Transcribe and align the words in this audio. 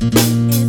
Reunited, 0.00 0.59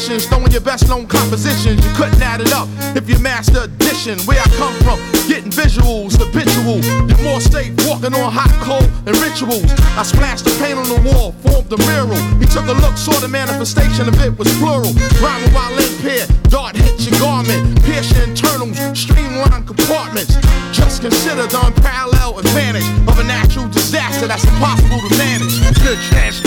Throwing 0.00 0.50
your 0.50 0.62
best 0.62 0.88
known 0.88 1.06
compositions. 1.06 1.84
You 1.84 1.92
couldn't 1.92 2.22
add 2.22 2.40
it 2.40 2.52
up 2.54 2.68
if 2.96 3.06
you 3.06 3.18
master 3.18 3.68
addition. 3.68 4.18
Where 4.24 4.40
I 4.40 4.48
come 4.56 4.72
from, 4.80 4.96
getting 5.28 5.52
visuals, 5.52 6.16
habitual. 6.16 6.80
You're 7.04 7.20
more 7.20 7.38
safe 7.38 7.76
walking 7.84 8.16
on 8.16 8.32
hot 8.32 8.48
coal 8.64 8.80
and 9.04 9.12
rituals. 9.20 9.68
I 10.00 10.02
splashed 10.02 10.48
the 10.48 10.56
paint 10.56 10.80
on 10.80 10.88
the 10.88 11.04
wall, 11.04 11.36
formed 11.44 11.68
a 11.68 11.76
mural. 11.84 12.16
He 12.40 12.46
took 12.48 12.64
a 12.64 12.72
look, 12.80 12.96
saw 12.96 13.12
the 13.20 13.28
manifestation 13.28 14.08
of 14.08 14.16
it 14.24 14.32
was 14.40 14.48
plural. 14.56 14.88
Rhyming 15.20 15.52
while 15.52 15.76
impaired, 15.76 16.32
dart 16.48 16.80
hits 16.80 17.04
your 17.04 17.20
garment, 17.20 17.60
pierce 17.84 18.08
your 18.16 18.24
internals, 18.24 18.80
streamline 18.96 19.68
compartments. 19.68 20.32
Just 20.72 21.02
consider 21.04 21.44
the 21.44 21.60
unparalleled 21.60 22.40
advantage 22.40 22.88
of 23.04 23.20
a 23.20 23.24
natural 23.24 23.68
disaster 23.68 24.26
that's 24.26 24.48
impossible 24.48 25.04
to 25.04 25.12
manage. 25.20 25.60
Good 25.84 26.00
ass 26.16 26.40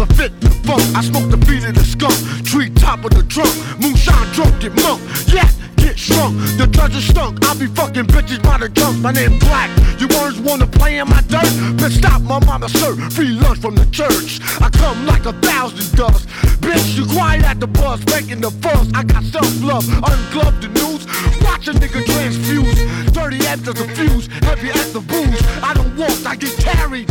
niggas 0.00 0.16
counterfeit 0.16 0.40
the 0.40 0.50
funk. 0.66 0.82
I 0.96 1.02
smoke 1.02 1.30
the 1.30 1.36
beat 1.36 1.64
of 1.64 1.74
the 1.74 1.84
skunk, 1.84 2.14
tree 2.44 2.70
top 2.70 3.04
of 3.04 3.10
the 3.10 3.22
trunk. 3.24 3.52
Moonshine 3.80 4.32
drunk, 4.32 4.60
get 4.60 4.74
monk. 4.82 5.00
Yeah, 5.26 5.48
get 5.76 5.98
shrunk. 5.98 6.36
The 6.56 6.66
judge 6.66 6.96
is 6.96 7.06
stunk. 7.06 7.44
I 7.46 7.54
be 7.54 7.66
fucking 7.66 8.06
bitches 8.06 8.42
by 8.42 8.58
the 8.58 8.68
junk. 8.68 8.98
My 8.98 9.12
name 9.12 9.38
Black. 9.38 9.70
You 10.00 10.08
words 10.08 10.38
wanna 10.40 10.66
play 10.66 10.98
in 10.98 11.08
my 11.08 11.20
dirt? 11.28 11.50
Bitch, 11.76 11.98
stop 11.98 12.22
my 12.22 12.40
mama 12.44 12.68
sir. 12.68 12.96
Free 13.10 13.28
lunch 13.28 13.60
from 13.60 13.74
the 13.74 13.86
church. 13.90 14.40
I 14.60 14.70
come 14.70 15.06
like 15.06 15.26
a 15.26 15.32
thousand 15.40 15.96
dust. 15.96 16.28
Bitch, 16.60 16.96
you 16.96 17.06
quiet 17.06 17.44
at 17.44 17.60
the 17.60 17.66
bus, 17.66 18.00
making 18.06 18.40
the 18.40 18.50
fuss. 18.50 18.88
I 18.94 19.04
got 19.04 19.24
self 19.24 19.62
love, 19.62 19.86
ungloved 19.88 20.62
the 20.62 20.68
news. 20.68 21.06
Watch 21.42 21.68
a 21.68 21.72
nigga 21.72 22.04
transfuse. 22.04 23.12
Dirty 23.12 23.44
after 23.46 23.72
the 23.72 23.86
fuse, 23.96 24.28
heavy 24.44 24.70
as 24.70 24.92
the 24.92 25.00
booze. 25.00 25.40
I 25.62 25.74
don't 25.74 25.94
walk, 25.96 26.16
I 26.24 26.36
get 26.36 26.56
carried. 26.58 27.09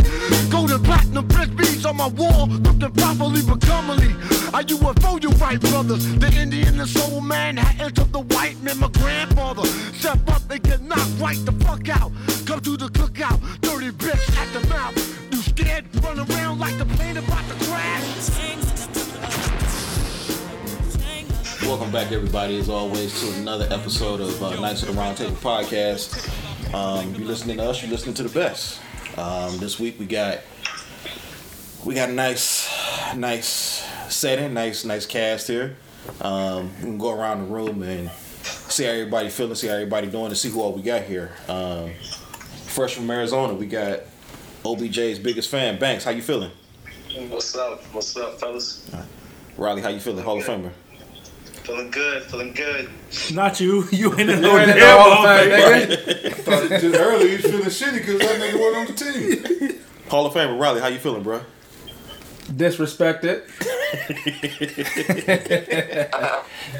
Golden 0.50 0.82
platinum 0.82 1.28
frisbees 1.28 1.88
on 1.88 1.96
my 1.96 2.08
wall, 2.08 2.48
properly 2.94 3.42
but 3.42 3.60
comely. 3.60 4.14
Are 4.52 4.62
you 4.62 4.78
right, 5.50 5.60
brothers? 5.60 6.06
The 6.18 6.32
Indian 6.40 6.78
and 6.78 6.88
soul 6.88 7.20
man 7.20 7.56
had 7.56 7.80
entered 7.80 8.12
the 8.12 8.20
white 8.20 8.60
man, 8.62 8.78
my 8.78 8.88
grandfather. 8.88 9.64
Step 9.94 10.20
up 10.28 10.48
and 10.50 10.62
get 10.62 10.80
knocked 10.82 11.18
right 11.18 11.38
the 11.44 11.52
fuck 11.64 11.88
out. 11.88 12.12
Come 12.46 12.60
to 12.60 12.76
the 12.76 12.88
cookout, 12.88 13.40
dirty 13.60 13.90
bitch 13.90 14.36
at 14.36 14.52
the 14.52 14.68
mouth. 14.68 14.96
You 15.32 15.42
scared? 15.42 15.84
Run 16.04 16.20
around 16.20 16.58
like 16.58 16.76
the 16.78 16.84
plane 16.84 17.16
about 17.16 17.44
to 17.48 17.54
crash. 17.64 18.30
Welcome 21.62 21.90
back, 21.92 22.12
everybody, 22.12 22.58
as 22.58 22.68
always, 22.68 23.20
to 23.20 23.40
another 23.40 23.66
episode 23.70 24.20
of 24.20 24.42
uh, 24.42 24.60
Knights 24.60 24.82
of 24.82 24.94
the 24.94 25.00
Roundtable 25.00 25.36
podcast. 25.36 26.28
Um, 26.74 27.14
you 27.14 27.24
listening 27.24 27.56
to 27.58 27.64
us? 27.64 27.82
you're 27.82 27.90
listening 27.90 28.14
to 28.14 28.22
the 28.22 28.28
best. 28.28 28.80
Um, 29.16 29.58
this 29.58 29.78
week 29.78 29.98
we 29.98 30.06
got 30.06 30.40
we 31.84 31.94
got 31.94 32.10
a 32.10 32.12
nice, 32.12 32.68
nice 33.16 33.84
setting, 34.12 34.54
nice, 34.54 34.84
nice 34.84 35.06
cast 35.06 35.48
here. 35.48 35.76
Um, 36.20 36.70
we 36.76 36.82
can 36.82 36.98
go 36.98 37.10
around 37.10 37.40
the 37.40 37.52
room 37.52 37.82
and 37.82 38.10
see 38.42 38.84
how 38.84 38.90
everybody 38.90 39.28
feeling, 39.30 39.54
see 39.54 39.66
how 39.68 39.74
everybody 39.74 40.06
doing, 40.06 40.26
and 40.26 40.36
see 40.36 40.50
who 40.50 40.60
all 40.60 40.72
we 40.72 40.82
got 40.82 41.02
here. 41.02 41.32
Um, 41.48 41.90
fresh 42.66 42.94
from 42.94 43.10
Arizona, 43.10 43.54
we 43.54 43.66
got 43.66 44.00
OBJ's 44.64 45.18
biggest 45.18 45.48
fan, 45.48 45.78
Banks. 45.78 46.04
How 46.04 46.10
you 46.10 46.22
feeling? 46.22 46.50
What's 47.28 47.56
up? 47.56 47.82
What's 47.92 48.16
up, 48.16 48.38
fellas? 48.38 48.88
Riley, 49.56 49.82
how 49.82 49.88
you 49.88 50.00
feeling? 50.00 50.24
Hall 50.24 50.38
of 50.38 50.44
Famer. 50.44 50.70
Feeling 51.70 51.90
good, 51.92 52.22
feeling 52.24 52.52
good. 52.52 52.90
Not 53.32 53.60
you. 53.60 53.84
You 53.92 54.10
ain't 54.18 54.28
in 54.28 54.40
no 54.40 54.58
damn 54.58 54.76
the 54.76 54.86
Hall 54.86 55.14
Hall 55.14 55.24
of 55.24 55.30
of 55.30 55.52
Fame, 55.52 55.88
Fame. 55.88 55.98
nigga. 56.32 56.34
Thought 56.34 56.80
just 56.80 56.96
earlier 56.96 57.28
you 57.28 57.36
was 57.36 57.44
feeling 57.44 57.64
shitty 57.66 57.98
because 57.98 58.18
that 58.18 58.40
nigga 58.40 58.58
wasn't 58.58 58.76
on 58.76 58.96
the 58.96 59.68
team. 59.68 59.80
Hall 60.08 60.26
of 60.26 60.34
Famer, 60.34 60.58
Riley, 60.58 60.80
how 60.80 60.88
you 60.88 60.98
feeling, 60.98 61.22
bro? 61.22 61.42
Disrespected. 62.48 63.46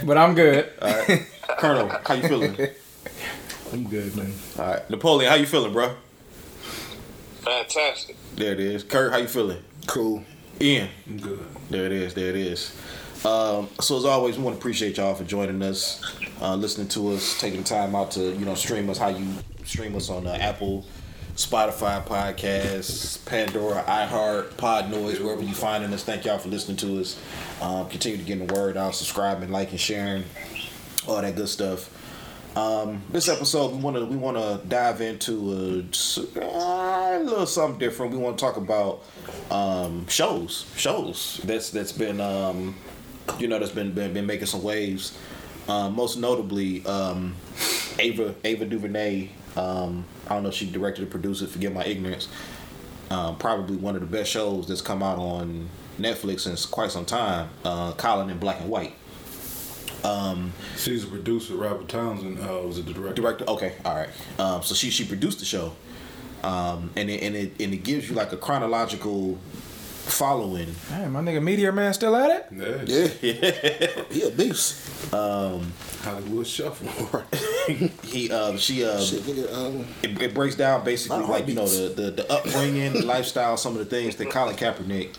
but 0.07 0.19
I'm 0.19 0.35
good. 0.35 0.73
Colonel, 1.59 1.89
how 2.05 2.15
you 2.15 2.23
feeling? 2.27 2.57
I'm 3.73 3.89
good, 3.89 4.17
man. 4.17 4.33
All 4.59 4.67
right, 4.67 4.91
Napoleon, 4.91 5.31
how 5.31 5.37
you 5.37 5.47
feeling, 5.47 5.73
bro? 5.73 5.95
Fantastic. 7.43 8.17
There 8.35 8.55
it 8.55 8.61
is. 8.61 8.83
Kurt, 8.83 9.13
how 9.13 9.19
you 9.19 9.29
feeling? 9.29 9.63
Cool. 9.87 10.25
Ian, 10.61 10.89
I'm 11.07 11.19
good. 11.19 11.47
there 11.71 11.87
it 11.87 11.93
is. 11.93 12.15
There 12.15 12.29
it 12.29 12.37
is. 12.37 12.75
Um, 13.25 13.69
so 13.81 13.99
as 13.99 14.07
always, 14.07 14.39
we 14.39 14.45
want 14.45 14.57
to 14.57 14.61
appreciate 14.61 14.97
y'all 14.97 15.15
for 15.15 15.25
joining 15.25 15.61
us, 15.63 16.03
uh, 16.41 16.55
listening 16.55 16.89
to 16.89 17.13
us, 17.13 17.39
taking 17.39 17.63
time 17.63 17.95
out 17.95 18.13
to 18.13 18.33
you 18.33 18.47
know 18.47 18.55
stream 18.55 18.89
us. 18.89 18.97
How 18.97 19.09
you 19.09 19.27
stream 19.65 19.95
us 19.95 20.09
on 20.09 20.27
uh, 20.27 20.39
Apple, 20.41 20.87
Spotify 21.35 22.03
podcasts, 22.03 23.23
Pandora, 23.27 23.85
iHeart, 23.87 24.57
Pod 24.57 24.91
Noise, 24.91 25.21
wherever 25.21 25.43
you 25.43 25.53
finding 25.53 25.93
us. 25.93 26.03
Thank 26.03 26.25
y'all 26.25 26.39
for 26.39 26.49
listening 26.49 26.79
to 26.79 27.01
us. 27.01 27.21
Um, 27.61 27.91
continue 27.91 28.17
to 28.17 28.25
get 28.25 28.47
the 28.47 28.55
word 28.55 28.79
out, 28.79 28.95
subscribing, 28.95 29.51
liking, 29.51 29.77
sharing, 29.77 30.25
all 31.07 31.21
that 31.21 31.37
good 31.37 31.49
stuff. 31.49 31.95
Um, 32.57 33.03
this 33.11 33.29
episode, 33.29 33.73
we 33.73 33.79
want 33.79 33.97
to 33.97 34.07
we 34.07 34.17
want 34.17 34.39
to 34.39 34.67
dive 34.67 35.03
into 35.03 35.53
a, 35.53 36.41
a 36.41 37.21
little 37.21 37.47
something 37.47 37.79
different. 37.79 38.13
We 38.13 38.19
want 38.19 38.39
to 38.39 38.45
talk 38.45 38.57
about 38.57 39.03
um, 39.51 40.07
shows, 40.09 40.65
shows 40.75 41.41
that's 41.45 41.69
that's 41.71 41.93
been 41.93 42.19
um, 42.21 42.75
you 43.39 43.49
know 43.49 43.59
that's 43.59 43.73
been 43.73 43.93
been, 43.93 44.13
been 44.13 44.27
making 44.27 44.47
some 44.47 44.63
waves. 44.63 45.17
Um, 45.69 45.95
most 45.95 46.17
notably, 46.19 46.85
um, 46.87 47.35
Ava 47.99 48.35
Ava 48.45 48.65
DuVernay. 48.65 49.29
Um, 49.57 50.05
I 50.27 50.35
don't 50.35 50.45
know 50.45 50.49
if 50.49 50.55
she 50.55 50.71
directed 50.71 51.05
or 51.05 51.07
produced 51.07 51.43
it. 51.43 51.49
Forget 51.49 51.73
my 51.73 51.85
ignorance. 51.85 52.29
Um, 53.11 53.37
probably 53.37 53.77
one 53.77 53.97
of 53.97 54.01
the 54.01 54.07
best 54.07 54.31
shows 54.31 54.69
that's 54.69 54.81
come 54.81 55.03
out 55.03 55.19
on 55.19 55.69
Netflix 55.99 56.41
since 56.41 56.65
quite 56.65 56.93
some 56.93 57.05
time. 57.05 57.49
Uh, 57.65 57.93
Colin 57.93 58.31
in 58.31 58.39
Black 58.39 58.61
and 58.61 58.71
White. 58.71 58.95
She's 60.77 61.05
a 61.05 61.07
producer. 61.07 61.55
Robert 61.55 61.89
Townsend 61.89 62.39
uh, 62.41 62.63
was 62.67 62.83
the 62.83 62.93
director. 62.93 63.21
director. 63.21 63.45
Okay, 63.49 63.75
all 63.85 63.95
right. 63.95 64.09
Um, 64.39 64.63
so 64.63 64.75
she 64.75 64.91
she 64.91 65.05
produced 65.05 65.41
the 65.41 65.45
show, 65.45 65.73
um, 66.43 66.91
and 66.97 67.11
it 67.11 67.23
and 67.23 67.37
it 67.37 67.53
and 67.61 67.75
it 67.75 67.85
gives 67.85 68.09
you 68.09 68.15
like 68.15 68.33
a 68.33 68.37
chronological 68.37 69.39
following. 70.01 70.75
Damn, 70.89 71.13
my 71.13 71.21
nigga 71.21 71.43
Meteor 71.43 71.73
Man 71.73 71.93
still 71.95 72.17
at 72.17 72.31
it? 72.31 72.47
Yeah. 72.53 73.09
yeah. 73.21 74.03
he 74.11 74.23
a 74.23 74.31
beast. 74.31 75.13
Um, 75.15 75.73
Hollywood 76.03 76.47
Shuffle. 76.47 77.25
He 78.03 78.33
uh, 78.33 78.57
she 78.57 78.85
uh, 78.85 78.99
Shit, 78.99 79.23
nigga. 79.23 79.53
Um, 79.55 79.87
it, 80.03 80.21
it 80.21 80.35
breaks 80.35 80.57
down 80.57 80.83
basically 80.85 81.21
like 81.21 81.47
you 81.47 81.55
know 81.55 81.69
the, 81.69 81.89
the 81.95 82.11
the 82.11 82.33
upbringing, 82.33 82.95
the 82.95 83.07
lifestyle, 83.07 83.57
some 83.57 83.75
of 83.75 83.79
the 83.79 83.85
things 83.85 84.17
that 84.17 84.29
Colin 84.29 84.57
Kaepernick, 84.57 85.15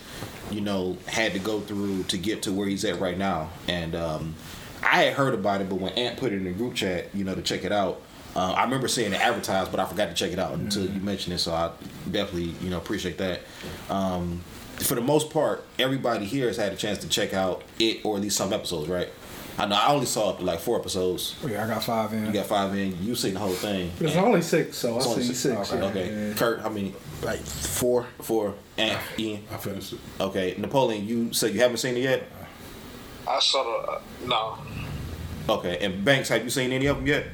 you 0.50 0.59
know, 0.59 0.98
had 1.06 1.31
to 1.31 1.40
go 1.40 1.62
through 1.62 2.03
to 2.03 2.18
get 2.18 2.44
to 2.44 2.52
where 2.52 2.68
he's 2.68 2.84
at 2.84 3.00
right 3.00 3.18
now. 3.18 3.50
And 3.69 3.96
um, 3.96 4.36
I 4.84 5.03
had 5.03 5.13
heard 5.13 5.34
about 5.34 5.62
it, 5.62 5.69
but 5.69 5.75
when 5.80 5.94
Ant 5.94 6.18
put 6.18 6.34
it 6.34 6.38
in 6.38 6.44
the 6.44 6.52
group 6.52 6.75
chat, 6.75 7.13
you 7.13 7.24
know, 7.24 7.36
to 7.36 7.42
check 7.42 7.63
it 7.63 7.72
out. 7.72 8.02
Uh, 8.36 8.53
I 8.53 8.63
remember 8.63 8.88
seeing 8.88 9.12
it 9.12 9.19
advertised, 9.19 9.72
but 9.72 9.80
I 9.81 9.86
forgot 9.86 10.07
to 10.07 10.13
check 10.13 10.31
it 10.31 10.39
out 10.39 10.54
until 10.54 10.86
you 10.86 11.01
mentioned 11.01 11.36
it. 11.36 11.39
So 11.39 11.54
I 11.54 11.72
definitely, 12.10 12.56
you 12.62 12.69
know, 12.69 12.77
appreciate 12.77 13.18
that. 13.18 13.42
Um, 13.89 14.42
for 14.83 14.95
the 14.95 15.01
most 15.01 15.30
part, 15.30 15.63
everybody 15.80 16.25
here 16.25 16.48
has 16.48 16.57
had 16.57 16.74
a 16.74 16.75
chance 16.75 16.98
to 17.00 17.07
check 17.10 17.33
out 17.33 17.63
it 17.80 18.04
or 18.06 18.16
at 18.18 18.22
least 18.22 18.38
some 18.38 18.51
episodes, 18.54 18.88
right? 18.89 19.10
I 19.57 19.66
know 19.66 19.75
I 19.75 19.89
only 19.94 20.06
saw 20.06 20.30
like 20.39 20.60
four 20.60 20.80
episodes. 20.80 21.36
Oh, 21.44 21.48
yeah, 21.48 21.63
I 21.63 21.68
got 21.68 21.83
five 21.83 22.13
in. 22.13 22.25
You 22.25 22.31
got 22.31 22.45
five 22.45 22.74
in. 22.75 22.98
You 23.04 23.16
seen 23.16 23.33
the 23.33 23.39
whole 23.42 23.51
thing. 23.54 23.92
There's 24.00 24.16
And- 24.16 24.25
only 24.25 24.42
six, 24.42 24.78
so 24.78 24.92
I've 24.92 24.98
it's 24.98 25.07
only 25.07 25.24
seen 25.24 25.36
six. 25.36 25.74
Okay. 25.74 25.80
yeah. 25.81 25.89
okay. 25.89 26.28
Yeah. 26.30 26.33
Kurt, 26.36 26.62
how 26.62 26.69
many? 26.69 26.94
like 27.22 27.39
four. 27.39 28.07
Four. 28.22 28.56
And 28.78 28.98
Ian. 29.19 29.44
I 29.51 29.57
finished 29.57 29.94
it. 29.94 30.00
Okay. 30.19 30.56
Napoleon, 30.57 31.06
you 31.07 31.34
said 31.34 31.54
you 31.54 31.60
haven't 31.60 31.77
seen 31.77 31.95
it 31.98 32.01
yet. 32.01 32.24
I 33.27 33.39
saw 33.39 33.63
the 33.63 33.92
uh, 33.92 34.01
no. 34.25 34.57
Okay. 35.54 35.77
And 35.86 36.04
Banks, 36.04 36.30
have 36.30 36.44
you 36.44 36.50
seen 36.50 36.72
any 36.72 36.88
of 36.88 36.98
them 36.98 37.06
yet? 37.06 37.27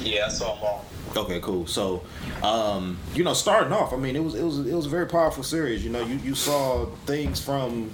Yeah, 0.00 0.26
I 0.26 0.28
saw 0.28 0.54
them 0.54 0.64
all. 0.64 0.84
Okay, 1.16 1.40
cool. 1.40 1.66
So, 1.66 2.02
um, 2.42 2.98
you 3.14 3.24
know, 3.24 3.34
starting 3.34 3.72
off, 3.72 3.92
I 3.92 3.96
mean, 3.96 4.14
it 4.16 4.22
was 4.22 4.34
it 4.34 4.42
was 4.42 4.58
it 4.66 4.74
was 4.74 4.86
a 4.86 4.90
very 4.90 5.06
powerful 5.06 5.42
series. 5.42 5.84
You 5.84 5.90
know, 5.90 6.02
you 6.02 6.16
you 6.16 6.34
saw 6.34 6.86
things 7.06 7.40
from, 7.40 7.90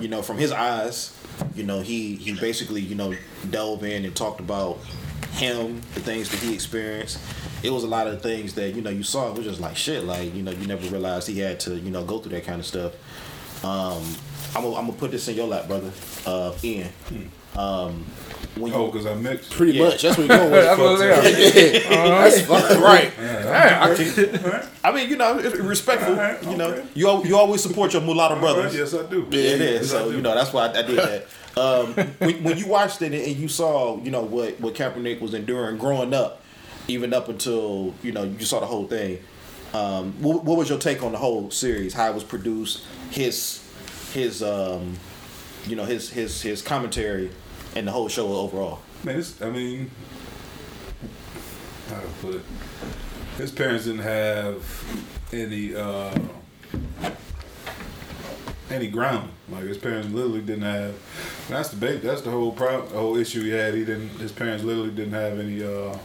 you 0.00 0.08
know, 0.08 0.22
from 0.22 0.38
his 0.38 0.50
eyes. 0.50 1.16
You 1.54 1.64
know, 1.64 1.80
he 1.80 2.16
he 2.16 2.32
basically 2.34 2.80
you 2.80 2.94
know 2.94 3.14
delved 3.50 3.84
in 3.84 4.04
and 4.04 4.14
talked 4.14 4.40
about 4.40 4.78
him, 5.32 5.76
the 5.94 6.00
things 6.00 6.30
that 6.30 6.40
he 6.40 6.54
experienced. 6.54 7.18
It 7.62 7.70
was 7.70 7.84
a 7.84 7.88
lot 7.88 8.06
of 8.06 8.22
things 8.22 8.54
that 8.54 8.74
you 8.74 8.82
know 8.82 8.90
you 8.90 9.02
saw. 9.02 9.30
It 9.30 9.36
was 9.36 9.46
just 9.46 9.60
like 9.60 9.76
shit. 9.76 10.04
Like 10.04 10.34
you 10.34 10.42
know 10.42 10.52
you 10.52 10.66
never 10.66 10.86
realized 10.88 11.28
he 11.28 11.40
had 11.40 11.60
to 11.60 11.76
you 11.76 11.90
know 11.90 12.04
go 12.04 12.18
through 12.18 12.32
that 12.32 12.44
kind 12.44 12.60
of 12.60 12.66
stuff. 12.66 12.94
Um, 13.64 14.02
I'm 14.54 14.62
gonna, 14.62 14.92
put 14.92 15.10
this 15.10 15.26
in 15.28 15.36
your 15.36 15.48
lap, 15.48 15.66
brother. 15.66 15.90
Uh, 16.26 16.54
Ian. 16.62 16.88
Um, 17.56 18.04
when 18.56 18.72
Oh, 18.72 18.86
because 18.86 19.06
I 19.06 19.14
mixed. 19.14 19.50
Pretty 19.50 19.72
Yeah. 19.72 19.84
much. 19.84 20.02
That's 20.02 20.16
what 20.16 20.28
you're 20.28 20.36
going 20.38 20.50
with. 20.52 20.64
That's 20.64 20.78
what 20.80 20.98
they 20.98 21.84
are. 21.84 22.08
That's 22.30 22.40
fine. 22.42 22.80
Right. 22.80 23.12
I 24.84 24.92
mean, 24.92 25.08
you 25.10 25.16
know, 25.16 25.38
it's 25.38 25.56
respectful. 25.56 26.12
Alright, 26.14 26.42
You 26.44 26.56
know, 26.56 26.68
okay. 26.70 26.86
you 26.94 27.24
you 27.24 27.36
always 27.36 27.62
support 27.62 27.92
your 27.92 28.02
mulatto 28.02 28.38
brothers. 28.38 28.74
Yes, 28.76 28.94
I 28.94 29.04
do. 29.06 29.26
Yeah, 29.30 29.38
it 29.40 29.60
is. 29.60 29.80
Yes, 29.80 29.90
So 29.90 30.10
you 30.10 30.20
know 30.20 30.34
that's 30.34 30.52
why 30.52 30.66
I, 30.66 30.78
I 30.78 30.82
did 30.82 30.98
that. 30.98 31.26
Um, 31.56 31.94
when, 32.18 32.42
when 32.42 32.58
you 32.58 32.66
watched 32.66 33.00
it 33.00 33.12
and 33.14 33.36
you 33.36 33.46
saw, 33.46 34.02
you 34.02 34.10
know 34.10 34.22
what 34.22 34.60
what 34.60 34.74
Kaepernick 34.74 35.20
was 35.20 35.34
enduring 35.34 35.78
growing 35.78 36.12
up, 36.12 36.42
even 36.88 37.14
up 37.14 37.28
until 37.28 37.94
you 38.02 38.10
know 38.10 38.24
you 38.24 38.44
saw 38.44 38.58
the 38.58 38.66
whole 38.66 38.88
thing. 38.88 39.20
Um, 39.72 40.14
what, 40.20 40.42
what 40.42 40.58
was 40.58 40.68
your 40.68 40.80
take 40.80 41.04
on 41.04 41.12
the 41.12 41.18
whole 41.18 41.52
series? 41.52 41.94
How 41.94 42.08
it 42.10 42.14
was 42.14 42.24
produced, 42.24 42.84
his 43.12 43.62
his 44.12 44.42
um, 44.42 44.96
you 45.68 45.76
know 45.76 45.84
his 45.84 46.10
his 46.10 46.42
his 46.42 46.60
commentary, 46.60 47.30
and 47.76 47.86
the 47.86 47.92
whole 47.92 48.08
show 48.08 48.28
overall. 48.32 48.80
Man, 49.02 49.18
it's, 49.18 49.40
I 49.42 49.50
mean, 49.50 49.90
how 51.88 52.00
to 52.00 52.06
put 52.22 52.34
it? 52.36 52.42
His 53.38 53.50
parents 53.50 53.84
didn't 53.84 54.02
have 54.02 54.62
any 55.32 55.74
uh, 55.74 56.16
any 58.70 58.88
ground. 58.88 59.30
Like 59.50 59.64
his 59.64 59.78
parents 59.78 60.08
literally 60.08 60.40
didn't 60.40 60.62
have. 60.62 60.94
That's 61.48 61.68
the 61.70 61.76
big. 61.76 62.00
That's 62.00 62.22
the 62.22 62.30
whole 62.30 62.52
problem. 62.52 62.90
The 62.92 62.98
whole 62.98 63.16
issue 63.16 63.42
he 63.42 63.50
had. 63.50 63.74
He 63.74 63.84
didn't. 63.84 64.08
His 64.20 64.32
parents 64.32 64.64
literally 64.64 64.90
didn't 64.90 65.12
have 65.14 65.38
any 65.38 65.62
uh, 65.64 65.96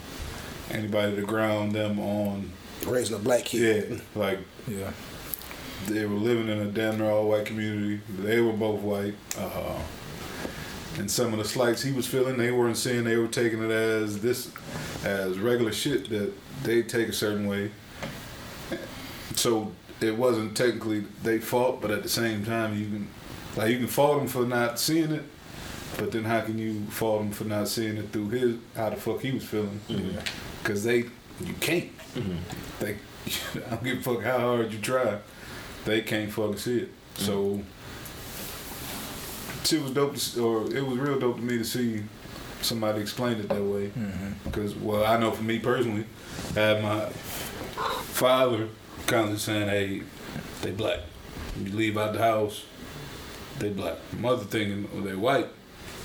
anybody 0.70 1.16
to 1.16 1.22
ground 1.22 1.72
them 1.72 1.98
on. 1.98 2.50
Raising 2.86 3.16
a 3.16 3.18
black 3.18 3.44
kid. 3.44 3.90
Yeah, 3.90 3.98
like 4.20 4.38
Yeah. 4.66 4.90
they 5.86 6.04
were 6.06 6.16
living 6.16 6.48
in 6.48 6.58
a 6.58 6.66
damn 6.66 6.98
near 6.98 7.10
all 7.10 7.28
white 7.28 7.46
community. 7.46 8.00
They 8.18 8.40
were 8.40 8.52
both 8.54 8.80
white. 8.80 9.14
Uh, 9.38 9.78
and 10.98 11.10
some 11.10 11.32
of 11.32 11.38
the 11.38 11.44
slights 11.44 11.82
he 11.82 11.92
was 11.92 12.06
feeling, 12.06 12.36
they 12.36 12.50
weren't 12.50 12.76
seeing. 12.76 13.04
They 13.04 13.16
were 13.16 13.28
taking 13.28 13.62
it 13.62 13.70
as 13.70 14.20
this, 14.20 14.50
as 15.04 15.38
regular 15.38 15.72
shit 15.72 16.08
that 16.10 16.32
they 16.62 16.82
take 16.82 17.08
a 17.08 17.12
certain 17.12 17.46
way. 17.46 17.70
So 19.34 19.72
it 20.00 20.16
wasn't 20.16 20.56
technically 20.56 21.04
they 21.22 21.38
fault, 21.38 21.80
but 21.80 21.90
at 21.90 22.02
the 22.02 22.08
same 22.08 22.44
time, 22.44 22.76
you 22.76 22.86
can, 22.86 23.08
like, 23.56 23.70
you 23.70 23.78
can 23.78 23.86
fault 23.86 24.18
them 24.18 24.28
for 24.28 24.44
not 24.44 24.78
seeing 24.78 25.12
it. 25.12 25.24
But 25.96 26.12
then 26.12 26.24
how 26.24 26.40
can 26.40 26.58
you 26.58 26.82
fault 26.86 27.22
him 27.22 27.32
for 27.32 27.44
not 27.44 27.68
seeing 27.68 27.96
it 27.96 28.10
through 28.10 28.28
his 28.28 28.56
how 28.76 28.90
the 28.90 28.96
fuck 28.96 29.20
he 29.20 29.32
was 29.32 29.44
feeling? 29.44 29.80
Mm-hmm. 29.88 30.18
Because 30.62 30.84
they 30.84 30.98
you 31.44 31.54
can't. 31.60 31.96
Mm-hmm. 32.14 32.36
They 32.78 32.96
I 33.66 33.70
don't 33.70 33.84
give 33.84 33.98
a 33.98 34.02
fuck 34.02 34.22
how 34.22 34.38
hard 34.38 34.72
you 34.72 34.78
try. 34.78 35.18
They 35.84 36.02
can't 36.02 36.30
fucking 36.30 36.56
see 36.58 36.78
it. 36.78 36.88
Mm-hmm. 36.88 37.24
So 37.24 37.60
shit 39.64 39.82
was 39.82 39.92
dope, 39.92 40.16
to, 40.16 40.44
or 40.44 40.74
it 40.74 40.84
was 40.86 40.98
real 40.98 41.18
dope 41.18 41.36
to 41.36 41.42
me 41.42 41.58
to 41.58 41.64
see 41.64 42.02
somebody 42.60 43.00
explain 43.00 43.38
it 43.38 43.48
that 43.48 43.62
way. 43.62 43.88
Mm-hmm. 43.88 44.32
Because 44.44 44.74
well, 44.74 45.04
I 45.04 45.18
know 45.18 45.30
for 45.30 45.42
me 45.42 45.58
personally, 45.58 46.04
I 46.56 46.60
had 46.60 46.82
my 46.82 47.06
father 47.06 48.68
constantly 49.06 49.38
saying, 49.38 49.68
"Hey, 49.68 50.02
they 50.62 50.70
black. 50.70 51.00
You 51.62 51.72
leave 51.72 51.98
out 51.98 52.12
the 52.12 52.20
house, 52.20 52.64
they 53.58 53.70
black." 53.70 53.96
Mother 54.18 54.44
thinking 54.44 54.88
oh, 54.96 55.00
they 55.00 55.14
white, 55.14 55.48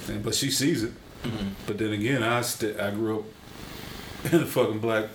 and 0.08 0.24
but 0.24 0.36
she 0.36 0.52
sees 0.52 0.84
it. 0.84 0.94
Mm-hmm. 1.24 1.50
But 1.68 1.78
then 1.78 1.94
again, 1.94 2.24
I 2.24 2.42
st- 2.42 2.80
I 2.80 2.92
grew 2.92 3.20
up 3.20 3.26
in 4.34 4.42
a 4.42 4.46
fucking 4.46 4.80
black 4.80 5.06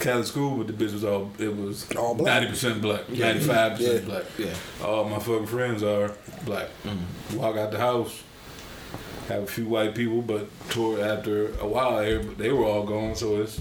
Catholic 0.00 0.26
school, 0.26 0.56
but 0.56 0.66
the 0.66 0.72
bitch 0.72 0.92
was 0.92 1.04
all 1.04 1.30
it 1.38 1.54
was 1.54 1.90
All 1.94 2.14
black. 2.14 2.26
ninety 2.40 2.48
percent 2.48 2.80
black, 2.82 3.08
ninety 3.08 3.40
five 3.40 3.76
percent 3.76 4.06
black. 4.06 4.24
Yeah. 4.38 4.54
All 4.82 5.04
my 5.04 5.18
fucking 5.18 5.46
friends 5.46 5.82
are 5.82 6.12
black. 6.44 6.68
Walk 7.34 7.56
out 7.56 7.70
the 7.70 7.78
house, 7.78 8.22
have 9.28 9.42
a 9.42 9.46
few 9.46 9.66
white 9.66 9.94
people, 9.94 10.22
but 10.22 10.48
toward 10.70 11.00
after 11.00 11.48
a 11.60 11.66
while, 11.66 11.98
they 12.38 12.50
were 12.50 12.64
all 12.64 12.84
gone. 12.84 13.14
So 13.14 13.40
it's 13.42 13.60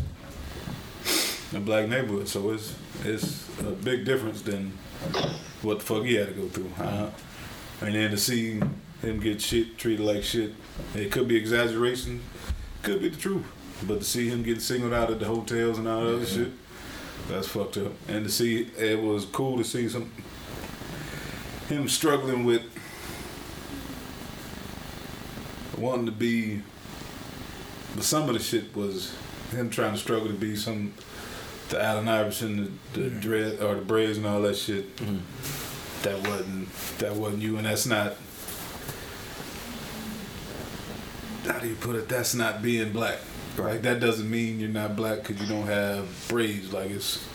a 1.54 1.60
black 1.60 1.90
neighborhood. 1.90 2.28
So 2.28 2.52
it's 2.52 2.74
it's 3.04 3.48
a 3.60 3.72
big 3.72 4.06
difference 4.06 4.42
than 4.42 4.72
what 5.62 5.80
the 5.80 5.86
fuck 5.86 6.04
he 6.04 6.16
had 6.16 6.28
to 6.30 6.34
go 6.34 6.48
through. 6.48 6.72
Uh, 6.80 7.10
and 7.82 7.96
then 7.96 8.12
to 8.12 8.18
see 8.18 8.60
him 9.02 9.20
get 9.20 9.42
shit 9.42 9.78
treated 9.78 10.06
like 10.06 10.24
shit, 10.24 10.54
it 10.96 11.12
could 11.12 11.28
be 11.28 11.36
exaggeration, 11.38 12.22
could 12.84 13.02
be 13.02 13.10
the 13.10 13.18
truth. 13.18 13.46
But 13.88 14.00
to 14.00 14.06
see 14.06 14.30
him 14.30 14.44
getting 14.44 14.60
singled 14.60 14.94
out 14.94 15.10
at 15.10 15.20
the 15.20 15.26
hotels 15.26 15.78
and 15.78 15.88
all 15.88 16.02
that 16.02 16.16
other 16.16 16.26
shit, 16.26 16.52
that's 17.28 17.48
fucked 17.48 17.78
up. 17.78 17.94
And 18.08 18.26
to 18.26 18.32
see 18.32 18.70
it 18.78 19.02
was 19.02 19.26
cool 19.26 19.58
to 19.58 19.64
see 19.64 19.88
some 19.90 20.12
him 21.70 21.88
struggling 21.88 22.46
with 22.46 22.64
wanting 25.78 26.08
to 26.08 26.12
be 26.12 26.62
but 27.96 28.04
some 28.04 28.28
of 28.28 28.34
the 28.34 28.40
shit 28.40 28.76
was 28.76 29.16
him 29.52 29.70
trying 29.70 29.94
to 29.94 29.98
struggle 29.98 30.28
to 30.28 30.34
be 30.34 30.56
some 30.56 30.94
the 31.70 31.82
Allen 31.84 32.08
Iverson, 32.08 32.80
the, 32.94 33.02
the 33.02 33.10
dread 33.10 33.62
or 33.62 33.76
the 33.76 33.82
braids 33.82 34.18
and 34.18 34.26
all 34.26 34.42
that 34.42 34.56
shit. 34.56 34.96
Mm-hmm. 34.98 36.04
That 36.04 36.28
wasn't 36.28 36.98
that 37.00 37.16
wasn't 37.16 37.44
you, 37.44 37.58
and 37.58 37.66
that's 37.66 37.86
not. 37.86 38.16
How 41.46 41.60
do 41.60 41.68
you 41.68 41.76
put 41.76 41.96
it? 41.96 42.10
That's 42.10 42.34
not 42.34 42.62
being 42.62 42.92
black. 42.92 43.20
Like 43.64 43.82
that 43.84 44.00
doesn't 44.00 44.30
mean 44.30 44.60
you're 44.60 44.70
not 44.70 44.96
black 44.96 45.20
because 45.20 45.42
you 45.42 45.48
don't 45.48 45.68
have 45.68 46.08
braids. 46.28 46.74
Like 46.74 46.92
it's. 46.92 47.26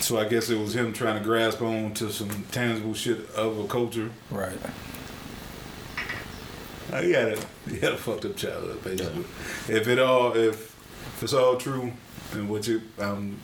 So 0.00 0.18
I 0.18 0.28
guess 0.28 0.50
it 0.50 0.58
was 0.58 0.74
him 0.74 0.92
trying 0.92 1.18
to 1.18 1.24
grasp 1.24 1.62
on 1.62 1.92
to 1.94 2.12
some 2.12 2.28
tangible 2.52 2.94
shit 2.94 3.28
of 3.30 3.58
a 3.58 3.66
culture. 3.66 4.10
Right. 4.30 4.58
Uh, 6.92 7.02
he 7.02 7.12
had 7.12 7.32
a 7.32 7.38
he 7.68 7.80
had 7.80 7.92
a 7.92 7.96
fucked 7.96 8.24
up 8.24 8.36
childhood, 8.36 8.82
basically. 8.84 9.24
If 9.68 9.88
it 9.88 9.98
all 9.98 10.36
if, 10.36 10.76
if 11.16 11.22
it's 11.22 11.32
all 11.32 11.56
true 11.56 11.92
and 12.32 12.48
what 12.48 12.68
you 12.68 12.82
um 13.00 13.38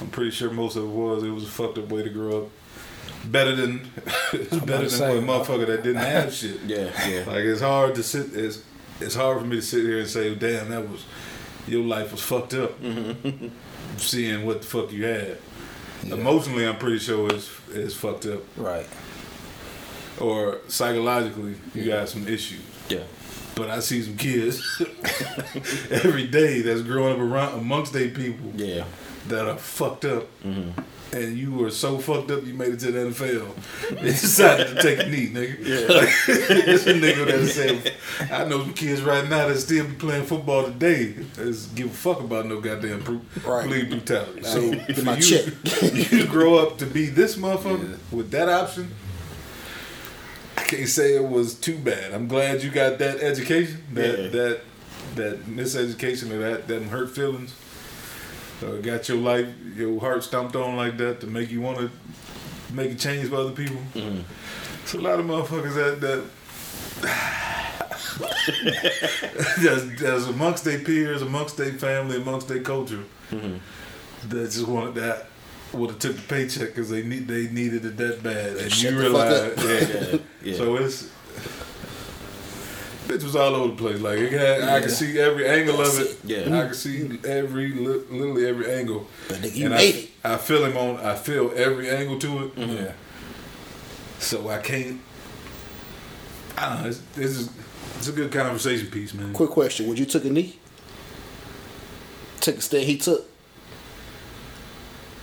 I'm 0.00 0.08
pretty 0.08 0.32
sure 0.32 0.50
most 0.50 0.76
of 0.76 0.84
it 0.84 0.88
was, 0.88 1.22
it 1.22 1.30
was 1.30 1.44
a 1.44 1.48
fucked 1.48 1.78
up 1.78 1.88
way 1.88 2.02
to 2.02 2.10
grow 2.10 2.42
up. 2.42 2.48
Better 3.24 3.54
than 3.54 3.88
it's 4.32 4.56
better 4.56 4.88
than 4.88 4.90
say, 4.90 5.18
a 5.18 5.22
motherfucker 5.22 5.66
that 5.66 5.82
didn't 5.82 6.02
have 6.02 6.32
shit. 6.32 6.60
Yeah, 6.66 6.90
yeah. 7.08 7.24
Like 7.26 7.44
it's 7.44 7.60
hard 7.60 7.94
to 7.94 8.02
sit 8.02 8.34
it's 8.34 8.62
it's 9.02 9.14
hard 9.14 9.40
for 9.40 9.46
me 9.46 9.56
to 9.56 9.62
sit 9.62 9.82
here 9.84 9.98
and 9.98 10.08
say, 10.08 10.34
damn, 10.34 10.68
that 10.70 10.88
was 10.88 11.04
your 11.66 11.82
life 11.84 12.12
was 12.12 12.20
fucked 12.22 12.54
up. 12.54 12.80
Mm-hmm. 12.80 13.48
Seeing 13.96 14.46
what 14.46 14.62
the 14.62 14.66
fuck 14.66 14.90
you 14.92 15.04
had. 15.04 15.38
Emotionally 16.04 16.66
I'm 16.66 16.78
pretty 16.78 16.98
sure 16.98 17.32
it's 17.32 17.50
it's 17.72 17.94
fucked 17.94 18.26
up. 18.26 18.42
Right. 18.56 18.86
Or 20.20 20.58
psychologically 20.68 21.54
you 21.74 21.86
got 21.86 22.08
some 22.08 22.26
issues. 22.26 22.60
Yeah. 22.88 23.04
But 23.54 23.68
I 23.70 23.80
see 23.80 24.02
some 24.02 24.16
kids 24.16 24.80
every 25.90 26.26
day 26.26 26.62
that's 26.62 26.82
growing 26.82 27.14
up 27.14 27.18
around 27.20 27.58
amongst 27.58 27.92
their 27.92 28.08
people 28.08 28.50
Yeah. 28.56 28.84
That 29.28 29.46
are 29.48 29.56
fucked 29.58 30.04
up. 30.04 30.26
And 31.14 31.36
you 31.36 31.52
were 31.52 31.70
so 31.70 31.98
fucked 31.98 32.30
up 32.30 32.42
you 32.46 32.54
made 32.54 32.72
it 32.72 32.80
to 32.80 32.90
the 32.90 32.98
NFL. 33.00 33.46
They 34.00 34.08
decided 34.12 34.68
to 34.74 34.82
take 34.82 34.98
a 34.98 35.10
knee, 35.10 35.28
nigga. 35.28 35.58
Yeah. 35.60 35.86
Like, 35.98 36.08
a 36.86 37.00
nigga 37.00 37.26
that 37.26 37.48
said, 37.48 37.92
I 38.32 38.44
know 38.46 38.62
some 38.62 38.72
kids 38.72 39.02
right 39.02 39.28
now 39.28 39.46
that 39.48 39.58
still 39.58 39.84
be 39.86 39.92
playing 39.94 40.24
football 40.24 40.64
today. 40.64 41.12
That's 41.36 41.66
give 41.66 41.88
a 41.88 41.90
fuck 41.90 42.20
about 42.20 42.46
no 42.46 42.60
goddamn 42.62 43.00
bru- 43.00 43.20
Right. 43.44 43.68
brutality. 43.90 44.42
So 44.42 44.70
Get 44.70 44.96
for 44.96 45.02
my 45.04 45.18
you, 45.18 45.52
you 46.18 46.26
grow 46.26 46.56
up 46.56 46.78
to 46.78 46.86
be 46.86 47.06
this 47.10 47.36
motherfucker 47.36 47.98
with 48.10 48.30
that 48.30 48.48
option, 48.48 48.88
I 50.56 50.62
can't 50.62 50.88
say 50.88 51.14
it 51.16 51.24
was 51.28 51.54
too 51.54 51.76
bad. 51.76 52.12
I'm 52.14 52.26
glad 52.28 52.62
you 52.62 52.70
got 52.70 52.98
that 53.00 53.20
education, 53.20 53.82
that 53.92 54.18
Yeah. 54.18 54.28
that 54.28 54.60
that 55.16 55.44
miseducation 55.44 56.30
or 56.30 56.38
that 56.38 56.68
that 56.68 56.82
hurt 56.84 57.10
feelings. 57.14 57.52
Uh, 58.62 58.76
got 58.76 59.08
your 59.08 59.18
life, 59.18 59.46
your 59.76 59.98
heart 60.00 60.22
stomped 60.22 60.54
on 60.56 60.76
like 60.76 60.96
that 60.98 61.20
to 61.20 61.26
make 61.26 61.50
you 61.50 61.60
want 61.60 61.78
to 61.78 61.90
make 62.72 62.92
a 62.92 62.94
change 62.94 63.28
for 63.28 63.36
other 63.36 63.50
people. 63.50 63.76
It's 64.82 64.94
a 64.94 65.00
lot 65.00 65.18
of 65.18 65.26
motherfuckers 65.26 65.74
that 65.74 66.00
that 66.00 66.24
that's, 69.62 70.00
that's 70.00 70.26
amongst 70.26 70.64
their 70.64 70.78
peers, 70.78 71.22
amongst 71.22 71.56
their 71.56 71.72
family, 71.72 72.16
amongst 72.16 72.48
their 72.48 72.62
culture 72.62 73.02
that 73.30 74.50
just 74.50 74.66
wanted 74.68 74.94
that 74.96 75.26
would 75.72 75.90
have 75.90 75.98
took 75.98 76.16
the 76.16 76.22
paycheck 76.22 76.68
because 76.68 76.90
they 76.90 77.02
need 77.02 77.26
they 77.26 77.48
needed 77.48 77.84
it 77.84 77.96
that 77.96 78.22
bad, 78.22 78.56
and 78.56 78.72
Shut 78.72 78.92
you 78.92 78.98
realize, 78.98 79.32
up. 79.32 79.56
yeah, 79.58 80.18
Yeah. 80.42 80.56
So 80.56 80.76
it's 80.76 81.10
bitch 83.12 83.22
was 83.24 83.36
all 83.36 83.54
over 83.54 83.68
the 83.68 83.76
place. 83.76 84.00
Like 84.00 84.18
it 84.18 84.32
had, 84.32 84.62
I 84.62 84.80
could 84.80 84.90
see 84.90 85.18
every 85.18 85.48
angle 85.48 85.80
of 85.80 85.98
it. 85.98 86.18
Yeah. 86.24 86.62
I 86.62 86.66
could 86.68 86.76
see 86.76 87.18
every 87.24 87.72
literally 87.72 88.46
every 88.46 88.72
angle. 88.72 89.06
But 89.28 89.38
nigga, 89.38 89.54
you 89.54 89.66
and 89.66 89.74
made 89.74 89.94
I, 89.94 89.98
it. 89.98 90.10
I 90.24 90.36
feel 90.36 90.64
him 90.64 90.76
on. 90.76 90.96
I 90.98 91.14
feel 91.14 91.52
every 91.54 91.90
angle 91.90 92.18
to 92.18 92.44
it. 92.44 92.56
Mm-hmm. 92.56 92.84
Yeah. 92.84 92.92
So 94.18 94.48
I 94.48 94.58
can't. 94.58 95.00
I 96.56 96.68
don't 96.68 96.82
know. 96.82 96.88
It's, 96.88 97.02
it's 97.16 97.38
just 97.38 97.50
It's 97.98 98.08
a 98.08 98.12
good 98.12 98.32
conversation 98.32 98.90
piece, 98.90 99.14
man. 99.14 99.32
Quick 99.32 99.50
question: 99.50 99.86
Would 99.88 99.98
you 99.98 100.06
took 100.06 100.24
a 100.24 100.30
knee? 100.30 100.58
Took 102.40 102.56
a 102.56 102.60
stand 102.60 102.84
he 102.84 102.98
took. 102.98 103.24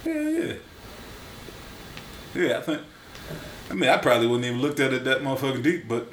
Yeah, 0.05 0.13
yeah. 0.13 0.53
Yeah, 2.36 2.58
I 2.58 2.62
think. 2.62 2.81
I 3.69 3.74
mean, 3.74 3.89
I 3.89 3.98
probably 3.98 4.27
wouldn't 4.27 4.46
even 4.46 4.62
looked 4.62 4.79
at 4.79 4.93
it 4.93 5.03
that 5.03 5.22
motherfucking 5.22 5.62
deep, 5.62 5.88
but 5.88 6.12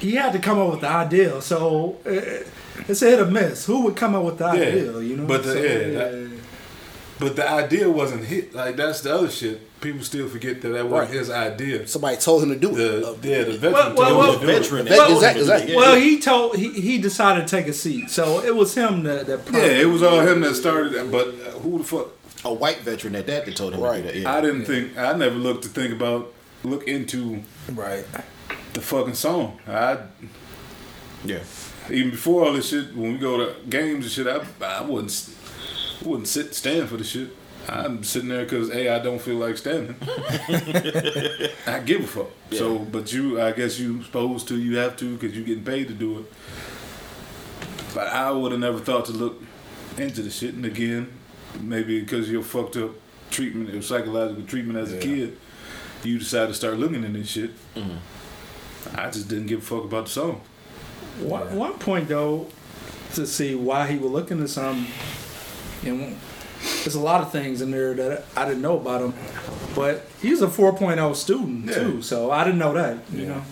He 0.00 0.12
had 0.16 0.32
to 0.32 0.38
come 0.38 0.58
up 0.58 0.70
with 0.70 0.80
the 0.80 0.88
ideal. 0.88 1.40
So 1.40 1.96
uh, 2.06 2.10
it's 2.88 3.02
a 3.02 3.06
hit 3.10 3.20
or 3.20 3.26
miss. 3.26 3.66
Who 3.66 3.82
would 3.82 3.96
come 3.96 4.14
up 4.14 4.24
with 4.24 4.38
the 4.38 4.46
Yeah, 4.46 4.52
ideal? 4.52 5.02
You 5.02 5.16
know. 5.16 5.26
but 5.26 5.42
the- 5.44 5.52
So, 5.52 5.58
yeah, 5.62 5.88
that- 5.98 6.30
but 7.20 7.36
the 7.36 7.48
idea 7.48 7.88
wasn't 7.88 8.24
hit. 8.24 8.54
Like 8.54 8.76
that's 8.76 9.00
the 9.02 9.14
other 9.14 9.30
shit. 9.30 9.60
People 9.80 10.02
still 10.02 10.28
forget 10.28 10.60
that 10.62 10.68
that 10.70 10.88
wasn't 10.88 11.10
Right. 11.10 11.18
his 11.20 11.30
idea. 11.30 11.86
Somebody 11.86 12.16
told 12.16 12.42
him 12.42 12.48
to 12.50 12.56
do 12.56 12.70
it. 12.70 12.74
The 12.76 13.06
Uh, 13.08 13.14
yeah, 13.22 13.44
the 13.44 13.52
veteran 13.52 13.72
Well, 13.72 13.94
well, 13.94 13.94
told 13.94 14.18
well, 14.18 14.32
him 14.32 14.40
to 14.40 14.46
do 14.46 14.52
veteran. 14.52 14.84
That- 14.86 14.96
that- 14.98 15.10
exactly, 15.12 15.42
exactly. 15.42 15.76
Well, 15.76 15.94
he 15.96 16.18
told 16.20 16.56
he, 16.56 16.70
he 16.72 16.98
decided 16.98 17.46
to 17.46 17.56
take 17.56 17.68
a 17.68 17.72
seat, 17.72 18.10
so 18.10 18.42
it 18.44 18.56
was 18.56 18.74
him 18.74 19.04
that 19.04 19.26
that. 19.26 19.40
Yeah, 19.52 19.60
it 19.82 19.88
was 19.88 20.02
all 20.02 20.20
him 20.20 20.40
that 20.40 20.54
started 20.56 20.92
it. 20.94 21.10
But 21.12 21.28
uh, 21.28 21.58
who 21.60 21.78
the 21.78 21.84
fuck? 21.84 22.08
A 22.46 22.52
white 22.52 22.80
veteran 22.80 23.14
at 23.16 23.26
that 23.28 23.46
that 23.46 23.56
told 23.56 23.72
him 23.74 23.80
Right. 23.80 24.02
to 24.02 24.12
do 24.12 24.20
that. 24.20 24.20
Yeah. 24.20 24.34
I 24.36 24.40
didn't 24.42 24.64
think. 24.66 24.98
I 24.98 25.12
never 25.14 25.36
looked 25.36 25.62
to 25.62 25.68
think 25.70 25.92
about 25.92 26.32
look 26.64 26.86
into 26.88 27.42
right. 27.74 28.04
The 28.74 28.80
fucking 28.80 29.14
song. 29.14 29.58
I 29.66 29.98
yeah. 31.24 31.42
even 31.90 32.10
before 32.10 32.44
all 32.44 32.52
this 32.52 32.68
shit, 32.68 32.94
when 32.94 33.12
we 33.12 33.18
go 33.18 33.38
to 33.38 33.54
games 33.68 34.04
and 34.04 34.12
shit, 34.12 34.26
I, 34.26 34.44
I 34.64 34.82
wouldn't 34.82 35.30
wouldn't 36.04 36.28
sit 36.28 36.54
stand 36.54 36.88
for 36.88 36.96
the 36.96 37.04
shit. 37.04 37.30
I'm 37.66 38.04
sitting 38.04 38.28
there 38.28 38.44
because 38.44 38.70
a 38.70 38.94
I 38.94 38.98
don't 38.98 39.20
feel 39.20 39.36
like 39.36 39.56
standing. 39.56 39.96
I 41.66 41.80
give 41.80 42.04
a 42.04 42.06
fuck. 42.06 42.30
So, 42.52 42.78
but 42.78 43.10
you, 43.10 43.40
I 43.40 43.52
guess 43.52 43.78
you 43.78 44.02
supposed 44.02 44.48
to, 44.48 44.58
you 44.58 44.76
have 44.76 44.98
to 44.98 45.16
because 45.16 45.34
you're 45.34 45.46
getting 45.46 45.64
paid 45.64 45.88
to 45.88 45.94
do 45.94 46.18
it. 46.18 46.32
But 47.94 48.08
I 48.08 48.30
would 48.30 48.52
have 48.52 48.60
never 48.60 48.78
thought 48.80 49.06
to 49.06 49.12
look 49.12 49.42
into 49.96 50.20
the 50.20 50.30
shit. 50.30 50.54
And 50.54 50.66
again, 50.66 51.10
maybe 51.58 52.00
because 52.00 52.30
your 52.30 52.42
fucked 52.42 52.76
up 52.76 52.90
treatment 53.30 53.74
or 53.74 53.80
psychological 53.80 54.44
treatment 54.44 54.78
as 54.78 54.92
a 54.92 54.98
kid, 54.98 55.38
you 56.02 56.18
decide 56.18 56.48
to 56.48 56.54
start 56.54 56.78
looking 56.78 57.02
into 57.02 57.20
this 57.20 57.30
shit. 57.30 57.50
Mm-hmm. 57.74 57.96
I 58.94 59.10
just 59.10 59.28
didn't 59.28 59.46
give 59.46 59.60
a 59.60 59.62
fuck 59.62 59.84
about 59.84 60.06
the 60.06 60.10
song. 60.10 60.40
One, 61.20 61.54
one 61.56 61.72
point 61.74 62.08
though, 62.08 62.48
to 63.14 63.26
see 63.26 63.54
why 63.54 63.86
he 63.86 63.96
was 63.98 64.10
looking 64.10 64.42
at 64.42 64.48
something, 64.48 64.86
and 65.84 66.16
there's 66.82 66.94
a 66.94 67.00
lot 67.00 67.20
of 67.20 67.30
things 67.30 67.60
in 67.60 67.70
there 67.70 67.94
that 67.94 68.24
I 68.36 68.44
didn't 68.46 68.62
know 68.62 68.78
about 68.78 69.00
him, 69.02 69.14
but 69.74 70.06
he's 70.20 70.42
a 70.42 70.46
4.0 70.48 71.14
student 71.14 71.66
Yeah. 71.66 71.74
too, 71.74 72.02
so 72.02 72.30
I 72.30 72.42
didn't 72.44 72.58
know 72.58 72.72
that. 72.74 72.98
You 73.12 73.26
know, 73.26 73.42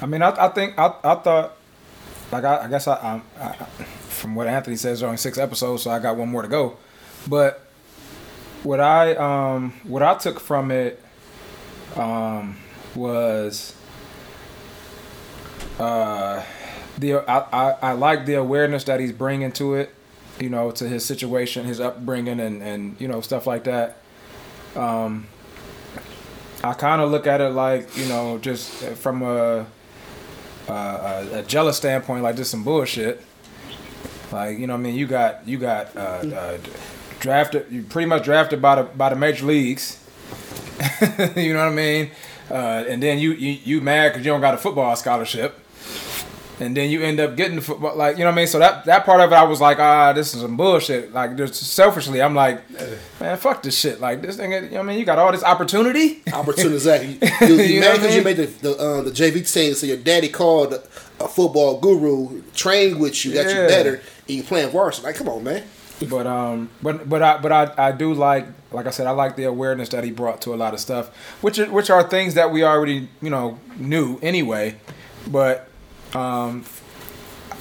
I 0.00 0.06
mean, 0.06 0.22
I, 0.22 0.30
I 0.30 0.48
think 0.48 0.78
I, 0.78 0.94
I 1.04 1.14
thought, 1.16 1.56
like 2.32 2.44
I, 2.44 2.64
I 2.64 2.68
guess 2.68 2.88
I, 2.88 2.94
I, 3.38 3.44
I, 3.44 3.52
from 4.08 4.34
what 4.34 4.46
Anthony 4.48 4.76
says, 4.76 5.00
there's 5.00 5.02
only 5.06 5.16
six 5.18 5.38
episodes, 5.38 5.82
so 5.84 5.90
I 5.90 5.98
got 6.00 6.16
one 6.16 6.28
more 6.30 6.42
to 6.42 6.48
go. 6.48 6.76
But 7.28 7.60
what 8.64 8.80
I 8.80 9.14
um 9.14 9.72
what 9.84 10.02
I 10.02 10.14
took 10.14 10.38
from 10.40 10.70
it 10.70 11.00
um 11.96 12.56
was 12.94 13.74
uh 15.82 16.44
the 16.98 17.16
I, 17.28 17.38
I, 17.38 17.70
I 17.82 17.92
like 17.92 18.26
the 18.26 18.34
awareness 18.34 18.84
that 18.84 19.00
he's 19.00 19.12
bringing 19.12 19.52
to 19.52 19.74
it, 19.74 19.94
you 20.40 20.48
know, 20.48 20.70
to 20.72 20.88
his 20.88 21.04
situation, 21.04 21.64
his 21.66 21.80
upbringing, 21.80 22.40
and 22.40 22.62
and 22.62 22.96
you 23.00 23.08
know 23.08 23.20
stuff 23.20 23.46
like 23.46 23.64
that. 23.64 23.98
Um, 24.76 25.26
I 26.64 26.74
kind 26.74 27.02
of 27.02 27.10
look 27.10 27.26
at 27.26 27.40
it 27.40 27.50
like 27.50 27.96
you 27.96 28.06
know 28.06 28.38
just 28.38 28.70
from 28.96 29.22
a 29.22 29.66
a, 30.68 31.28
a, 31.32 31.42
jealous 31.42 31.76
standpoint, 31.76 32.22
like 32.22 32.36
just 32.36 32.50
some 32.50 32.64
bullshit. 32.64 33.22
Like 34.30 34.58
you 34.58 34.66
know, 34.66 34.74
what 34.74 34.80
I 34.80 34.82
mean, 34.82 34.94
you 34.94 35.06
got 35.06 35.46
you 35.46 35.58
got 35.58 35.94
uh, 35.96 36.00
uh, 36.00 36.58
drafted, 37.20 37.66
you 37.70 37.82
pretty 37.82 38.06
much 38.06 38.24
drafted 38.24 38.62
by 38.62 38.76
the 38.76 38.82
by 38.84 39.10
the 39.10 39.16
major 39.16 39.44
leagues. 39.46 39.98
you 41.36 41.52
know 41.52 41.60
what 41.60 41.68
I 41.68 41.74
mean? 41.74 42.10
Uh, 42.50 42.84
and 42.88 43.02
then 43.02 43.18
you 43.18 43.32
you, 43.32 43.58
you 43.64 43.80
mad 43.80 44.10
because 44.10 44.24
you 44.24 44.32
don't 44.32 44.40
got 44.40 44.54
a 44.54 44.58
football 44.58 44.94
scholarship. 44.96 45.58
And 46.62 46.76
then 46.76 46.90
you 46.90 47.02
end 47.02 47.18
up 47.18 47.34
getting 47.34 47.56
the 47.56 47.60
football, 47.60 47.96
like 47.96 48.16
you 48.18 48.20
know 48.22 48.30
what 48.30 48.34
I 48.34 48.36
mean. 48.36 48.46
So 48.46 48.60
that 48.60 48.84
that 48.84 49.04
part 49.04 49.20
of 49.20 49.32
it, 49.32 49.34
I 49.34 49.42
was 49.42 49.60
like, 49.60 49.80
ah, 49.80 50.12
this 50.12 50.32
is 50.32 50.42
some 50.42 50.56
bullshit. 50.56 51.12
Like, 51.12 51.36
just 51.36 51.54
selfishly, 51.56 52.22
I'm 52.22 52.36
like, 52.36 52.62
man, 53.20 53.36
fuck 53.36 53.64
this 53.64 53.76
shit. 53.76 54.00
Like 54.00 54.22
this 54.22 54.36
thing, 54.36 54.52
you 54.52 54.60
know 54.60 54.68
what 54.68 54.78
I 54.78 54.82
mean. 54.84 54.98
You 55.00 55.04
got 55.04 55.18
all 55.18 55.32
this 55.32 55.42
opportunity. 55.42 56.22
Opportunity, 56.32 56.74
exactly. 56.76 57.18
You, 57.48 57.54
you, 57.56 57.62
You 57.62 57.80
know 57.80 57.88
what 57.88 57.98
I 57.98 58.02
because 58.02 58.14
you 58.16 58.22
made 58.22 58.36
the 58.36 58.46
the, 58.46 58.76
uh, 58.78 59.02
the 59.02 59.10
JV 59.10 59.52
team, 59.52 59.74
so 59.74 59.86
your 59.86 59.96
daddy 59.96 60.28
called 60.28 60.74
a 60.74 61.26
football 61.26 61.80
guru, 61.80 62.42
trained 62.54 63.00
with 63.00 63.24
you, 63.24 63.34
got 63.34 63.48
you 63.48 63.66
better, 63.66 63.94
and 64.28 64.36
you 64.36 64.44
playing 64.44 64.70
varsity. 64.70 65.04
Like, 65.06 65.16
come 65.16 65.28
on, 65.28 65.42
man. 65.42 65.64
But 66.08 66.28
um, 66.28 66.70
but 66.80 67.08
but 67.08 67.22
I 67.22 67.38
but 67.38 67.50
I, 67.50 67.88
I 67.88 67.92
do 67.92 68.14
like 68.14 68.46
like 68.70 68.86
I 68.86 68.90
said 68.90 69.08
I 69.08 69.10
like 69.10 69.34
the 69.34 69.44
awareness 69.44 69.88
that 69.88 70.04
he 70.04 70.12
brought 70.12 70.40
to 70.42 70.54
a 70.54 70.56
lot 70.56 70.74
of 70.74 70.80
stuff, 70.80 71.08
which 71.42 71.58
are, 71.58 71.70
which 71.70 71.90
are 71.90 72.08
things 72.08 72.34
that 72.34 72.52
we 72.52 72.62
already 72.62 73.08
you 73.20 73.30
know 73.30 73.58
knew 73.78 74.20
anyway. 74.22 74.76
But 75.26 75.68
um, 76.14 76.64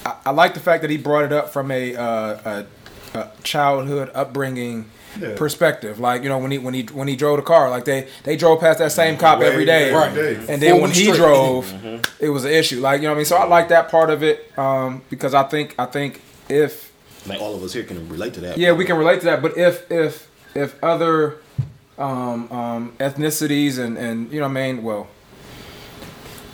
I, 0.05 0.15
I 0.27 0.31
like 0.31 0.53
the 0.53 0.59
fact 0.59 0.81
that 0.81 0.89
he 0.91 0.97
brought 0.97 1.25
it 1.25 1.33
up 1.33 1.51
from 1.53 1.71
a 1.71 1.95
uh, 1.95 2.65
a, 3.13 3.17
a 3.17 3.31
childhood 3.43 4.11
upbringing. 4.13 4.85
Yeah. 5.19 5.35
Perspective, 5.35 5.99
like 5.99 6.23
you 6.23 6.29
know, 6.29 6.37
when 6.37 6.51
he 6.51 6.57
when 6.57 6.73
he 6.73 6.83
when 6.83 7.09
he 7.09 7.17
drove 7.17 7.35
the 7.35 7.43
car, 7.43 7.69
like 7.69 7.83
they 7.83 8.07
they 8.23 8.37
drove 8.37 8.61
past 8.61 8.79
that 8.79 8.93
same 8.93 9.17
cop 9.17 9.39
Way 9.39 9.47
every 9.47 9.65
day, 9.65 9.93
every 9.93 10.13
day. 10.35 10.35
and 10.47 10.61
then 10.61 10.71
Four 10.71 10.81
when 10.83 10.89
weeks 10.91 10.97
he 10.99 11.03
straight. 11.07 11.17
drove, 11.17 12.01
it 12.21 12.29
was 12.29 12.45
an 12.45 12.51
issue. 12.51 12.79
Like 12.79 13.01
you 13.01 13.07
know 13.07 13.11
what 13.11 13.15
I 13.15 13.17
mean. 13.17 13.25
So 13.25 13.35
I 13.35 13.43
like 13.43 13.67
that 13.69 13.89
part 13.91 14.09
of 14.09 14.23
it 14.23 14.57
um, 14.57 15.01
because 15.09 15.33
I 15.33 15.43
think 15.43 15.75
I 15.77 15.85
think 15.85 16.21
if 16.47 16.93
Like 17.27 17.41
all 17.41 17.53
of 17.53 17.61
us 17.61 17.73
here 17.73 17.83
can 17.83 18.07
relate 18.07 18.35
to 18.35 18.39
that. 18.39 18.57
yeah, 18.57 18.71
we 18.71 18.85
can 18.85 18.95
relate 18.95 19.19
to 19.19 19.25
that. 19.25 19.41
But 19.41 19.57
if 19.57 19.91
if 19.91 20.29
if 20.55 20.81
other 20.81 21.39
um, 21.97 22.49
um, 22.49 22.93
ethnicities 22.97 23.79
and 23.79 23.97
and 23.97 24.31
you 24.31 24.39
know 24.39 24.47
what 24.47 24.57
I 24.57 24.71
mean, 24.71 24.81
well, 24.81 25.09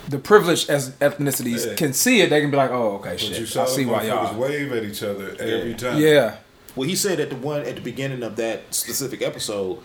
the 0.08 0.18
privileged 0.18 0.70
as 0.70 0.90
ethnicities 1.00 1.66
Yeah. 1.66 1.74
can 1.74 1.92
see 1.92 2.20
it, 2.22 2.30
they 2.30 2.40
can 2.40 2.50
be 2.50 2.56
like, 2.56 2.70
oh, 2.70 2.96
okay, 2.96 3.10
But 3.10 3.22
you 3.28 3.34
shit, 3.34 3.48
saw 3.48 3.64
I 3.64 3.66
see 3.66 3.84
why 3.86 4.04
y'all. 4.04 4.34
wave 4.38 4.72
at 4.72 4.84
each 4.84 5.02
other 5.02 5.36
every 5.38 5.74
time. 5.74 5.98
Yeah, 6.00 6.36
Well, 6.76 6.88
he 6.88 6.96
said 6.96 7.20
at 7.20 7.30
the 7.30 7.36
one 7.36 7.62
at 7.62 7.74
the 7.74 7.80
beginning 7.82 8.22
of 8.22 8.36
that 8.36 8.72
specific 8.74 9.20
episode 9.22 9.78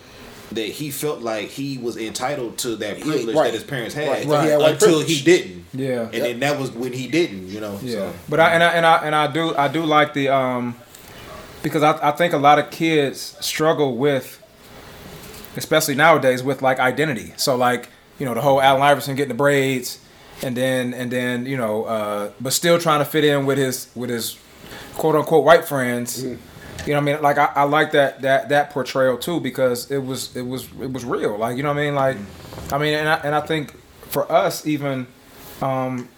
that 0.51 0.67
he 0.67 0.91
felt 0.91 1.21
like 1.21 1.47
he 1.49 1.77
was 1.79 1.97
entitled 1.97 2.57
to 2.59 2.75
that 2.75 3.01
privilege 3.01 3.35
right. 3.35 3.45
that 3.45 3.53
his 3.53 3.63
parents 3.63 3.95
had, 3.95 4.07
Right. 4.27 4.43
He 4.45 4.49
had 4.51 4.59
white 4.59 4.73
until 4.73 4.87
privilege. 4.99 5.07
he 5.19 5.23
didn't. 5.23 5.65
yeah, 5.73 6.01
And 6.13 6.23
then 6.23 6.39
that 6.41 6.59
was 6.59 6.71
when 6.71 6.93
he 6.93 7.07
didn't, 7.07 7.47
you 7.49 7.59
know. 7.59 7.79
yeah. 7.81 7.95
So. 7.95 8.13
But 8.29 8.39
I 8.39 8.51
and 8.53 8.63
I 8.63 8.69
and 8.73 8.85
I 8.85 8.97
and 9.05 9.15
I 9.15 9.27
do 9.31 9.55
I 9.55 9.67
do 9.67 9.83
like 9.83 10.13
the 10.13 10.29
um 10.29 10.75
because 11.63 11.81
I 11.81 12.09
I 12.09 12.11
think 12.11 12.33
a 12.33 12.37
lot 12.37 12.59
of 12.59 12.69
kids 12.69 13.35
struggle 13.41 13.97
with 13.97 14.39
especially 15.57 15.95
nowadays 15.95 16.43
with 16.43 16.61
like 16.61 16.79
identity. 16.79 17.33
So 17.37 17.55
like 17.55 17.89
you 18.19 18.25
know 18.25 18.33
the 18.35 18.41
whole 18.41 18.61
Allen 18.61 18.81
Iverson 18.81 19.15
getting 19.15 19.29
the 19.29 19.33
braids, 19.35 19.99
and 20.41 20.57
then 20.57 20.93
and 20.93 21.11
then 21.11 21.45
you 21.45 21.57
know 21.57 21.83
uh, 21.85 22.31
but 22.41 22.53
still 22.53 22.79
trying 22.79 22.99
to 22.99 23.05
fit 23.05 23.23
in 23.23 23.45
with 23.45 23.57
his 23.57 23.89
with 23.95 24.09
his 24.09 24.37
quote 24.95 25.15
unquote 25.15 25.43
white 25.43 25.65
friends. 25.65 26.23
You 26.23 26.91
know 26.91 26.99
what 26.99 27.09
I 27.09 27.13
mean? 27.13 27.21
Like 27.21 27.37
I, 27.37 27.51
I 27.55 27.63
like 27.63 27.91
that 27.91 28.21
that 28.23 28.49
that 28.49 28.71
portrayal 28.71 29.17
too 29.17 29.39
because 29.39 29.89
it 29.91 29.99
was 29.99 30.35
it 30.35 30.41
was 30.41 30.67
it 30.81 30.91
was 30.91 31.05
real. 31.05 31.37
Like 31.37 31.57
you 31.57 31.63
know 31.63 31.69
what 31.69 31.79
I 31.79 31.85
mean? 31.85 31.95
Like 31.95 32.17
I 32.71 32.77
mean 32.77 32.93
and 32.93 33.07
I, 33.07 33.15
and 33.17 33.35
I 33.35 33.41
think 33.41 33.73
for 34.09 34.29
us 34.31 34.65
even 34.67 35.07
um, 35.61 36.09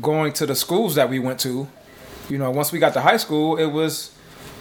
going 0.00 0.32
to 0.34 0.46
the 0.46 0.54
schools 0.54 0.94
that 0.94 1.08
we 1.10 1.18
went 1.18 1.40
to, 1.40 1.68
you 2.28 2.38
know, 2.38 2.50
once 2.50 2.72
we 2.72 2.78
got 2.78 2.94
to 2.94 3.00
high 3.00 3.16
school, 3.16 3.56
it 3.56 3.66
was 3.66 4.12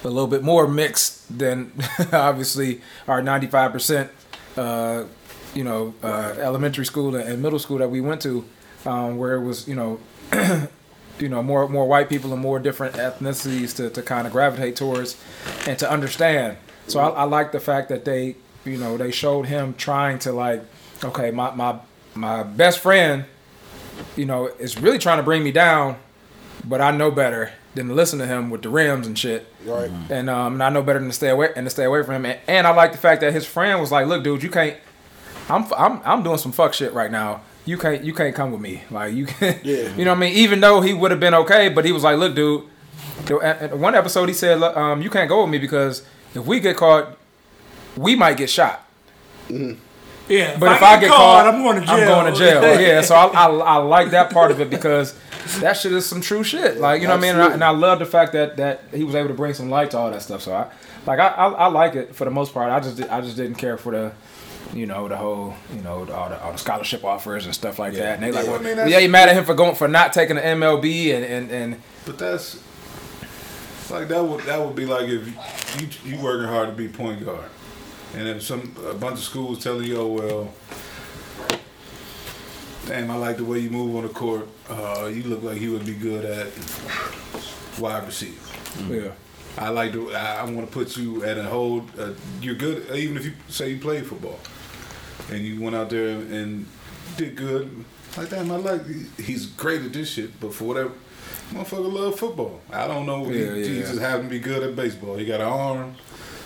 a 0.03 0.08
little 0.08 0.27
bit 0.27 0.44
more 0.44 0.68
mixed 0.68 1.38
than 1.38 1.72
obviously 2.12 2.82
our 3.08 3.22
95%, 3.22 4.10
uh, 4.58 5.03
you 5.53 5.63
know, 5.63 5.94
uh, 6.03 6.34
elementary 6.39 6.86
school 6.86 7.15
and 7.15 7.41
middle 7.41 7.60
school 7.60 7.77
that 7.77 7.89
we 7.89 8.01
went 8.01 8.22
to, 8.24 8.44
um, 8.85 9.17
where 9.17 9.35
it 9.35 9.41
was, 9.41 9.67
you 9.67 9.75
know, 9.75 10.00
you 11.19 11.29
know, 11.29 11.43
more 11.43 11.67
more 11.67 11.88
white 11.88 12.09
people 12.09 12.33
and 12.33 12.41
more 12.41 12.59
different 12.59 12.95
ethnicities 12.95 13.75
to, 13.75 13.89
to 13.89 14.01
kind 14.01 14.25
of 14.25 14.33
gravitate 14.33 14.75
towards 14.75 15.21
and 15.67 15.77
to 15.79 15.89
understand. 15.89 16.57
So 16.88 17.00
I, 17.00 17.09
I 17.09 17.23
like 17.23 17.51
the 17.51 17.59
fact 17.59 17.89
that 17.89 18.05
they, 18.05 18.35
you 18.65 18.77
know, 18.77 18.97
they 18.97 19.11
showed 19.11 19.45
him 19.45 19.75
trying 19.75 20.19
to 20.19 20.31
like, 20.31 20.63
okay, 21.03 21.31
my 21.31 21.51
my 21.51 21.79
my 22.15 22.43
best 22.43 22.79
friend, 22.79 23.25
you 24.15 24.25
know, 24.25 24.47
is 24.47 24.77
really 24.79 24.97
trying 24.97 25.17
to 25.17 25.23
bring 25.23 25.43
me 25.43 25.51
down, 25.51 25.97
but 26.67 26.81
I 26.81 26.91
know 26.91 27.11
better 27.11 27.51
than 27.75 27.88
to 27.88 27.93
listen 27.93 28.19
to 28.19 28.27
him 28.27 28.50
with 28.50 28.63
the 28.63 28.69
rims 28.69 29.07
and 29.07 29.17
shit. 29.17 29.47
Right. 29.65 29.91
And 30.09 30.29
um, 30.29 30.53
and 30.53 30.63
I 30.63 30.69
know 30.69 30.81
better 30.81 31.00
than 31.00 31.09
to 31.09 31.15
stay 31.15 31.29
away 31.29 31.50
and 31.55 31.65
to 31.65 31.69
stay 31.69 31.85
away 31.85 32.03
from 32.03 32.15
him. 32.15 32.25
And, 32.25 32.39
and 32.47 32.67
I 32.67 32.73
like 32.73 32.91
the 32.91 32.97
fact 32.97 33.21
that 33.21 33.33
his 33.33 33.45
friend 33.45 33.79
was 33.79 33.91
like, 33.91 34.07
"Look, 34.07 34.23
dude, 34.23 34.43
you 34.43 34.50
can't. 34.50 34.77
I'm 35.50 35.65
I'm 35.77 36.01
I'm 36.03 36.23
doing 36.23 36.38
some 36.38 36.51
fuck 36.51 36.73
shit 36.73 36.93
right 36.93 37.11
now. 37.11 37.41
You 37.65 37.77
can't 37.77 38.03
you 38.03 38.13
can't 38.13 38.34
come 38.36 38.51
with 38.51 38.62
me. 38.62 38.84
Like 38.89 39.13
you 39.13 39.25
can. 39.25 39.60
Yeah. 39.63 39.96
You 39.96 40.06
know 40.06 40.12
what 40.12 40.18
I 40.18 40.22
mean? 40.22 40.34
Even 40.36 40.60
though 40.62 40.82
he 40.82 40.94
would 40.94 41.12
have 41.12 41.20
been 41.20 41.34
okay, 41.36 41.70
but 41.70 41.86
he 41.86 41.91
was 41.91 42.03
like, 42.03 42.18
"Look, 42.18 42.36
dude." 42.36 42.63
the- 43.25 43.38
at- 43.39 43.62
at 43.62 43.77
One 43.77 43.94
episode 43.96 44.27
he 44.30 44.34
said, 44.34 44.60
"Look, 44.60 44.75
um, 44.75 45.01
you 45.01 45.10
can't 45.10 45.30
go 45.30 45.41
with 45.41 45.50
me 45.51 45.58
because 45.60 46.03
if 46.34 46.46
we 46.46 46.60
get 46.60 46.75
caught, 46.77 47.18
we 47.96 48.15
might 48.15 48.38
get 48.38 48.50
shot. 48.50 48.88
yeah. 49.50 50.58
But 50.58 50.72
if 50.77 50.82
I, 50.84 51.00
get 51.00 51.10
caught, 51.10 51.48
I'm 51.48 51.62
going 51.63 51.80
to 51.82 51.86
jail. 51.86 51.96
I'm 51.96 52.08
going 52.24 52.34
to 52.34 52.39
jail. 52.39 52.62
yeah, 52.82 53.01
so 53.01 53.15
I, 53.15 53.25
I, 53.27 53.46
I 53.48 53.75
like 53.77 54.12
that 54.12 54.32
part 54.32 54.51
of 54.51 54.60
it 54.62 54.70
because 54.70 55.13
that 55.60 55.74
shit 55.74 55.91
is 55.91 56.06
some 56.06 56.22
true 56.22 56.44
shit. 56.44 56.77
Like 56.77 57.01
you 57.01 57.08
know 57.08 57.15
what 57.15 57.24
I 57.25 57.32
mean. 57.32 57.36
And 57.36 57.41
I, 57.44 57.53
and 57.53 57.63
I 57.63 57.70
love 57.72 58.00
the 58.00 58.06
fact 58.06 58.34
that 58.34 58.58
that 58.58 58.82
he 58.94 59.03
was 59.03 59.15
able 59.15 59.27
to 59.30 59.34
bring 59.34 59.53
some 59.53 59.70
light 59.70 59.91
to 59.91 59.98
all 59.98 60.10
that 60.12 60.22
stuff. 60.22 60.41
So 60.41 60.53
I 60.53 60.68
like 61.06 61.20
I, 61.20 61.27
I, 61.27 61.48
I 61.50 61.68
like 61.68 61.96
it 61.96 62.15
for 62.15 62.25
the 62.25 62.32
most 62.32 62.53
part. 62.53 62.72
I 62.72 62.80
just 62.80 63.01
I 63.10 63.22
just 63.22 63.36
didn't 63.38 63.56
care 63.56 63.77
for 63.77 63.91
the. 63.91 64.12
You 64.74 64.86
know 64.86 65.08
the 65.10 65.18
whole, 65.18 65.53
you 65.75 65.82
know 65.82 66.00
all 66.12 66.30
the, 66.30 66.41
all 66.41 66.51
the 66.53 66.58
scholarship 66.58 67.03
offers 67.03 67.46
and 67.46 67.53
stuff 67.53 67.77
like 67.80 67.94
that. 67.94 68.15
And 68.15 68.24
they 68.24 68.32
like, 68.32 68.46
Yeah, 68.46 68.51
I 68.51 68.53
well, 68.53 68.60
mean, 68.62 68.70
yeah, 68.70 68.75
that's- 68.86 69.01
you 69.03 69.10
mad 69.10 69.27
at 69.30 69.36
him 69.36 69.44
for 69.44 69.53
going 69.53 69.75
for 69.75 69.88
not 69.88 70.13
taking 70.13 70.36
the 70.38 70.41
MLB 70.41 71.13
and 71.15 71.25
and, 71.25 71.51
and 71.51 71.82
But 72.06 72.18
that's 72.18 72.62
like 73.89 74.08
that 74.08 74.24
would 74.24 74.41
that 74.46 74.60
would 74.65 74.75
be 74.75 74.86
like 74.86 75.10
if 75.10 75.27
you 76.06 76.12
you 76.12 76.22
working 76.24 76.48
hard 76.48 76.70
to 76.70 76.75
be 76.75 76.88
point 76.88 77.24
guard, 77.25 77.50
and 78.15 78.27
if 78.27 78.44
some 78.44 78.74
a 78.88 78.94
bunch 78.94 79.15
of 79.20 79.24
schools 79.25 79.62
telling 79.62 79.86
you, 79.88 79.98
oh 80.00 80.08
well, 80.08 80.53
damn, 82.88 83.12
I 83.12 83.15
like 83.15 83.38
the 83.38 83.44
way 83.46 83.60
you 83.60 83.70
move 83.70 83.96
on 83.98 84.03
the 84.03 84.10
court. 84.10 84.48
Uh, 84.70 85.10
you 85.13 85.24
look 85.24 85.44
like 85.44 85.60
you 85.60 85.72
would 85.74 85.86
be 85.86 85.94
good 85.94 86.24
at 86.24 86.48
wide 87.80 88.06
receiver. 88.06 88.39
yeah. 88.89 89.12
I 89.58 89.70
like 89.70 89.91
to. 89.93 90.12
I, 90.13 90.38
I 90.38 90.43
want 90.46 90.67
to 90.67 90.74
put 90.74 90.96
you 90.98 91.24
at 91.24 91.38
a 91.38 91.43
whole. 91.43 91.86
Uh, 91.98 92.12
you're 92.41 92.55
good, 92.55 92.89
even 92.96 93.17
if 93.17 93.25
you 93.25 93.34
say 93.50 93.70
you 93.70 93.79
play 93.79 94.01
football, 94.01 94.39
and 95.29 95.39
you 95.39 95.62
went 95.62 95.75
out 95.75 95.89
there 95.89 96.10
and 96.17 96.65
did 97.17 97.36
good. 97.36 97.84
Like 98.17 98.29
damn, 98.29 98.51
I 98.51 98.55
like. 98.55 98.81
He's 99.20 99.46
great 99.46 99.81
at 99.81 99.93
this 99.93 100.10
shit, 100.10 100.39
but 100.39 100.53
for 100.53 100.65
whatever, 100.65 100.91
motherfucker 101.51 101.91
love 101.91 102.20
football. 102.20 102.62
I 102.72 102.88
don't 102.88 103.05
know. 103.05 103.25
he, 103.25 103.39
Yeah, 103.39 103.53
yeah, 103.53 103.65
he 103.65 103.79
just 103.79 104.00
happened 104.00 104.29
to 104.29 104.29
be 104.29 104.39
good 104.39 104.63
at 104.63 104.75
baseball. 104.75 105.15
He 105.17 105.25
got 105.25 105.41
an 105.41 105.48
arm. 105.48 105.96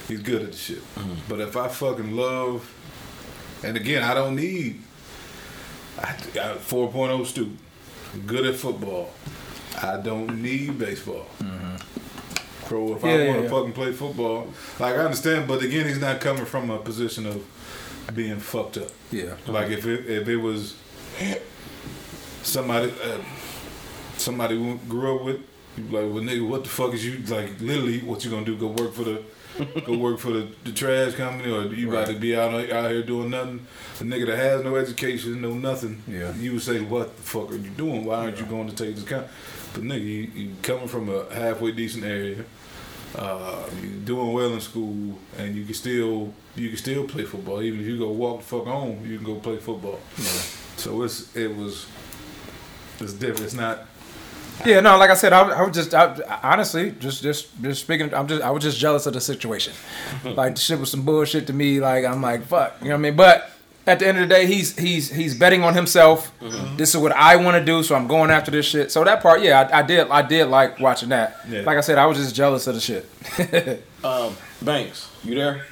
He's 0.07 0.21
good 0.21 0.43
at 0.43 0.51
the 0.51 0.57
shit. 0.57 0.81
But 1.27 1.39
if 1.41 1.57
I 1.57 1.67
fucking 1.67 2.15
love, 2.15 2.71
and 3.63 3.75
again, 3.77 4.03
I 4.03 4.13
don't 4.13 4.35
need. 4.35 4.81
I 5.97 6.15
got 6.33 6.57
4.0 6.57 7.25
student, 7.25 7.57
good 8.25 8.45
at 8.45 8.55
football. 8.55 9.11
I 9.81 9.97
don't 9.97 10.41
need 10.41 10.77
baseball. 10.77 11.25
Pro, 12.65 12.95
if 12.95 13.03
Yeah, 13.03 13.09
I 13.09 13.15
yeah, 13.17 13.27
want 13.27 13.37
to 13.39 13.43
yeah. 13.43 13.49
fucking 13.49 13.73
play 13.73 13.91
football, 13.93 14.47
like 14.79 14.95
I 14.95 14.99
understand, 14.99 15.47
but 15.47 15.61
again, 15.63 15.87
he's 15.87 15.99
not 15.99 16.19
coming 16.21 16.45
from 16.45 16.69
a 16.69 16.77
position 16.79 17.25
of 17.25 17.43
being 18.13 18.39
fucked 18.39 18.77
up. 18.77 18.89
Yeah. 19.11 19.35
Like 19.47 19.69
if 19.69 19.85
it 19.85 20.05
if 20.07 20.27
it 20.27 20.37
was 20.37 20.75
somebody 22.43 22.91
uh, 23.03 23.17
somebody 24.17 24.55
who 24.57 24.77
grew 24.89 25.15
up 25.17 25.25
with, 25.25 25.37
like, 25.77 25.91
well, 25.91 26.23
nigga, 26.23 26.47
what 26.47 26.63
the 26.63 26.69
fuck 26.69 26.93
is 26.93 27.05
you 27.05 27.17
like? 27.27 27.59
Literally, 27.59 27.99
what 27.99 28.23
you 28.23 28.31
gonna 28.31 28.45
do? 28.45 28.57
Go 28.57 28.67
work 28.67 28.93
for 28.93 29.03
the 29.03 29.21
go 29.85 29.97
work 29.97 30.19
for 30.19 30.31
the, 30.31 30.47
the 30.63 30.71
trash 30.71 31.13
company, 31.15 31.51
or 31.51 31.63
you 31.73 31.89
about 31.89 32.07
to 32.07 32.13
be 32.13 32.35
out 32.35 32.53
out 32.71 32.91
here 32.91 33.03
doing 33.03 33.29
nothing? 33.29 33.65
A 33.99 34.03
nigga 34.03 34.27
that 34.27 34.37
has 34.37 34.63
no 34.63 34.75
education, 34.75 35.41
no 35.41 35.53
nothing. 35.53 36.01
Yeah. 36.07 36.33
You 36.35 36.53
would 36.53 36.61
say, 36.61 36.81
what 36.81 37.15
the 37.15 37.23
fuck 37.23 37.51
are 37.51 37.55
you 37.55 37.69
doing? 37.69 38.05
Why 38.05 38.15
aren't 38.17 38.39
you 38.39 38.45
going 38.45 38.67
to 38.69 38.75
take 38.75 38.95
this 38.95 39.05
kind? 39.05 39.25
But 39.75 39.83
nigga, 39.83 40.05
you, 40.05 40.31
you 40.33 40.55
coming 40.61 40.87
from 40.87 41.09
a 41.09 41.33
halfway 41.33 41.73
decent 41.73 42.05
area. 42.05 42.45
Uh, 43.13 43.63
you 43.81 43.89
doing 43.89 44.31
well 44.33 44.53
in 44.53 44.61
school, 44.61 45.17
and 45.37 45.53
you 45.55 45.65
can 45.65 45.73
still 45.73 46.33
you 46.55 46.69
can 46.69 46.77
still 46.77 47.05
play 47.05 47.23
football. 47.23 47.61
Even 47.61 47.81
if 47.81 47.85
you 47.85 47.99
go 47.99 48.09
walk 48.09 48.39
the 48.39 48.45
fuck 48.45 48.65
home, 48.65 49.05
you 49.05 49.17
can 49.17 49.25
go 49.25 49.35
play 49.35 49.57
football. 49.57 49.99
So 50.77 51.03
it's 51.03 51.35
it 51.35 51.53
was 51.53 51.87
it's 52.99 53.13
different. 53.13 53.41
It's 53.41 53.53
not. 53.53 53.85
Yeah, 54.65 54.79
no, 54.79 54.97
like 54.97 55.09
I 55.09 55.15
said, 55.15 55.33
I, 55.33 55.41
I 55.49 55.61
was 55.63 55.75
just, 55.75 55.93
I, 55.93 56.39
honestly, 56.41 56.91
just, 56.91 57.21
just, 57.21 57.61
just 57.61 57.81
speaking. 57.81 58.13
I'm 58.13 58.25
just, 58.25 58.41
I 58.41 58.51
was 58.51 58.63
just 58.63 58.79
jealous 58.79 59.05
of 59.05 59.13
the 59.13 59.19
situation. 59.19 59.73
like 60.23 60.55
the 60.55 60.61
shit 60.61 60.79
was 60.79 60.89
some 60.89 61.01
bullshit 61.01 61.47
to 61.47 61.53
me. 61.53 61.81
Like 61.81 62.05
I'm 62.05 62.21
like, 62.21 62.43
fuck, 62.45 62.77
you 62.79 62.87
know 62.87 62.95
what 62.95 62.99
I 62.99 63.01
mean? 63.01 63.15
But 63.17 63.51
at 63.87 63.99
the 63.99 64.07
end 64.07 64.17
of 64.17 64.27
the 64.27 64.33
day, 64.33 64.45
he's, 64.45 64.77
he's, 64.77 65.11
he's 65.11 65.35
betting 65.35 65.63
on 65.63 65.73
himself. 65.73 66.31
This 66.77 66.95
is 66.95 67.01
what 67.01 67.11
I 67.11 67.35
want 67.35 67.57
to 67.57 67.63
do, 67.63 67.83
so 67.83 67.95
I'm 67.95 68.07
going 68.07 68.31
after 68.31 68.51
this 68.51 68.65
shit. 68.65 68.91
So 68.91 69.03
that 69.03 69.21
part, 69.21 69.41
yeah, 69.41 69.61
I, 69.61 69.79
I 69.79 69.81
did, 69.83 70.09
I 70.09 70.21
did 70.21 70.45
like 70.45 70.79
watching 70.79 71.09
that. 71.09 71.39
Yeah. 71.47 71.61
Like 71.61 71.77
I 71.77 71.81
said, 71.81 71.97
I 71.97 72.05
was 72.05 72.17
just 72.17 72.35
jealous 72.35 72.67
of 72.67 72.75
the 72.75 72.81
shit. 72.81 73.83
Um, 74.05 74.37
Banks, 74.61 75.09
you 75.23 75.33
there? 75.33 75.65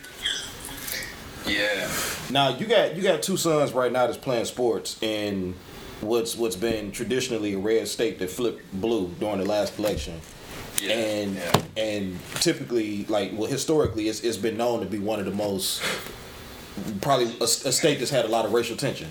Yeah. 1.46 1.88
Now 2.32 2.50
you 2.58 2.66
got 2.66 2.96
you 2.96 3.04
got 3.04 3.22
two 3.22 3.38
sons 3.38 3.74
right 3.74 3.92
now 3.92 4.08
that's 4.08 4.18
playing 4.18 4.46
sports 4.46 4.98
in 5.04 5.54
what's 6.02 6.36
what's 6.36 6.56
been 6.56 6.92
traditionally 6.92 7.54
a 7.54 7.60
red 7.60 7.88
state 7.88 8.20
that 8.20 8.30
flipped 8.30 8.64
blue 8.74 9.10
during 9.20 9.40
the 9.40 9.46
last 9.46 9.78
election. 9.78 10.20
Yeah. 10.82 10.94
And 10.94 11.36
yeah. 11.36 11.62
and 11.78 12.20
typically 12.36 13.06
like 13.06 13.32
well 13.34 13.50
historically 13.50 14.08
it's, 14.08 14.22
it's 14.22 14.38
been 14.38 14.58
known 14.58 14.80
to 14.80 14.86
be 14.86 15.00
one 15.00 15.20
of 15.20 15.26
the 15.26 15.32
most 15.32 15.82
probably 17.02 17.28
a, 17.40 17.44
a 17.44 17.48
state 17.48 18.00
that's 18.00 18.12
had 18.12 18.26
a 18.26 18.30
lot 18.30 18.46
of 18.46 18.54
racial 18.54 18.76
tension. 18.76 19.10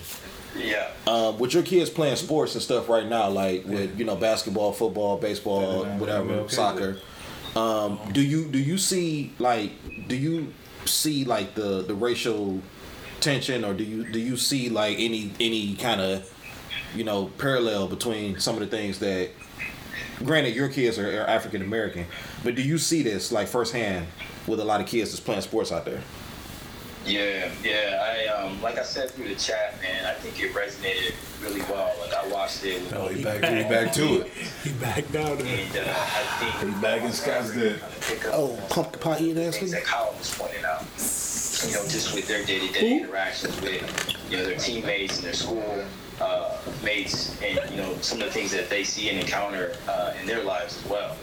Yeah. 0.56 0.90
Um, 1.06 1.38
with 1.38 1.54
your 1.54 1.62
kids 1.62 1.88
playing 1.88 2.16
sports 2.16 2.54
and 2.54 2.62
stuff 2.62 2.88
right 2.88 3.06
now, 3.06 3.28
like 3.30 3.64
with 3.64 3.98
you 3.98 4.04
know 4.04 4.16
basketball, 4.16 4.72
football, 4.72 5.16
baseball, 5.16 5.84
Yeah, 5.84 5.98
whatever, 5.98 6.32
okay. 6.32 6.54
soccer. 6.54 6.98
Um, 7.56 7.98
do 8.12 8.22
you 8.22 8.46
do 8.46 8.58
you 8.58 8.78
see 8.78 9.32
like 9.38 9.72
do 10.08 10.16
you 10.16 10.52
see 10.84 11.24
like 11.24 11.54
the 11.54 11.82
the 11.82 11.94
racial 11.94 12.60
tension, 13.20 13.64
or 13.64 13.72
do 13.74 13.84
you 13.84 14.04
do 14.10 14.18
you 14.18 14.36
see 14.36 14.68
like 14.68 14.98
any 14.98 15.32
any 15.40 15.74
kind 15.76 16.00
of 16.00 16.30
you 16.94 17.04
know 17.04 17.26
parallel 17.38 17.88
between 17.88 18.38
some 18.38 18.54
of 18.54 18.60
the 18.60 18.66
things 18.76 18.98
that? 18.98 19.30
Granted, 20.24 20.54
your 20.54 20.68
kids 20.68 20.98
are, 20.98 21.22
are 21.22 21.26
African 21.26 21.62
American, 21.62 22.06
but 22.44 22.54
do 22.54 22.62
you 22.62 22.78
see 22.78 23.02
this 23.02 23.32
like 23.32 23.48
firsthand 23.48 24.06
with 24.46 24.60
a 24.60 24.64
lot 24.64 24.80
of 24.80 24.86
kids 24.86 25.10
that's 25.10 25.20
playing 25.20 25.40
sports 25.40 25.72
out 25.72 25.84
there? 25.84 26.00
Yeah, 27.04 27.50
yeah. 27.64 27.98
I 28.00 28.26
um, 28.42 28.62
like 28.62 28.78
I 28.78 28.82
said 28.84 29.10
through 29.10 29.28
the 29.28 29.34
chat, 29.34 29.74
man. 29.82 30.04
I 30.06 30.12
think 30.14 30.40
it 30.40 30.52
resonated 30.54 31.14
really 31.42 31.60
well. 31.62 31.92
Like 32.00 32.14
I 32.14 32.26
watched 32.28 32.64
it 32.64 32.80
with 32.82 32.94
Oh, 32.94 33.02
all 33.02 33.08
he 33.08 33.22
the 33.22 33.24
back 33.24 33.40
to 33.40 33.56
he 33.56 33.62
back 33.64 33.92
to 33.94 34.20
it. 34.20 34.26
He 34.62 34.70
backed 34.74 35.14
out 35.16 35.32
of 35.32 35.40
it. 35.40 35.46
and 35.76 35.88
uh, 35.88 35.92
I 35.92 36.60
think 36.60 36.74
He 36.74 36.80
back 36.80 37.02
in 37.02 37.10
Scottsdale. 37.10 38.08
pick 38.08 38.24
up 38.26 38.34
Oh, 38.36 38.52
on 38.56 38.68
pumpkin 38.68 39.00
pie 39.00 39.18
eating 39.18 39.42
ass 39.44 39.58
things 39.58 39.72
nigga. 39.72 39.74
that 39.74 39.84
Colin 39.84 40.18
was 40.18 40.34
pointing 40.38 40.64
out. 40.64 40.82
You 40.82 41.74
know, 41.74 41.82
just 41.88 42.14
with 42.14 42.26
their 42.28 42.44
day-to-day 42.44 42.98
interactions 43.00 43.60
with 43.60 44.16
you 44.30 44.36
know 44.36 44.44
their 44.44 44.56
teammates 44.58 45.16
and 45.16 45.24
their 45.26 45.32
school 45.32 45.84
uh, 46.20 46.56
mates, 46.84 47.36
and 47.42 47.58
you 47.70 47.76
know 47.78 47.96
some 48.00 48.20
of 48.20 48.26
the 48.26 48.32
things 48.32 48.50
that 48.52 48.68
they 48.70 48.84
see 48.84 49.08
and 49.10 49.18
encounter 49.20 49.74
uh, 49.88 50.12
in 50.20 50.26
their 50.26 50.42
lives 50.44 50.78
as 50.82 50.88
well. 50.90 51.16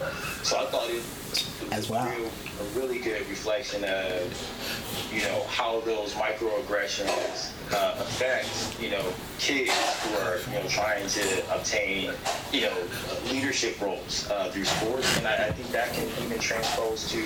So 0.44 0.58
I 0.58 0.66
thought 0.68 0.90
it 0.90 0.96
was 0.96 1.29
As 1.72 1.90
well. 1.90 2.08
a 2.08 2.80
really 2.80 3.00
good 3.00 3.28
reflection 3.30 3.84
of 3.84 5.10
you 5.14 5.22
know 5.22 5.44
how 5.48 5.80
those 5.82 6.14
microaggressions 6.14 7.52
uh, 7.74 7.96
affect 8.00 8.80
you 8.82 8.90
know 8.90 9.04
kids 9.40 9.72
who 10.02 10.16
are 10.18 10.38
you 10.52 10.62
know 10.62 10.68
trying 10.70 11.08
to 11.08 11.56
obtain 11.56 12.12
you 12.52 12.62
know 12.62 12.78
leadership 13.32 13.80
roles 13.82 14.30
uh, 14.30 14.50
through 14.52 14.66
sports, 14.66 15.18
and 15.18 15.28
I, 15.28 15.48
I 15.48 15.52
think 15.52 15.70
that 15.72 15.94
can 15.94 16.08
even 16.24 16.40
transpose 16.40 17.10
to 17.12 17.20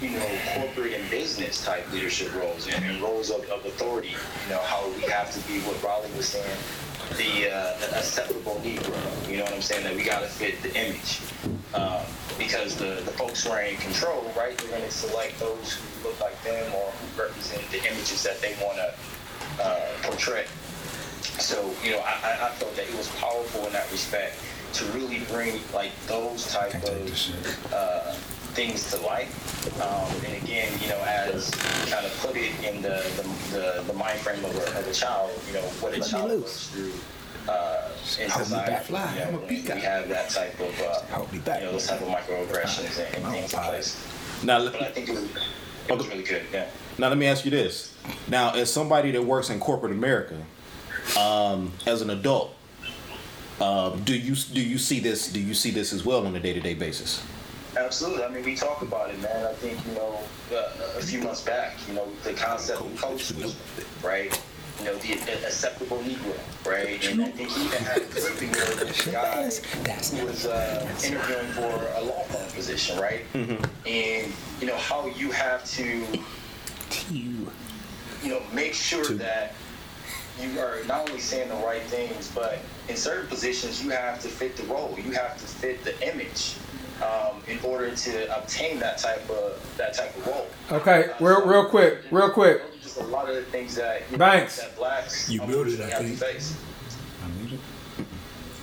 you 0.00 0.10
know 0.10 0.26
corporate 0.54 0.94
and 0.94 1.08
business 1.10 1.64
type 1.64 1.90
leadership 1.92 2.34
roles 2.34 2.66
and, 2.68 2.84
and 2.84 3.02
roles 3.02 3.30
of, 3.30 3.44
of 3.50 3.64
authority. 3.66 4.08
You 4.44 4.50
know 4.50 4.60
how 4.62 4.88
we 4.96 5.02
have 5.02 5.32
to 5.32 5.40
be 5.48 5.60
what 5.60 5.82
Raleigh 5.82 6.10
was 6.16 6.28
saying. 6.28 6.58
The 7.16 7.50
uh, 7.52 7.98
acceptable 7.98 8.60
Negro, 8.64 9.28
you 9.28 9.38
know 9.38 9.44
what 9.44 9.52
I'm 9.52 9.62
saying? 9.62 9.82
That 9.82 9.96
we 9.96 10.04
gotta 10.04 10.28
fit 10.28 10.62
the 10.62 10.70
image, 10.78 11.20
um, 11.74 12.02
because 12.38 12.76
the, 12.76 13.02
the 13.04 13.10
folks 13.12 13.39
who 13.44 13.50
are 13.52 13.62
in 13.62 13.76
control, 13.76 14.30
right? 14.36 14.56
They're 14.58 14.70
gonna 14.78 14.90
select 14.90 15.38
those 15.38 15.74
who 15.74 16.08
look 16.08 16.20
like 16.20 16.40
them 16.44 16.72
or 16.74 16.90
who 16.90 17.22
represent 17.22 17.62
the 17.70 17.78
images 17.90 18.22
that 18.22 18.40
they 18.40 18.54
want 18.62 18.76
to 18.78 18.94
uh, 19.62 19.80
portray. 20.02 20.46
So, 21.38 21.70
you 21.84 21.92
know, 21.92 21.98
I, 22.00 22.12
I- 22.24 22.46
I 22.46 22.50
felt 22.50 22.74
that 22.76 22.88
it 22.88 22.94
was 22.96 23.08
powerful 23.16 23.66
in 23.66 23.72
that 23.72 23.90
respect 23.90 24.36
to 24.74 24.84
really 24.92 25.20
bring 25.30 25.60
like 25.74 25.90
those 26.06 26.46
type 26.52 26.74
of 26.84 27.72
uh, 27.72 28.12
things 28.54 28.90
to 28.90 29.00
light. 29.02 29.28
Um, 29.82 30.06
and 30.26 30.42
again, 30.42 30.72
you 30.80 30.88
know, 30.88 30.98
as 31.06 31.50
kind 31.90 32.06
of 32.06 32.16
put 32.20 32.36
it 32.36 32.52
in 32.64 32.80
the, 32.82 33.02
the, 33.16 33.56
the, 33.56 33.82
the 33.86 33.92
mind 33.94 34.18
frame 34.20 34.44
of 34.44 34.54
a, 34.56 34.78
of 34.78 34.86
a 34.86 34.92
child, 34.92 35.30
you 35.48 35.54
know, 35.54 35.60
what 35.80 35.94
a 35.94 36.00
Let 36.00 36.08
child 36.10 36.30
loose. 36.30 36.42
goes 36.42 36.66
through 36.68 36.92
uh, 37.50 37.88
in 38.20 38.30
Hold 38.30 38.50
me 38.50 38.56
back, 38.56 38.82
fly. 38.84 39.12
You 39.14 39.20
know, 39.20 39.26
I'm 39.28 39.34
a 39.34 39.38
when 39.38 39.48
peacock. 39.48 39.76
we 39.76 39.82
have 39.82 40.08
that 40.08 40.30
type 40.30 40.58
of, 40.60 40.80
uh, 40.80 41.00
Hold 41.16 41.32
me 41.32 41.38
back. 41.38 41.60
you 41.60 41.66
know, 41.66 41.72
those 41.72 41.86
type 41.86 42.00
of 42.00 42.08
microaggressions 42.08 42.98
and, 43.04 43.24
and 43.24 43.32
things 43.34 43.52
in 43.54 43.60
place. 43.60 44.06
Now, 44.42 44.64
But 44.64 44.82
I 44.82 44.90
think 44.90 45.08
it 45.08 45.12
was, 45.14 45.24
it 45.88 45.96
was 45.96 46.08
really 46.08 46.22
good, 46.24 46.42
yeah. 46.52 46.66
Now 46.98 47.08
let 47.08 47.18
me 47.18 47.26
ask 47.26 47.44
you 47.44 47.50
this. 47.50 47.94
Now, 48.28 48.52
as 48.54 48.72
somebody 48.72 49.10
that 49.12 49.22
works 49.22 49.50
in 49.50 49.58
corporate 49.60 49.92
America, 49.92 50.36
um, 51.18 51.72
as 51.86 52.02
an 52.02 52.10
adult, 52.10 52.54
um, 53.60 54.02
do 54.04 54.16
you 54.16 54.34
do 54.34 54.60
you 54.60 54.78
see 54.78 55.00
this? 55.00 55.30
Do 55.30 55.40
you 55.40 55.54
see 55.54 55.70
this 55.70 55.92
as 55.92 56.04
well 56.04 56.26
on 56.26 56.34
a 56.34 56.40
day 56.40 56.52
to 56.52 56.60
day 56.60 56.74
basis? 56.74 57.22
Absolutely. 57.76 58.24
I 58.24 58.28
mean, 58.28 58.44
we 58.44 58.56
talk 58.56 58.82
about 58.82 59.10
it, 59.10 59.20
man. 59.20 59.46
I 59.46 59.52
think 59.54 59.78
you 59.86 59.92
know 59.94 60.18
uh, 60.52 60.98
a 60.98 61.02
few 61.02 61.20
months 61.20 61.42
back, 61.42 61.76
you 61.88 61.94
know, 61.94 62.08
the 62.24 62.32
concept 62.32 62.80
of 62.80 62.96
coach 63.00 63.32
was 63.32 63.56
right. 64.02 64.32
You 64.80 64.86
know, 64.86 64.96
the 64.96 65.12
acceptable 65.46 65.98
Negro, 65.98 66.34
right? 66.66 67.04
And 67.06 67.22
I 67.22 67.30
think 67.30 67.50
he 67.50 67.64
even 67.66 67.82
had 67.84 67.98
a 67.98 68.04
clipping 68.06 68.50
where 68.52 68.84
this 68.84 69.06
guy 69.06 70.16
who 70.16 70.26
was 70.26 70.46
uh, 70.46 70.88
interviewing 71.04 71.46
for 71.52 71.86
a 71.96 72.02
law 72.02 72.22
firm 72.24 72.50
position, 72.52 72.98
right? 72.98 73.24
And 73.34 74.32
you 74.60 74.66
know 74.66 74.76
how 74.76 75.06
you 75.06 75.30
have 75.32 75.64
to, 75.72 76.04
you 77.12 77.46
know, 78.24 78.40
make 78.54 78.72
sure 78.74 79.04
that 79.04 79.54
you 80.40 80.58
are 80.58 80.82
not 80.86 81.08
only 81.08 81.20
saying 81.20 81.48
the 81.50 81.54
right 81.56 81.82
things, 81.82 82.30
but 82.34 82.58
in 82.88 82.96
certain 82.96 83.26
positions 83.28 83.84
you 83.84 83.90
have 83.90 84.20
to 84.20 84.28
fit 84.28 84.56
the 84.56 84.62
role. 84.64 84.96
You 84.96 85.12
have 85.12 85.36
to 85.36 85.46
fit 85.46 85.84
the 85.84 85.94
image 86.08 86.56
um, 87.02 87.42
in 87.48 87.58
order 87.62 87.94
to 87.94 88.38
obtain 88.38 88.78
that 88.80 88.98
type 88.98 89.28
of 89.30 89.60
that 89.76 89.94
type 89.94 90.16
of 90.16 90.26
role. 90.26 90.46
Okay, 90.72 91.10
real 91.20 91.46
real 91.46 91.66
quick, 91.66 91.98
real 92.10 92.30
quick. 92.30 92.62
Those 92.94 92.96
just 92.96 93.08
a 93.08 93.12
lot 93.12 93.28
of 93.28 93.36
the 93.36 93.42
things 93.42 93.74
that 93.76 94.02
you 94.10 94.16
Banks. 94.18 94.60
that 94.60 94.76
blacks 94.76 95.30
You 95.30 95.40
muted, 95.42 95.80
I 95.80 95.84
unfortunately 95.84 95.90
have 95.90 96.00
to 96.00 96.06
think. 96.06 96.18
face. 96.18 96.56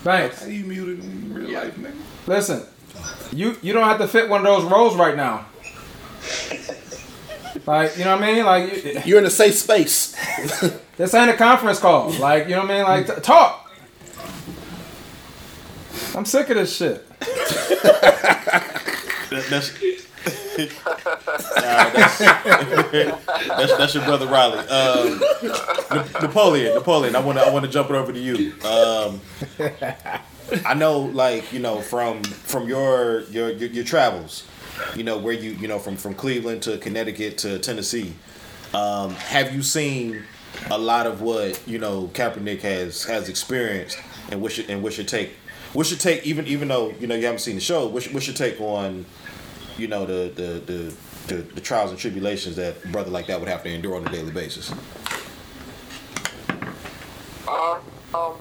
Thanks. 0.04 0.42
How 0.44 0.48
you 0.48 0.66
muted 0.66 1.00
in 1.04 1.34
real 1.34 1.50
life, 1.52 1.76
nigga? 1.76 1.96
Listen, 2.28 2.64
you 3.34 3.56
you 3.62 3.74
don't 3.74 3.88
have 3.88 3.98
to 4.00 4.08
fit 4.08 4.30
one 4.30 4.46
of 4.46 4.62
those 4.62 4.72
roles 4.72 4.96
right 4.96 5.16
now. 5.16 5.46
Like 7.66 7.98
you 7.98 8.06
know 8.06 8.16
what 8.16 8.24
I 8.24 8.34
mean? 8.34 8.46
Like 8.46 8.86
you, 8.86 9.02
You're 9.04 9.20
in 9.20 9.26
a 9.26 9.30
safe 9.32 9.56
space. 9.56 10.16
this 10.98 11.14
ain't 11.14 11.32
a 11.32 11.36
conference 11.36 11.80
call. 11.80 12.12
Like 12.12 12.46
you 12.48 12.56
know 12.56 12.62
what 12.62 12.72
I 12.72 12.76
mean? 12.78 12.84
Like 12.84 13.08
t- 13.08 13.22
talk. 13.22 13.70
I'm 16.16 16.24
sick 16.24 16.50
of 16.50 16.56
this 16.56 16.74
shit. 16.78 17.04
That- 17.20 18.84
that's, 19.50 19.72
That's, 20.28 22.18
that's 22.20 23.78
that's 23.78 23.96
your 23.96 24.04
brother 24.06 24.28
Riley. 24.28 24.60
Um, 24.68 25.22
Napoleon, 26.22 26.74
Napoleon. 26.76 27.16
I 27.16 27.20
want 27.20 27.38
to 27.38 27.46
I 27.46 27.50
want 27.52 27.66
to 27.66 27.72
jump 27.72 27.90
it 27.90 27.96
over 27.96 28.12
to 28.12 28.20
you. 28.20 28.54
Um, 28.66 29.22
I 30.66 30.74
know, 30.74 31.00
like 31.00 31.52
you 31.54 31.60
know, 31.60 31.82
from 31.82 32.24
from 32.24 32.68
your 32.68 33.22
your 33.24 33.52
your, 33.52 33.70
your 33.70 33.84
travels, 33.84 34.46
you 34.96 35.04
know, 35.04 35.18
where 35.18 35.34
you 35.34 35.52
you 35.52 35.68
know 35.68 35.80
from 35.80 35.98
from 35.98 36.14
Cleveland 36.14 36.64
to 36.64 36.78
Connecticut 36.78 37.38
to 37.40 37.60
Tennessee. 37.60 38.14
Um, 38.74 39.12
have 39.12 39.54
you 39.54 39.62
seen 39.62 40.24
a 40.70 40.78
lot 40.78 41.08
of 41.08 41.22
what 41.22 41.62
you 41.68 41.78
know 41.78 42.10
Kaepernick 42.14 42.62
has 42.62 43.04
has 43.06 43.30
experienced, 43.30 44.00
and 44.32 44.42
what's 44.42 44.58
your 44.58 44.68
and 44.70 44.84
what's 44.84 44.98
your 44.98 45.06
take? 45.06 45.34
What's 45.74 45.92
your 45.92 46.00
take? 46.00 46.26
Even 46.26 46.48
even 46.48 46.68
though 46.68 46.94
you 47.00 47.08
know 47.08 47.16
you 47.16 47.26
haven't 47.26 47.40
seen 47.40 47.56
the 47.56 47.62
show, 47.62 47.88
what's, 47.88 48.10
what's 48.12 48.32
take 48.34 48.60
on 48.62 49.06
you 49.80 49.88
know 49.88 50.06
the 50.06 50.32
the, 50.36 50.60
the 50.72 50.94
the 51.28 51.42
the 51.54 51.62
trials 51.62 51.92
and 51.92 52.00
tribulations 52.00 52.56
that 52.56 52.92
brother 52.92 53.12
like 53.12 53.28
that 53.28 53.40
would 53.40 53.50
have 53.50 53.64
to 53.64 53.70
endure 53.70 53.96
on 53.96 54.08
a 54.08 54.12
daily 54.12 54.32
basis? 54.32 54.72
Uh, 57.48 57.80
um, 58.14 58.38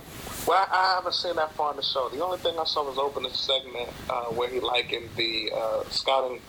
well, 0.46 0.66
I 0.70 0.94
haven't 0.96 1.14
seen 1.14 1.36
that 1.36 1.52
far 1.54 1.72
in 1.72 1.76
the 1.76 1.82
show. 1.82 2.08
The 2.08 2.24
only 2.24 2.38
thing 2.38 2.58
I 2.58 2.64
saw 2.64 2.84
was 2.84 2.98
opening 2.98 3.32
segment 3.32 3.88
uh, 4.08 4.26
where 4.26 4.48
he 4.48 4.60
likened 4.60 5.08
the 5.16 5.50
uh, 5.54 5.84
scouting, 5.90 6.40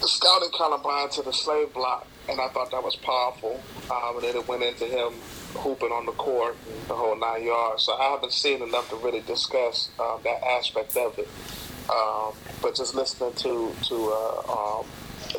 the 0.00 0.08
scouting 0.08 0.50
combine 0.52 1.08
to 1.10 1.22
the 1.22 1.32
slave 1.32 1.74
block, 1.74 2.06
and 2.28 2.40
I 2.40 2.48
thought 2.48 2.70
that 2.70 2.82
was 2.82 2.96
powerful. 2.96 3.60
Um, 3.90 4.16
and 4.16 4.24
then 4.24 4.36
it 4.36 4.48
went 4.48 4.62
into 4.62 4.84
him 4.84 5.14
hooping 5.54 5.90
on 5.90 6.06
the 6.06 6.12
court, 6.12 6.56
the 6.88 6.94
whole 6.94 7.16
nine 7.16 7.44
yards. 7.44 7.82
So 7.84 7.94
I 7.94 8.10
haven't 8.10 8.32
seen 8.32 8.62
enough 8.62 8.88
to 8.90 8.96
really 8.96 9.20
discuss 9.20 9.90
uh, 9.98 10.18
that 10.18 10.42
aspect 10.44 10.96
of 10.96 11.18
it. 11.18 11.28
Um, 11.90 12.32
but 12.62 12.74
just 12.74 12.94
listening 12.94 13.32
to 13.34 13.72
to 13.88 14.12
uh, 14.12 14.78
um, 14.80 14.86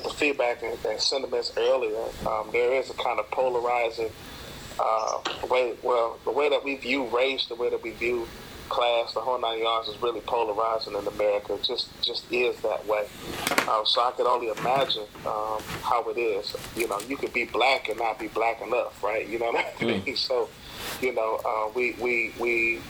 the 0.04 0.10
feedback 0.10 0.62
and, 0.64 0.78
and 0.86 1.00
sentiments 1.00 1.54
earlier, 1.58 2.04
um, 2.28 2.50
there 2.52 2.74
is 2.74 2.90
a 2.90 2.94
kind 2.94 3.20
of 3.20 3.30
polarizing 3.32 4.12
uh, 4.80 5.20
way. 5.50 5.76
Well, 5.82 6.20
the 6.24 6.32
way 6.32 6.50
that 6.50 6.64
we 6.64 6.76
view 6.76 7.06
race, 7.08 7.48
the 7.48 7.56
way 7.56 7.70
that 7.70 7.82
we 7.82 7.92
view 7.92 8.28
class, 8.70 9.14
the 9.14 9.22
whole 9.22 9.40
nine 9.40 9.60
yards 9.60 9.88
is 9.88 10.02
really 10.02 10.22
polarizing 10.22 10.94
in 10.94 11.08
America. 11.08 11.54
It 11.54 11.64
just 11.64 11.90
just 12.02 12.32
is 12.32 12.60
that 12.62 12.86
way. 12.88 13.06
Um, 13.70 13.86
so 13.86 14.02
I 14.02 14.12
could 14.12 14.28
only 14.28 14.50
imagine 14.50 15.06
um, 15.26 15.62
how 15.82 16.06
it 16.10 16.18
is. 16.20 16.56
You 16.76 16.88
know, 16.88 17.00
you 17.08 17.18
could 17.18 17.34
be 17.34 17.46
black 17.46 17.90
and 17.90 18.00
not 18.00 18.20
be 18.20 18.28
black 18.28 18.62
enough, 18.62 19.02
right? 19.04 19.28
You 19.28 19.40
know 19.40 19.52
what 19.52 19.66
I 19.82 19.86
mean? 19.86 20.04
So, 20.16 20.50
you 21.02 21.14
know, 21.14 21.40
uh, 21.46 21.72
we 21.76 21.94
we 22.02 22.34
we. 22.40 22.82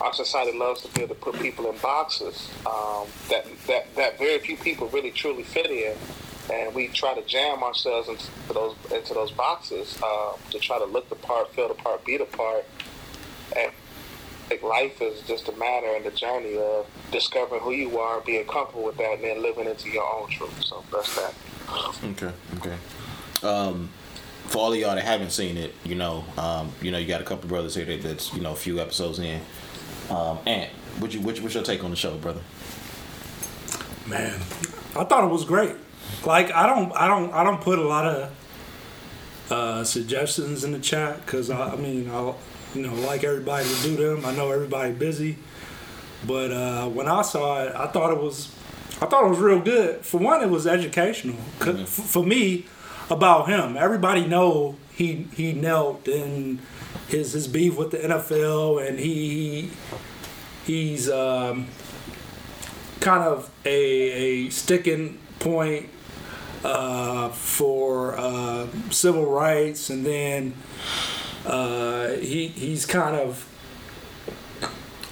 Our 0.00 0.12
society 0.12 0.56
loves 0.56 0.82
to 0.82 0.92
be 0.92 1.02
able 1.02 1.14
to 1.14 1.20
put 1.20 1.34
people 1.40 1.70
in 1.70 1.78
boxes 1.78 2.50
um, 2.66 3.06
that, 3.30 3.46
that 3.66 3.94
that 3.94 4.18
very 4.18 4.38
few 4.38 4.56
people 4.56 4.88
really 4.88 5.10
truly 5.10 5.44
fit 5.44 5.70
in, 5.70 5.96
and 6.52 6.74
we 6.74 6.88
try 6.88 7.14
to 7.14 7.22
jam 7.22 7.62
ourselves 7.62 8.08
into 8.08 8.26
those 8.52 8.74
into 8.92 9.14
those 9.14 9.30
boxes 9.30 9.98
uh, 10.02 10.32
to 10.50 10.58
try 10.58 10.78
to 10.78 10.84
look 10.84 11.08
the 11.08 11.14
part, 11.16 11.52
feel 11.54 11.68
the 11.68 11.74
part, 11.74 12.04
be 12.04 12.16
the 12.16 12.24
part, 12.24 12.64
and 13.56 13.70
think 14.48 14.62
life 14.62 15.00
is 15.00 15.20
just 15.22 15.48
a 15.48 15.52
matter 15.52 15.94
and 15.94 16.04
the 16.04 16.10
journey 16.10 16.56
of 16.56 16.86
discovering 17.10 17.60
who 17.62 17.72
you 17.72 17.98
are, 17.98 18.20
being 18.20 18.46
comfortable 18.46 18.84
with 18.84 18.96
that, 18.96 19.14
and 19.14 19.24
then 19.24 19.42
living 19.42 19.66
into 19.66 19.88
your 19.90 20.04
own 20.04 20.28
truth. 20.30 20.62
So 20.62 20.84
that's 20.92 21.14
that. 21.16 21.34
Okay, 22.04 22.32
okay. 22.58 22.76
Um, 23.42 23.90
for 24.46 24.58
all 24.58 24.72
of 24.72 24.78
y'all 24.78 24.94
that 24.94 25.04
haven't 25.04 25.30
seen 25.30 25.56
it, 25.56 25.74
you 25.84 25.94
know, 25.94 26.24
um, 26.36 26.72
you 26.82 26.90
know, 26.90 26.98
you 26.98 27.06
got 27.06 27.20
a 27.20 27.24
couple 27.24 27.48
brothers 27.48 27.74
here 27.74 27.84
that, 27.86 28.02
that's 28.02 28.32
you 28.34 28.40
know 28.40 28.52
a 28.52 28.56
few 28.56 28.80
episodes 28.80 29.18
in. 29.18 29.40
Um, 30.10 30.38
Ant, 30.46 30.70
what 30.98 31.12
you 31.14 31.20
what, 31.20 31.38
what's 31.40 31.54
your 31.54 31.62
take 31.64 31.82
on 31.84 31.90
the 31.90 31.96
show, 31.96 32.16
brother? 32.18 32.40
Man, 34.06 34.34
I 34.96 35.04
thought 35.04 35.24
it 35.24 35.30
was 35.30 35.44
great. 35.44 35.74
Like 36.26 36.52
I 36.52 36.66
don't, 36.66 36.92
I 36.94 37.08
don't, 37.08 37.32
I 37.32 37.42
don't 37.42 37.60
put 37.60 37.78
a 37.78 37.86
lot 37.86 38.06
of 38.06 38.30
uh, 39.50 39.84
suggestions 39.84 40.64
in 40.64 40.72
the 40.72 40.78
chat 40.78 41.24
because 41.24 41.48
I, 41.50 41.70
I 41.72 41.76
mean, 41.76 42.10
I, 42.10 42.34
you 42.74 42.82
know, 42.86 42.94
like 43.06 43.24
everybody 43.24 43.66
to 43.68 43.82
do 43.82 43.96
them. 43.96 44.24
I 44.26 44.34
know 44.34 44.50
everybody 44.50 44.92
busy, 44.92 45.38
but 46.26 46.50
uh, 46.52 46.88
when 46.88 47.08
I 47.08 47.22
saw 47.22 47.62
it, 47.64 47.74
I 47.74 47.86
thought 47.86 48.12
it 48.12 48.20
was, 48.20 48.54
I 49.00 49.06
thought 49.06 49.24
it 49.24 49.30
was 49.30 49.38
real 49.38 49.60
good. 49.60 50.04
For 50.04 50.18
one, 50.18 50.42
it 50.42 50.50
was 50.50 50.66
educational. 50.66 51.36
f- 51.62 51.88
For 51.88 52.22
me, 52.24 52.66
about 53.10 53.48
him, 53.48 53.76
everybody 53.76 54.26
know 54.26 54.76
he 54.92 55.28
he 55.34 55.52
knelt 55.52 56.08
in 56.08 56.60
his 57.08 57.32
his 57.32 57.48
beef 57.48 57.76
with 57.76 57.90
the 57.90 57.98
NFL, 57.98 58.86
and 58.86 58.98
he, 58.98 59.70
he 60.66 60.92
he's. 60.92 61.10
Um, 61.10 61.68
kind 63.04 63.22
of 63.22 63.50
a, 63.66 63.70
a 64.46 64.48
sticking 64.48 65.18
point 65.38 65.90
uh, 66.64 67.28
for 67.28 68.16
uh, 68.16 68.66
civil 68.88 69.26
rights, 69.26 69.90
and 69.90 70.06
then 70.06 70.54
uh, 71.44 72.08
he 72.12 72.48
he's 72.48 72.86
kind 72.86 73.14
of 73.14 73.46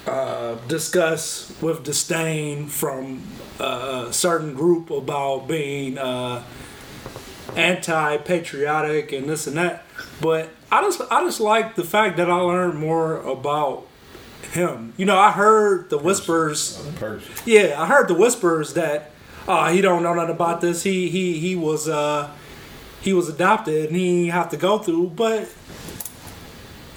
uh, 0.07 0.55
discussed 0.67 1.61
with 1.61 1.83
disdain 1.83 2.67
from 2.67 3.21
uh, 3.59 4.07
a 4.09 4.13
certain 4.13 4.55
group 4.55 4.89
about 4.89 5.47
being 5.47 5.99
uh, 5.99 6.43
anti-patriotic 7.55 9.11
and 9.11 9.29
this 9.29 9.47
and 9.47 9.57
that. 9.57 9.83
But 10.21 10.49
I 10.71 10.81
just 10.81 11.01
I 11.11 11.23
just 11.23 11.39
like 11.39 11.75
the 11.75 11.83
fact 11.83 12.17
that 12.17 12.29
I 12.29 12.35
learned 12.35 12.79
more 12.79 13.17
about 13.17 13.87
him. 14.51 14.93
You 14.97 15.05
know, 15.05 15.17
I 15.17 15.31
heard 15.31 15.89
the 15.89 15.97
whispers. 15.97 16.77
Person. 16.95 17.33
Yeah, 17.45 17.81
I 17.81 17.87
heard 17.87 18.07
the 18.07 18.13
whispers 18.13 18.73
that 18.73 19.11
uh, 19.47 19.71
he 19.71 19.81
don't 19.81 20.03
know 20.03 20.13
nothing 20.13 20.35
about 20.35 20.61
this. 20.61 20.83
He 20.83 21.09
he 21.09 21.39
he 21.39 21.55
was 21.55 21.87
uh, 21.87 22.31
he 23.01 23.13
was 23.13 23.29
adopted 23.29 23.89
and 23.89 23.95
he 23.95 24.27
have 24.27 24.49
to 24.49 24.57
go 24.57 24.79
through, 24.79 25.09
but 25.09 25.49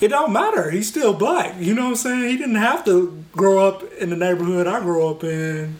it 0.01 0.09
don't 0.09 0.33
matter. 0.33 0.71
He's 0.71 0.89
still 0.89 1.15
black. 1.15 1.55
You 1.59 1.75
know 1.75 1.85
what 1.85 1.91
I'm 1.91 1.97
saying? 1.97 2.29
He 2.29 2.37
didn't 2.37 2.57
have 2.57 2.85
to 2.85 3.25
grow 3.33 3.67
up 3.67 3.83
in 3.95 4.11
the 4.11 4.17
neighborhood 4.17 4.67
I 4.67 4.81
grew 4.81 5.09
up 5.09 5.25
in 5.25 5.77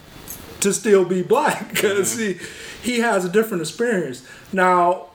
to 0.61 0.73
still 0.73 1.05
be 1.05 1.23
black 1.23 1.69
because 1.73 2.19
he 2.19 2.39
he 2.87 3.01
has 3.01 3.25
a 3.25 3.29
different 3.29 3.63
experience. 3.63 4.27
Now, 4.53 5.07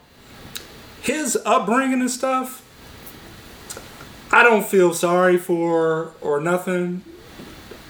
his 1.00 1.36
upbringing 1.44 2.00
and 2.00 2.10
stuff. 2.10 2.60
I 4.30 4.42
don't 4.42 4.64
feel 4.64 4.94
sorry 4.94 5.36
for 5.36 6.12
or 6.20 6.40
nothing. 6.40 7.02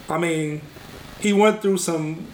I 0.09 0.19
mean, 0.19 0.63
he 1.21 1.33
went 1.33 1.63
through 1.63 1.79
some 1.79 2.27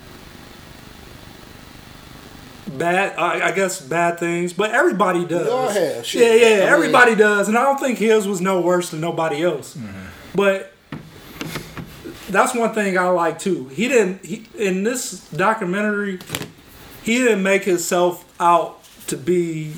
bad, 2.67 3.19
I, 3.19 3.49
I 3.49 3.53
guess, 3.53 3.81
bad 3.81 4.19
things, 4.19 4.53
but 4.53 4.71
everybody 4.71 5.27
does. 5.27 5.77
have, 5.77 6.07
shit. 6.07 6.23
Yeah, 6.23 6.49
yeah, 6.49 6.55
I 6.55 6.59
mean- 6.61 6.69
everybody 6.69 7.15
does, 7.15 7.49
and 7.49 7.59
I 7.59 7.65
don't 7.65 7.79
think 7.79 7.99
his 7.99 8.27
was 8.27 8.41
no 8.41 8.61
worse 8.61 8.91
than 8.91 9.01
nobody 9.01 9.43
else. 9.43 9.77
Mm-hmm. 9.77 10.07
But 10.35 10.73
that's 12.31 12.55
one 12.55 12.73
thing 12.75 12.97
I 12.97 13.09
like 13.09 13.39
too. 13.39 13.69
He 13.69 13.89
didn't 13.89 14.25
he, 14.25 14.47
in 14.57 14.85
this 14.85 15.29
documentary. 15.31 16.19
He 17.09 17.17
didn't 17.17 17.43
make 17.43 17.65
himself 17.65 18.23
out 18.39 18.85
to 19.07 19.17
be 19.17 19.73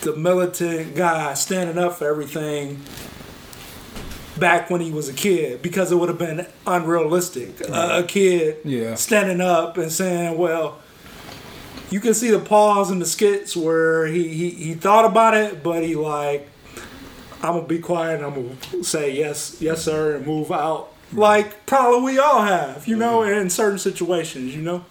the 0.00 0.16
militant 0.16 0.96
guy 0.96 1.34
standing 1.34 1.78
up 1.78 1.94
for 1.98 2.08
everything 2.08 2.80
back 4.36 4.68
when 4.68 4.80
he 4.80 4.90
was 4.90 5.08
a 5.08 5.12
kid 5.12 5.62
because 5.62 5.92
it 5.92 5.94
would 5.94 6.08
have 6.08 6.18
been 6.18 6.48
unrealistic. 6.66 7.60
A- 7.60 7.98
a 8.00 8.02
kid 8.02 8.56
Yeah. 8.64 8.96
standing 8.96 9.40
up 9.40 9.78
and 9.78 9.92
saying, 9.92 10.36
well, 10.36 10.78
you 11.90 12.00
can 12.00 12.12
see 12.12 12.32
the 12.32 12.40
pause 12.40 12.90
in 12.90 12.98
the 12.98 13.06
skits 13.06 13.56
where 13.56 14.08
he, 14.08 14.26
he, 14.26 14.50
he 14.50 14.74
thought 14.74 15.04
about 15.04 15.34
it, 15.36 15.62
but 15.62 15.84
he 15.84 15.94
like, 15.94 16.48
I'm 17.40 17.54
gonna 17.54 17.68
be 17.68 17.78
quiet 17.78 18.16
and 18.16 18.24
I'm 18.26 18.34
gonna 18.34 18.82
say 18.82 19.12
yes, 19.12 19.58
yes 19.60 19.84
sir, 19.84 20.16
and 20.16 20.26
move 20.26 20.50
out. 20.50 20.88
Like 21.12 21.66
probably 21.66 22.14
we 22.14 22.18
all 22.18 22.42
have, 22.42 22.88
you 22.88 22.96
know, 22.96 23.22
in 23.22 23.48
certain 23.48 23.78
situations, 23.78 24.56
you 24.56 24.62
know. 24.62 24.84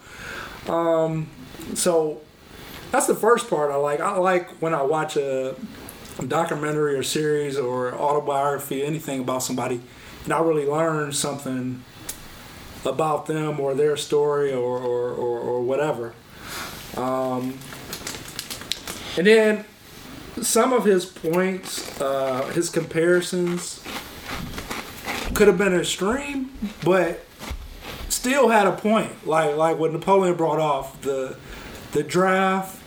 Um, 0.73 1.27
so 1.75 2.21
that's 2.91 3.07
the 3.07 3.15
first 3.15 3.49
part 3.49 3.71
I 3.71 3.75
like. 3.75 3.99
I 3.99 4.17
like 4.17 4.49
when 4.61 4.73
I 4.73 4.81
watch 4.81 5.17
a 5.17 5.55
documentary 6.27 6.95
or 6.95 7.03
series 7.03 7.57
or 7.57 7.93
autobiography, 7.93 8.83
anything 8.83 9.19
about 9.19 9.43
somebody, 9.43 9.81
and 10.23 10.33
I 10.33 10.39
really 10.39 10.65
learn 10.65 11.11
something 11.11 11.83
about 12.85 13.25
them 13.25 13.59
or 13.59 13.73
their 13.73 13.97
story 13.97 14.53
or 14.53 14.77
or, 14.77 15.11
or, 15.11 15.39
or 15.39 15.61
whatever. 15.61 16.13
Um, 16.95 17.57
and 19.17 19.27
then 19.27 19.65
some 20.41 20.73
of 20.73 20.85
his 20.85 21.05
points, 21.05 21.99
uh, 21.99 22.47
his 22.53 22.69
comparisons 22.69 23.83
could 25.33 25.47
have 25.47 25.57
been 25.57 25.73
extreme, 25.73 26.51
but 26.83 27.23
still 28.09 28.49
had 28.49 28.65
a 28.67 28.71
point. 28.71 29.27
Like 29.27 29.55
like 29.55 29.77
what 29.77 29.91
Napoleon 29.91 30.35
brought 30.35 30.59
off 30.59 31.01
the 31.01 31.37
the 31.97 32.03
draft 32.03 32.79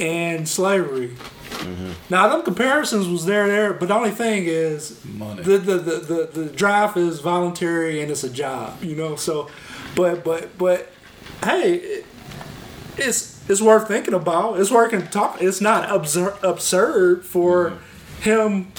and 0.00 0.48
slavery. 0.48 1.08
Mm-hmm. 1.08 1.92
Now 2.10 2.28
them 2.28 2.42
comparisons 2.42 3.08
was 3.08 3.24
there 3.24 3.46
there, 3.46 3.72
but 3.72 3.88
the 3.88 3.94
only 3.94 4.10
thing 4.10 4.44
is 4.46 5.02
Money. 5.04 5.42
the 5.42 5.58
the, 5.58 5.78
the, 5.78 5.96
the 5.98 6.30
the 6.40 6.46
draft 6.46 6.96
is 6.96 7.20
voluntary 7.20 8.02
and 8.02 8.10
it's 8.10 8.24
a 8.24 8.30
job, 8.30 8.82
you 8.82 8.96
know. 8.96 9.14
So, 9.16 9.48
but 9.94 10.24
but 10.24 10.58
but 10.58 10.90
hey, 11.44 12.02
it's 12.96 13.48
it's 13.48 13.62
worth 13.62 13.86
thinking 13.86 14.14
about. 14.14 14.58
It's 14.58 14.70
worth 14.70 14.90
to 14.90 15.00
talk. 15.02 15.40
It's 15.40 15.60
not 15.60 15.88
absurd 15.90 16.36
absurd 16.42 17.24
for 17.24 17.70
mm-hmm. 17.70 18.22
him 18.22 18.72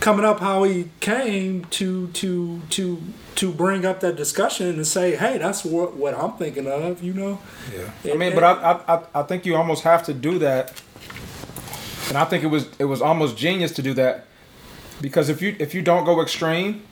coming 0.00 0.24
up 0.24 0.40
how 0.40 0.64
he 0.64 0.90
came 1.00 1.66
to 1.66 2.08
to 2.08 2.60
to 2.70 3.02
to 3.36 3.52
bring 3.52 3.86
up 3.86 4.00
that 4.00 4.16
discussion 4.16 4.68
and 4.68 4.86
say, 4.86 5.14
hey, 5.14 5.38
that's 5.38 5.64
what 5.64 5.96
what 5.96 6.14
I'm 6.14 6.32
thinking 6.32 6.66
of, 6.66 7.02
you 7.02 7.12
know. 7.12 7.38
Yeah. 7.72 8.12
I 8.12 8.16
mean, 8.16 8.34
but 8.34 8.42
I, 8.42 8.52
I 8.52 8.94
I 8.94 9.02
I 9.14 9.22
think 9.22 9.46
you 9.46 9.56
almost 9.56 9.84
have 9.84 10.02
to 10.04 10.14
do 10.14 10.38
that, 10.40 10.82
and 12.08 12.18
I 12.18 12.24
think 12.24 12.42
it 12.42 12.48
was 12.48 12.68
it 12.78 12.86
was 12.86 13.00
almost 13.00 13.36
genius 13.36 13.72
to 13.72 13.82
do 13.82 13.94
that, 13.94 14.26
because 15.00 15.28
if 15.28 15.40
you 15.42 15.54
if 15.58 15.74
you 15.74 15.82
don't 15.82 16.04
go 16.04 16.20
extreme, 16.22 16.82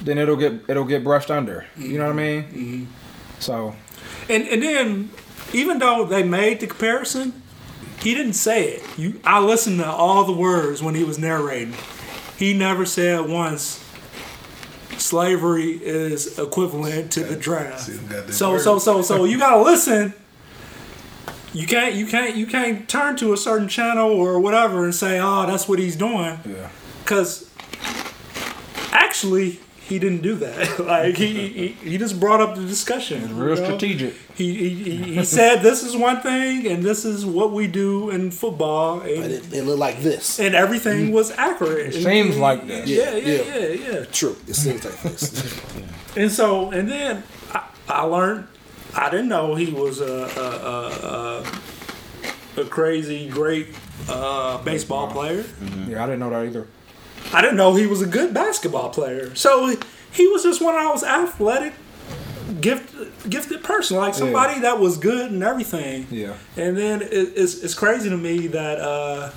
then 0.00 0.16
it'll 0.18 0.36
get 0.36 0.52
it'll 0.68 0.84
get 0.84 1.04
brushed 1.04 1.30
under. 1.30 1.66
You 1.76 1.98
know 1.98 2.04
what 2.04 2.12
I 2.12 2.16
mean? 2.16 2.42
Mm-hmm. 2.44 2.74
Mm-hmm. 2.74 3.40
So 3.40 3.74
And 4.28 4.46
and 4.48 4.62
then 4.62 5.10
even 5.52 5.78
though 5.78 6.04
they 6.04 6.22
made 6.22 6.60
the 6.60 6.66
comparison, 6.66 7.42
he 8.00 8.14
didn't 8.14 8.34
say 8.34 8.68
it. 8.74 8.98
You 8.98 9.20
I 9.24 9.40
listened 9.40 9.78
to 9.80 9.90
all 9.90 10.24
the 10.24 10.32
words 10.32 10.82
when 10.82 10.94
he 10.94 11.04
was 11.04 11.18
narrating. 11.18 11.74
He 12.38 12.54
never 12.54 12.84
said 12.86 13.28
once 13.28 13.78
slavery 14.98 15.72
is 15.72 16.38
equivalent 16.38 17.12
to 17.12 17.24
the 17.24 17.36
draft. 17.36 17.90
So 18.32 18.58
so 18.58 18.78
so 18.78 19.02
so 19.02 19.24
you 19.24 19.38
gotta 19.38 19.62
listen. 19.62 20.14
You 21.52 21.66
can't 21.66 21.94
you 21.94 22.06
can't 22.06 22.34
you 22.36 22.46
can't 22.46 22.88
turn 22.88 23.16
to 23.16 23.32
a 23.32 23.36
certain 23.36 23.68
channel 23.68 24.10
or 24.10 24.40
whatever 24.40 24.84
and 24.84 24.94
say, 24.94 25.20
oh, 25.20 25.46
that's 25.46 25.68
what 25.68 25.78
he's 25.78 25.96
doing. 25.96 26.38
yeah. 26.46 26.68
Because 27.02 27.50
actually, 28.92 29.60
he 29.92 29.98
didn't 29.98 30.22
do 30.22 30.36
that. 30.36 30.78
like 30.94 31.16
he, 31.16 31.48
he 31.48 31.68
he 31.90 31.98
just 31.98 32.18
brought 32.18 32.40
up 32.40 32.54
the 32.56 32.64
discussion. 32.66 33.36
Real 33.36 33.54
you 33.54 33.60
know? 33.60 33.68
strategic. 33.68 34.14
He, 34.34 34.54
he, 34.54 34.68
he, 34.70 35.14
he 35.16 35.24
said 35.24 35.60
this 35.60 35.82
is 35.82 35.94
one 35.94 36.20
thing 36.22 36.66
and 36.66 36.82
this 36.82 37.04
is 37.04 37.26
what 37.26 37.52
we 37.52 37.66
do 37.66 38.08
in 38.08 38.30
football 38.30 39.00
But 39.00 39.10
and, 39.10 39.24
it, 39.32 39.52
it 39.52 39.64
looked 39.64 39.78
like 39.78 40.00
this. 40.00 40.40
and 40.40 40.54
everything 40.54 41.12
was 41.12 41.30
accurate. 41.32 41.94
It 41.94 42.02
seems 42.02 42.38
like 42.38 42.66
that. 42.68 42.86
Yeah, 42.88 43.14
yeah, 43.16 43.16
Yeah, 43.16 43.42
yeah, 43.42 43.66
yeah. 43.68 43.92
yeah. 43.98 44.04
True. 44.06 44.36
It 44.48 44.54
seems 44.54 44.84
like 44.84 45.00
this. 45.02 45.60
And 46.16 46.30
so 46.30 46.70
and 46.70 46.90
then 46.90 47.22
I, 47.52 47.64
I 47.88 48.02
learned 48.02 48.46
I 48.94 49.08
didn't 49.10 49.28
know 49.28 49.54
he 49.54 49.72
was 49.72 50.00
a 50.00 50.14
a, 50.46 50.46
a, 50.74 52.60
a, 52.60 52.62
a 52.62 52.64
crazy 52.66 53.28
great 53.28 53.68
uh, 54.08 54.58
baseball 54.62 55.10
player. 55.10 55.44
Yeah, 55.88 56.02
I 56.02 56.06
didn't 56.06 56.20
know 56.20 56.30
that 56.30 56.44
either. 56.46 56.66
I 57.32 57.40
didn't 57.40 57.56
know 57.56 57.74
he 57.74 57.86
was 57.86 58.02
a 58.02 58.06
good 58.06 58.34
basketball 58.34 58.90
player. 58.90 59.34
So 59.34 59.74
he 60.12 60.28
was 60.28 60.42
just 60.42 60.60
one 60.60 60.74
of 60.76 60.82
those 60.82 61.02
athletic, 61.02 61.72
gifted, 62.60 63.12
gifted 63.28 63.62
person, 63.62 63.96
like 63.96 64.14
somebody 64.14 64.60
that 64.60 64.78
was 64.78 64.98
good 64.98 65.30
and 65.30 65.42
everything. 65.42 66.06
Yeah. 66.10 66.34
And 66.56 66.76
then 66.76 67.02
it, 67.02 67.32
it's 67.36 67.62
it's 67.62 67.74
crazy 67.74 68.10
to 68.10 68.16
me 68.16 68.48
that 68.48 68.78
uh, 68.78 69.30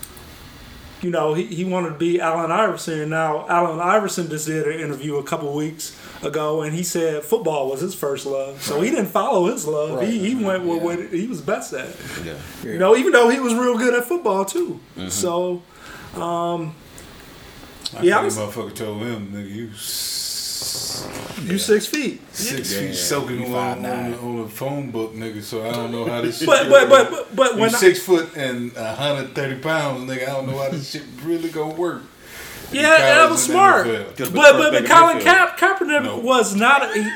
you 1.02 1.10
know 1.10 1.34
he, 1.34 1.46
he 1.46 1.64
wanted 1.64 1.90
to 1.90 1.96
be 1.96 2.20
Allen 2.20 2.52
Iverson. 2.52 3.10
Now 3.10 3.48
Allen 3.48 3.80
Iverson 3.80 4.30
just 4.30 4.48
did 4.48 4.68
an 4.68 4.80
interview 4.80 5.16
a 5.16 5.24
couple 5.24 5.54
weeks 5.56 5.98
ago, 6.22 6.62
and 6.62 6.74
he 6.74 6.84
said 6.84 7.24
football 7.24 7.70
was 7.70 7.80
his 7.80 7.96
first 7.96 8.26
love. 8.26 8.62
So 8.62 8.82
he 8.82 8.90
didn't 8.90 9.08
follow 9.08 9.46
his 9.46 9.66
love. 9.66 10.02
He, 10.02 10.20
he 10.20 10.36
went 10.44 10.64
with 10.66 10.82
what 10.82 11.00
he 11.00 11.28
was 11.28 11.40
best 11.42 11.72
at. 11.74 11.96
Yeah. 12.26 12.38
You 12.64 12.78
know, 12.78 12.98
even 12.98 13.14
though 13.14 13.30
he 13.30 13.40
was 13.40 13.54
real 13.54 13.78
good 13.78 13.94
at 13.94 14.04
football 14.06 14.44
too. 14.44 14.82
Mm-hmm. 14.98 15.10
So. 15.10 15.64
I 17.98 18.02
Yeah, 18.04 18.20
I 18.20 18.22
think 18.22 18.26
was- 18.26 18.38
motherfucker 18.56 18.76
told 18.76 19.02
him, 19.02 19.32
nigga, 19.34 19.56
you 19.56 19.70
s- 19.74 21.08
You 21.44 21.58
six 21.58 21.86
feet. 21.86 22.22
six 22.34 22.72
Yeah, 22.74 22.80
feet 22.80 22.96
soaking 22.96 23.42
you 23.48 23.56
on, 23.56 23.68
on, 23.78 23.82
nine. 23.84 24.12
the, 24.12 24.18
on 24.20 24.44
the 24.44 24.50
phone 24.50 24.90
book, 24.92 25.14
nigga. 25.16 25.44
So 25.44 25.68
I 25.68 25.72
don't 25.72 25.92
know 25.92 26.06
how 26.06 26.22
this 26.22 26.40
shit. 26.40 26.48
But 26.48 26.70
but 26.70 26.90
but 26.90 27.10
but, 27.12 27.36
but 27.36 27.54
you 27.56 27.62
when 27.62 27.76
I, 27.76 27.78
six 27.78 28.00
foot 28.02 28.36
and 28.36 28.72
hundred 28.76 29.36
thirty 29.36 29.56
pounds, 29.60 30.10
nigga. 30.10 30.24
I 30.24 30.32
don't 30.34 30.48
know 30.48 30.58
how 30.58 30.70
this 30.70 30.90
shit 30.92 31.04
really 31.24 31.50
gonna 31.50 31.74
work. 31.76 32.02
yeah, 32.72 32.98
that 32.98 33.30
was 33.30 33.44
smart. 33.44 33.86
NFL. 33.86 34.18
But 34.18 34.34
but 34.34 34.54
put 34.54 34.72
but 34.72 34.86
Colin 34.90 35.18
Mayfield. 35.18 35.36
Ka- 35.36 35.56
Kaepernick 35.78 36.04
No. 36.04 36.18
was 36.18 36.56
not. 36.56 36.84
A, 36.84 37.12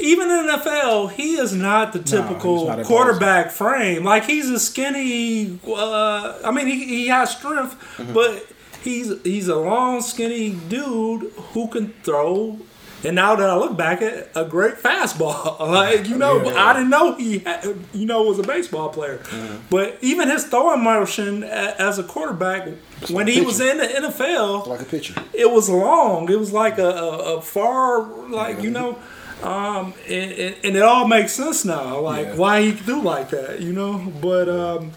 even 0.00 0.30
in 0.30 0.46
the 0.46 0.52
NFL, 0.52 1.10
he 1.10 1.34
is 1.34 1.52
not 1.52 1.92
the 1.92 1.98
typical 1.98 2.60
he's 2.60 2.68
not 2.68 2.78
a 2.80 2.84
quarterback 2.84 3.50
frame. 3.50 4.04
Like 4.04 4.24
he's 4.24 4.48
a 4.48 4.60
skinny. 4.60 5.58
Uh, 5.66 6.38
I 6.44 6.52
mean, 6.52 6.66
he, 6.68 6.84
he 6.84 7.06
has 7.08 7.32
strength, 7.32 7.74
Mm-hmm. 7.96 8.12
but 8.14 8.46
he's 8.82 9.12
he's 9.22 9.48
a 9.48 9.56
long, 9.56 10.00
skinny 10.00 10.50
dude 10.68 11.32
who 11.52 11.68
can 11.68 11.92
throw. 12.02 12.58
And 13.04 13.14
now 13.14 13.36
that 13.36 13.48
I 13.48 13.54
look 13.54 13.76
back 13.76 14.02
at 14.02 14.28
a 14.34 14.44
great 14.44 14.74
fastball, 14.74 15.60
like 15.60 16.08
you 16.08 16.16
know, 16.18 16.42
Yeah. 16.44 16.54
I 16.66 16.72
didn't 16.72 16.90
know 16.90 17.14
he, 17.14 17.38
had, 17.38 17.64
you 17.92 18.06
know, 18.06 18.24
was 18.24 18.40
a 18.40 18.42
baseball 18.42 18.88
player. 18.88 19.18
Mm-hmm. 19.18 19.56
But 19.70 19.98
even 20.00 20.28
his 20.28 20.44
throwing 20.46 20.82
motion 20.82 21.44
as 21.44 22.00
a 22.00 22.02
quarterback, 22.02 22.68
when 23.08 23.28
he 23.28 23.40
was 23.40 23.60
in 23.60 23.78
the 23.78 23.84
NFL, 23.86 24.66
like 24.66 24.80
a 24.80 24.84
pitcher, 24.84 25.14
it 25.32 25.48
was 25.48 25.68
long. 25.70 26.28
It 26.28 26.38
was 26.40 26.52
like 26.52 26.78
a, 26.78 26.88
a, 26.88 27.36
a 27.36 27.40
far, 27.40 28.02
like 28.30 28.62
you 28.62 28.70
know, 28.70 28.98
um, 29.44 29.94
and, 30.08 30.32
and, 30.32 30.56
and 30.64 30.76
it 30.76 30.82
all 30.82 31.06
makes 31.06 31.30
sense 31.32 31.64
now. 31.64 32.00
Like 32.00 32.26
Yeah. 32.26 32.34
why 32.34 32.62
he 32.62 32.72
could 32.72 32.86
do 32.86 33.00
like 33.00 33.30
that, 33.30 33.60
you 33.60 33.72
know. 33.72 34.12
But 34.20 34.48
um, 34.48 34.90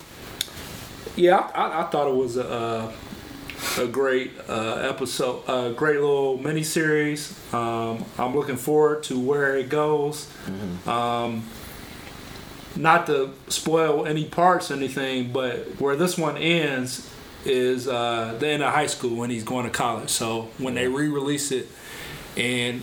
yeah, 1.15 1.51
I, 1.53 1.81
I 1.81 1.83
thought 1.91 2.07
it 2.07 2.15
was 2.15 2.37
a 2.37 2.91
a 3.77 3.87
great 3.87 4.31
uh, 4.49 4.75
episode, 4.75 5.43
a 5.47 5.73
great 5.73 5.99
little 5.99 6.37
mini 6.37 6.63
series. 6.63 7.37
Um, 7.53 8.05
I'm 8.17 8.35
looking 8.35 8.57
forward 8.57 9.03
to 9.03 9.19
where 9.19 9.57
it 9.57 9.69
goes. 9.69 10.27
Um, 10.87 11.43
not 12.75 13.05
to 13.07 13.33
spoil 13.47 14.05
any 14.05 14.25
parts 14.25 14.71
anything, 14.71 15.31
but 15.31 15.79
where 15.79 15.95
this 15.95 16.17
one 16.17 16.37
ends 16.37 17.09
is 17.45 17.87
uh, 17.87 18.35
the 18.39 18.47
end 18.47 18.63
of 18.63 18.73
high 18.73 18.87
school 18.87 19.15
when 19.15 19.29
he's 19.29 19.43
going 19.43 19.65
to 19.65 19.71
college. 19.71 20.09
So 20.09 20.49
when 20.57 20.75
they 20.75 20.87
re-release 20.87 21.51
it, 21.51 21.67
and 22.37 22.81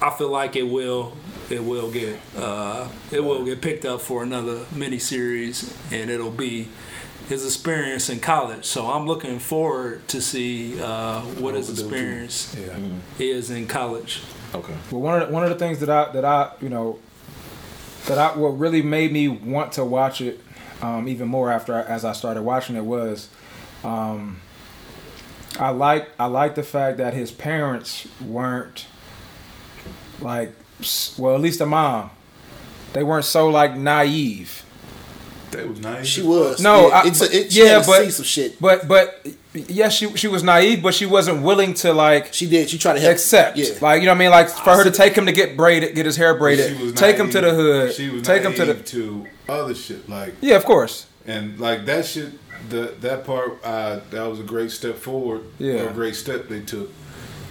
I 0.00 0.10
feel 0.10 0.30
like 0.30 0.56
it 0.56 0.64
will, 0.64 1.16
it 1.48 1.62
will 1.62 1.90
get, 1.90 2.18
uh, 2.36 2.88
it 3.10 3.20
will 3.20 3.44
get 3.44 3.62
picked 3.62 3.84
up 3.84 4.00
for 4.00 4.22
another 4.22 4.66
mini 4.74 4.98
series, 4.98 5.76
and 5.90 6.10
it'll 6.10 6.30
be 6.30 6.68
his 7.28 7.44
experience 7.44 8.08
in 8.10 8.20
college. 8.20 8.64
So 8.64 8.86
I'm 8.90 9.06
looking 9.06 9.38
forward 9.38 10.06
to 10.08 10.20
see 10.20 10.80
uh, 10.80 11.20
what 11.22 11.54
his 11.54 11.70
experience 11.70 12.54
Yeah. 12.58 12.76
is 13.18 13.50
in 13.50 13.66
college. 13.66 14.20
Okay. 14.54 14.74
Well, 14.90 15.00
one 15.00 15.22
of 15.22 15.28
the, 15.28 15.34
one 15.34 15.42
of 15.44 15.50
the 15.50 15.56
things 15.56 15.78
that 15.80 15.88
I 15.90 16.10
that 16.12 16.24
I 16.24 16.52
you 16.60 16.68
know 16.68 16.98
that 18.06 18.18
I 18.18 18.36
what 18.36 18.50
really 18.58 18.82
made 18.82 19.12
me 19.12 19.28
want 19.28 19.72
to 19.72 19.84
watch 19.84 20.20
it 20.20 20.40
um, 20.82 21.08
even 21.08 21.28
more 21.28 21.50
after 21.50 21.74
I, 21.74 21.82
as 21.82 22.04
I 22.04 22.12
started 22.12 22.42
watching 22.42 22.76
it 22.76 22.84
was 22.84 23.28
um, 23.84 24.40
I 25.58 25.70
like 25.70 26.08
I 26.18 26.26
like 26.26 26.54
the 26.54 26.62
fact 26.62 26.98
that 26.98 27.14
his 27.14 27.30
parents 27.30 28.06
weren't 28.20 28.86
like 30.20 30.52
well 31.18 31.34
at 31.34 31.40
least 31.40 31.60
the 31.60 31.66
mom 31.66 32.10
they 32.92 33.02
weren't 33.04 33.24
so 33.24 33.48
like 33.48 33.76
naive 33.76 34.64
That 35.52 35.68
was 35.68 35.80
nice. 35.80 36.06
She 36.06 36.22
was. 36.22 36.60
No, 36.60 36.88
yeah, 36.88 36.94
I- 37.02 37.06
it's 37.06 37.20
a, 37.22 37.24
it, 37.36 37.52
she 37.52 37.60
yeah, 37.62 37.68
had 37.74 37.84
to 37.84 37.90
but- 37.90 38.04
see 38.04 38.10
some 38.10 38.24
shit. 38.24 38.60
but 38.60 38.88
but 38.88 39.26
yes 39.54 39.92
she 39.92 40.08
she 40.16 40.28
was 40.28 40.42
naive 40.42 40.82
but 40.82 40.94
she 40.94 41.04
wasn't 41.04 41.42
willing 41.42 41.74
to 41.74 41.92
like 41.92 42.32
She 42.32 42.48
did. 42.48 42.70
She 42.70 42.78
tried 42.78 42.94
to 42.94 43.00
help. 43.00 43.12
accept 43.12 43.58
Yeah. 43.58 43.66
like 43.82 44.00
you 44.00 44.06
know 44.06 44.12
what 44.12 44.16
I 44.16 44.18
mean 44.20 44.30
like 44.30 44.48
for 44.48 44.74
her 44.74 44.82
to 44.84 44.90
take 44.90 45.14
him 45.14 45.26
to 45.26 45.32
get 45.32 45.58
braided 45.58 45.94
get 45.94 46.06
his 46.06 46.16
hair 46.16 46.32
She 46.32 46.38
braided 46.38 46.80
was 46.80 46.92
take 46.94 47.16
him 47.16 47.28
to 47.28 47.40
the 47.42 47.50
hood 47.54 47.92
She 47.92 48.08
was 48.08 48.22
take 48.22 48.42
him 48.44 48.54
to 48.54 48.64
the 48.64 48.74
to 48.82 49.26
other 49.50 49.74
shit 49.74 50.08
like 50.08 50.32
yeah 50.40 50.56
of 50.56 50.64
course 50.64 51.06
and 51.26 51.60
like 51.60 51.84
that 51.86 52.06
shit. 52.06 52.30
The 52.70 52.94
that 53.00 53.24
part 53.26 53.58
uh, 53.62 54.00
that 54.10 54.22
was 54.26 54.40
a 54.40 54.44
great 54.44 54.70
step 54.70 54.96
forward. 54.96 55.42
Yeah. 55.58 55.90
a 55.90 55.92
great 55.92 56.14
step 56.16 56.48
they 56.48 56.60
took. 56.60 56.90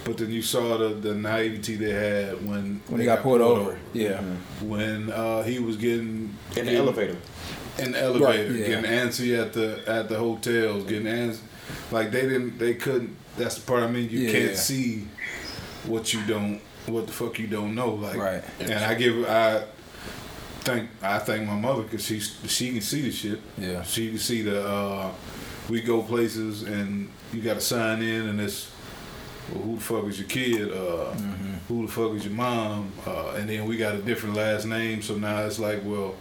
But 0.04 0.16
then 0.16 0.32
you 0.32 0.42
saw 0.42 0.76
the, 0.78 0.88
the 0.88 1.14
naivety 1.14 1.76
they 1.76 1.92
had 1.92 2.44
when 2.48 2.80
when 2.88 2.98
they 2.98 3.04
he 3.04 3.04
got 3.04 3.22
pulled 3.22 3.40
over 3.42 3.78
yeah 3.92 4.20
When 4.60 5.12
uh, 5.12 5.42
he 5.44 5.58
was 5.60 5.76
getting 5.76 6.34
In 6.56 6.66
the 6.66 6.74
elevator. 6.76 7.16
In 7.78 7.92
the 7.92 8.00
elevator, 8.00 8.52
yeah. 8.52 8.66
getting 8.66 8.90
antsy 8.90 9.40
at 9.40 9.52
the 9.52 9.82
at 9.86 10.08
the 10.08 10.18
hotels, 10.18 10.84
getting 10.84 11.06
antsy, 11.06 11.40
like 11.90 12.10
they 12.10 12.22
didn't, 12.22 12.58
they 12.58 12.74
couldn't. 12.74 13.16
That's 13.36 13.54
the 13.56 13.62
part 13.62 13.82
I 13.82 13.86
mean. 13.88 14.10
You 14.10 14.20
Yeah. 14.20 14.32
can't 14.32 14.56
see 14.56 15.08
what 15.86 16.12
you 16.12 16.20
don't, 16.26 16.60
what 16.86 17.06
the 17.06 17.12
fuck 17.12 17.38
you 17.38 17.46
don't 17.46 17.74
know. 17.74 17.94
Like, 17.94 18.16
Right. 18.16 18.44
and 18.60 18.84
I 18.84 18.94
give, 18.94 19.24
I 19.26 19.64
thank, 20.60 20.90
I 21.02 21.18
thank 21.18 21.46
my 21.46 21.54
mother 21.58 21.82
because 21.82 22.04
she 22.04 22.20
she 22.20 22.72
can 22.72 22.80
see 22.82 23.00
the 23.02 23.10
shit. 23.12 23.40
Yeah. 23.58 23.82
She 23.82 24.08
can 24.10 24.18
see 24.18 24.42
the. 24.42 24.66
uh 24.66 25.10
We 25.68 25.80
go 25.80 26.02
places 26.02 26.64
and 26.64 27.08
you 27.32 27.40
got 27.40 27.54
to 27.54 27.60
sign 27.60 28.02
in 28.02 28.28
and 28.28 28.40
it's. 28.40 28.68
Well, 29.52 29.62
who 29.64 29.74
the 29.76 29.80
fuck 29.80 30.04
is 30.06 30.18
your 30.18 30.28
kid? 30.28 30.70
Uh, 30.72 31.14
Mm-hmm. 31.14 31.52
Who 31.68 31.86
the 31.86 31.92
fuck 31.92 32.12
is 32.16 32.24
your 32.24 32.34
mom? 32.34 32.90
Uh, 33.06 33.36
and 33.38 33.48
then 33.48 33.64
we 33.66 33.76
got 33.76 33.94
a 33.94 34.02
different 34.02 34.34
last 34.36 34.66
name, 34.66 35.00
so 35.02 35.14
now 35.16 35.46
it's 35.46 35.58
like, 35.58 35.80
well, 35.84 36.14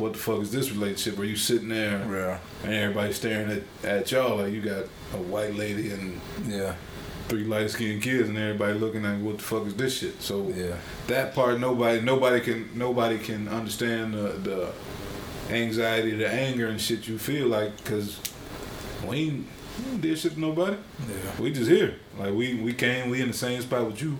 what 0.00 0.14
the 0.14 0.18
fuck 0.18 0.40
is 0.40 0.50
this 0.50 0.70
relationship? 0.72 1.18
Are 1.20 1.24
you 1.24 1.36
sitting 1.36 1.68
there 1.68 1.98
Yeah. 2.10 2.38
and 2.64 2.72
everybody 2.74 3.12
staring 3.12 3.50
at, 3.50 3.88
at 3.88 4.10
y'all 4.10 4.38
like 4.38 4.52
you 4.52 4.60
got 4.62 4.84
a 5.14 5.18
white 5.18 5.54
lady 5.54 5.90
and 5.90 6.20
Yeah. 6.48 6.74
three 7.28 7.44
light 7.44 7.70
skinned 7.70 8.02
kids 8.02 8.28
and 8.28 8.36
everybody 8.38 8.74
looking 8.78 9.04
at 9.04 9.18
what 9.20 9.36
the 9.38 9.42
fuck 9.44 9.66
is 9.66 9.74
this 9.74 9.98
shit? 9.98 10.20
So 10.22 10.52
Yeah. 10.56 10.76
that 11.08 11.34
part 11.34 11.60
nobody 11.60 12.00
nobody 12.00 12.40
can 12.40 12.70
nobody 12.74 13.18
can 13.18 13.46
understand 13.48 14.14
the, 14.14 14.32
the 14.42 14.72
anxiety, 15.54 16.12
the 16.16 16.28
anger 16.28 16.66
and 16.68 16.80
shit 16.80 17.06
you 17.06 17.18
feel 17.18 17.46
like 17.48 17.76
because 17.76 18.18
we 19.06 19.16
ain't, 19.16 19.46
we 19.84 19.92
ain't 19.92 20.00
did 20.00 20.18
shit 20.18 20.32
to 20.34 20.40
nobody. 20.40 20.76
Yeah. 21.08 21.42
We 21.42 21.52
just 21.52 21.70
here. 21.70 21.96
Like 22.18 22.32
we 22.34 22.54
we 22.54 22.72
came, 22.72 23.10
we 23.10 23.20
in 23.20 23.28
the 23.28 23.34
same 23.36 23.60
spot 23.60 23.86
with 23.86 24.00
you, 24.02 24.16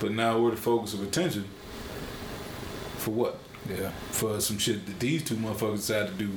but 0.00 0.12
now 0.12 0.38
we're 0.38 0.50
the 0.52 0.56
focus 0.56 0.94
of 0.94 1.02
attention. 1.02 1.44
For 2.98 3.10
what? 3.12 3.38
Yeah. 3.68 3.90
For 4.10 4.40
some 4.40 4.58
shit 4.58 4.86
that 4.86 4.98
these 4.98 5.22
two 5.22 5.36
motherfuckers 5.36 5.76
decided 5.76 6.18
to 6.18 6.24
do 6.26 6.30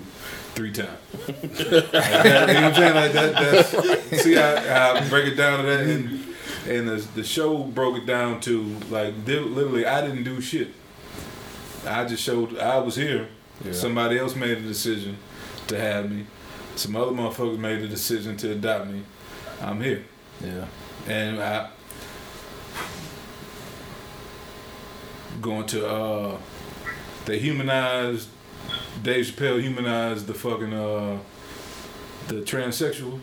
three 0.53 0.71
times. 0.71 0.89
Like 1.27 1.41
that, 1.91 2.47
you 2.47 2.53
know 2.53 2.62
what 2.62 2.63
I'm 2.63 2.75
saying? 2.75 2.95
Like 2.95 3.12
that. 3.13 3.33
That's, 3.33 4.23
see 4.23 4.36
how, 4.36 4.55
how 4.57 4.93
I 4.95 5.09
break 5.09 5.27
it 5.27 5.36
down 5.36 5.59
to 5.59 5.65
that, 5.65 5.79
and 5.81 6.36
and 6.67 6.88
the, 6.88 6.95
the 7.15 7.23
show 7.23 7.63
broke 7.63 7.97
it 7.97 8.05
down 8.05 8.39
to 8.41 8.63
like 8.89 9.13
literally, 9.25 9.86
I 9.86 10.05
didn't 10.05 10.23
do 10.23 10.41
shit. 10.41 10.69
I 11.86 12.05
just 12.05 12.23
showed 12.23 12.57
I 12.57 12.77
was 12.79 12.95
here. 12.95 13.27
Yeah. 13.63 13.71
Somebody 13.73 14.19
else 14.19 14.36
made 14.36 14.57
a 14.57 14.62
decision 14.62 15.17
to 15.67 15.79
have 15.79 16.09
me. 16.09 16.25
Some 16.75 16.95
other 16.95 17.12
motherfuckers 17.12 17.57
made 17.57 17.81
a 17.81 17.88
decision 17.88 18.36
to 18.38 18.51
adopt 18.51 18.88
me. 18.88 19.03
I'm 19.62 19.81
here. 19.81 20.03
Yeah. 20.43 20.65
And 21.07 21.41
I 21.41 21.69
going 25.41 25.65
to 25.65 25.88
uh 25.88 26.38
they 27.25 27.39
humanized 27.39 28.27
Dave 29.01 29.25
Chappelle 29.25 29.62
humanized 29.62 30.27
the 30.27 30.33
fucking 30.33 30.73
uh 30.73 31.17
the 32.27 32.36
transsexual 32.41 33.19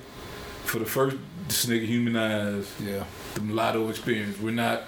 for 0.64 0.78
the 0.78 0.84
first 0.86 1.16
this 1.48 1.66
nigga 1.66 1.86
humanized 1.86 2.68
Yeah. 2.80 3.04
the 3.34 3.40
mulatto 3.40 3.88
experience. 3.88 4.38
We're 4.38 4.50
not 4.52 4.82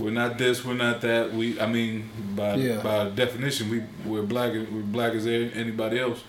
we're 0.00 0.10
not 0.12 0.38
this, 0.38 0.64
we're 0.64 0.74
not 0.74 1.00
that. 1.02 1.32
We 1.32 1.60
I 1.60 1.66
mean 1.66 2.08
by 2.36 2.54
Yeah. 2.54 2.80
by 2.82 3.08
definition 3.10 3.70
we 3.70 3.82
we're 4.04 4.22
black 4.22 4.52
we're 4.52 4.82
black 4.82 5.12
as 5.14 5.26
anybody 5.26 5.98
else. 5.98 6.20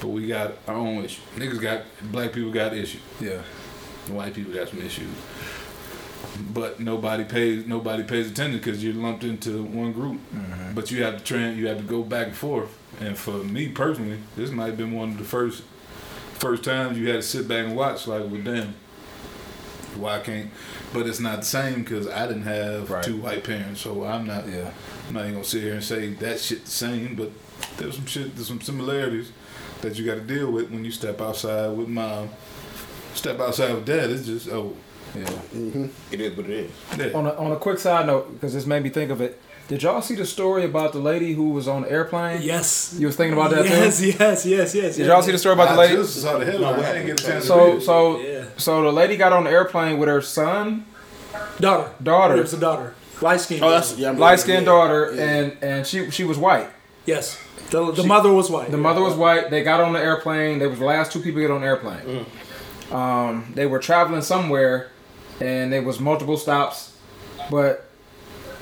But 0.00 0.08
we 0.08 0.28
got 0.28 0.52
our 0.68 0.76
own 0.76 1.04
issue. 1.04 1.20
Niggas 1.36 1.60
got 1.60 1.82
black 2.12 2.32
people 2.32 2.52
got 2.52 2.72
issues. 2.72 3.00
Yeah. 3.20 3.42
White 4.08 4.32
people 4.32 4.54
got 4.54 4.68
some 4.68 4.80
issues, 4.80 5.08
but 6.52 6.80
nobody 6.80 7.24
pays 7.24 7.66
nobody 7.66 8.02
pays 8.02 8.30
attention 8.30 8.58
because 8.58 8.82
you're 8.82 8.94
lumped 8.94 9.24
into 9.24 9.62
one 9.62 9.92
group. 9.92 10.20
Mm-hmm. 10.34 10.74
But 10.74 10.90
you 10.90 11.02
have 11.04 11.18
to 11.18 11.24
train, 11.24 11.56
you 11.58 11.66
have 11.68 11.78
to 11.78 11.84
go 11.84 12.02
back 12.02 12.28
and 12.28 12.36
forth. 12.36 12.76
And 13.00 13.16
for 13.16 13.32
me 13.44 13.68
personally, 13.68 14.18
this 14.36 14.50
might 14.50 14.66
have 14.66 14.76
been 14.76 14.92
one 14.92 15.10
of 15.10 15.18
the 15.18 15.24
first 15.24 15.62
first 16.34 16.64
times 16.64 16.98
you 16.98 17.08
had 17.08 17.16
to 17.16 17.22
sit 17.22 17.48
back 17.48 17.66
and 17.66 17.76
watch. 17.76 18.06
Like, 18.06 18.22
well, 18.30 18.40
damn, 18.42 18.74
why 19.96 20.20
can't? 20.20 20.50
But 20.92 21.06
it's 21.06 21.20
not 21.20 21.40
the 21.40 21.46
same 21.46 21.82
because 21.82 22.08
I 22.08 22.26
didn't 22.26 22.42
have 22.44 22.90
Right. 22.90 23.02
two 23.04 23.16
white 23.18 23.44
parents, 23.44 23.80
so 23.80 24.04
I'm 24.04 24.26
not. 24.26 24.48
Yeah. 24.48 24.70
I'm 25.08 25.14
not 25.14 25.22
even 25.22 25.34
gonna 25.34 25.44
sit 25.44 25.62
here 25.62 25.74
and 25.74 25.84
say 25.84 26.08
that 26.14 26.40
shit 26.40 26.64
the 26.64 26.70
same. 26.70 27.14
But 27.14 27.30
there's 27.76 27.96
some 27.96 28.06
shit, 28.06 28.34
there's 28.34 28.48
some 28.48 28.60
similarities 28.60 29.32
that 29.80 29.98
you 29.98 30.04
got 30.04 30.14
to 30.16 30.20
deal 30.20 30.50
with 30.50 30.70
when 30.70 30.84
you 30.84 30.90
step 30.90 31.20
outside 31.20 31.68
with 31.76 31.88
mom. 31.88 32.30
Step 33.14 33.40
outside 33.40 33.74
with 33.74 33.86
dad. 33.86 34.10
It's 34.10 34.26
just 34.26 34.48
oh 34.48 34.74
Yeah. 35.14 35.86
It 36.10 36.20
is 36.20 36.36
what 36.36 36.46
it 36.46 36.52
is. 36.52 36.70
yeah. 36.98 37.06
On 37.18 37.26
a, 37.26 37.30
on 37.34 37.52
a 37.52 37.56
quick 37.56 37.78
side 37.78 38.06
note, 38.06 38.32
because 38.34 38.52
this 38.54 38.66
made 38.66 38.82
me 38.82 38.90
think 38.90 39.10
of 39.10 39.20
it. 39.20 39.40
Did 39.68 39.82
y'all 39.82 40.00
see 40.00 40.14
the 40.14 40.24
story 40.24 40.64
about 40.64 40.92
the 40.92 40.98
lady 40.98 41.34
who 41.34 41.50
was 41.50 41.68
on 41.68 41.82
the 41.82 41.90
airplane? 41.92 42.40
Yes. 42.42 42.94
You 42.98 43.06
was 43.06 43.16
thinking 43.16 43.34
about 43.38 43.50
that 43.50 43.64
yes, 43.66 43.98
too? 44.00 44.06
yes, 44.06 44.46
yes, 44.46 44.74
yes. 44.74 44.96
Did 44.96 45.06
y'all 45.06 45.20
see 45.22 45.32
the 45.32 45.38
story 45.38 45.52
about 45.54 45.66
the 45.68 45.74
I 45.74 45.76
lady? 45.76 45.96
just 45.96 46.22
saw 46.22 46.38
the 46.38 46.44
headline. 46.46 46.80
I 46.80 46.92
didn't 46.92 47.06
get 47.06 47.20
a 47.20 47.24
chance 47.24 47.44
to 47.44 47.48
So 47.48 47.66
read 47.66 47.76
it. 47.76 47.82
so 47.82 48.20
Yeah. 48.20 48.44
so 48.56 48.82
the 48.82 48.92
lady 48.92 49.16
got 49.18 49.32
on 49.34 49.44
the 49.44 49.50
airplane 49.50 49.98
with 49.98 50.08
her 50.08 50.22
son, 50.22 50.86
Daughter. 51.60 51.90
Daughter. 52.02 52.36
It 52.36 52.40
was 52.40 52.54
a 52.54 52.58
daughter. 52.60 52.94
Light 53.20 53.40
skin. 53.40 53.62
Oh, 53.62 53.68
that's 53.70 53.96
yeah. 53.98 54.08
I'm- 54.08 54.18
light 54.18 54.40
skinned 54.40 54.60
yeah. 54.66 54.72
daughter, 54.72 55.12
Yeah. 55.14 55.22
and 55.22 55.56
and 55.62 55.86
she 55.86 56.10
she 56.10 56.24
was 56.24 56.38
white. 56.38 56.68
Yes. 57.04 57.38
The, 57.70 57.92
the 57.92 58.04
mother 58.04 58.32
was 58.32 58.48
white. 58.48 58.70
The 58.70 58.78
mother 58.78 59.02
was 59.02 59.14
white. 59.14 59.50
They 59.50 59.62
got 59.62 59.80
on 59.80 59.92
the 59.92 60.00
airplane. 60.00 60.58
They 60.60 60.66
was 60.66 60.78
the 60.78 60.86
last 60.86 61.12
two 61.12 61.18
people 61.20 61.42
to 61.42 61.48
get 61.48 61.50
on 61.50 61.60
the 61.60 61.66
airplane. 61.66 62.24
Um, 62.90 63.52
they 63.54 63.66
were 63.66 63.78
traveling 63.78 64.22
somewhere, 64.22 64.88
and 65.40 65.72
there 65.72 65.82
was 65.82 66.00
multiple 66.00 66.36
stops, 66.36 66.96
but 67.50 67.84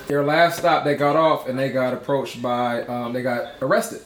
their 0.06 0.24
last 0.24 0.58
stop 0.58 0.84
they 0.84 0.94
got 0.94 1.16
off 1.16 1.48
and 1.48 1.58
they 1.58 1.70
got 1.70 1.92
approached 1.94 2.40
by 2.40 2.82
um, 2.82 3.12
they 3.12 3.22
got 3.22 3.52
arrested, 3.62 4.02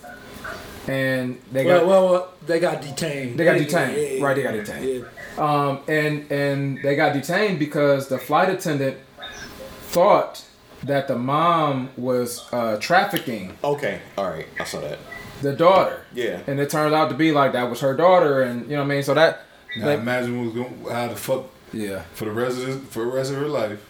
and 0.89 1.41
they 1.53 1.65
Well, 1.65 1.81
got 1.81 1.87
well, 1.87 2.11
well, 2.11 2.33
they 2.47 2.59
got 2.61 2.81
detained. 2.83 3.39
They 3.39 3.45
got 3.45 3.57
Yeah, 3.59 3.65
detained. 3.65 3.97
yeah, 3.97 4.03
yeah, 4.09 4.25
Right, 4.25 4.37
they 4.37 4.43
got 4.43 4.53
detained. 4.55 5.05
yeah. 5.39 5.45
um, 5.69 5.81
and 5.89 6.31
and 6.33 6.83
they 6.83 6.97
got 6.97 7.13
detained 7.13 7.59
because 7.59 8.09
the 8.09 8.19
flight 8.19 8.49
attendant 8.49 8.97
thought 9.89 10.45
that 10.85 11.09
the 11.09 11.17
mom 11.17 11.91
was 11.97 12.49
uh, 12.53 12.77
trafficking 12.81 13.57
Okay, 13.63 14.01
all 14.17 14.31
right, 14.31 14.47
I 14.59 14.65
saw 14.65 14.81
that. 14.81 14.99
the 15.43 15.53
daughter. 15.53 16.05
Yeah. 16.15 16.41
And 16.47 16.59
it 16.59 16.71
turned 16.71 16.95
out 16.95 17.11
to 17.11 17.15
be 17.15 17.33
like 17.33 17.53
that 17.53 17.69
was 17.69 17.81
her 17.81 17.95
daughter, 17.95 18.43
and 18.43 18.63
you 18.63 18.71
know 18.77 18.79
what 18.79 18.85
I 18.91 18.95
mean. 18.95 19.03
So 19.03 19.13
that, 19.15 19.41
Now 19.77 19.87
that- 19.87 19.99
imagine 19.99 20.43
what's 20.43 20.57
going, 20.57 20.85
how 20.91 21.09
the 21.09 21.17
fuck 21.17 21.45
yeah, 21.73 22.03
for 22.15 22.25
the 22.27 22.33
rest 22.33 22.59
of 22.59 22.67
this, 22.67 22.77
for 22.93 23.05
the 23.05 23.11
rest 23.11 23.31
of 23.31 23.37
her 23.39 23.49
life, 23.49 23.85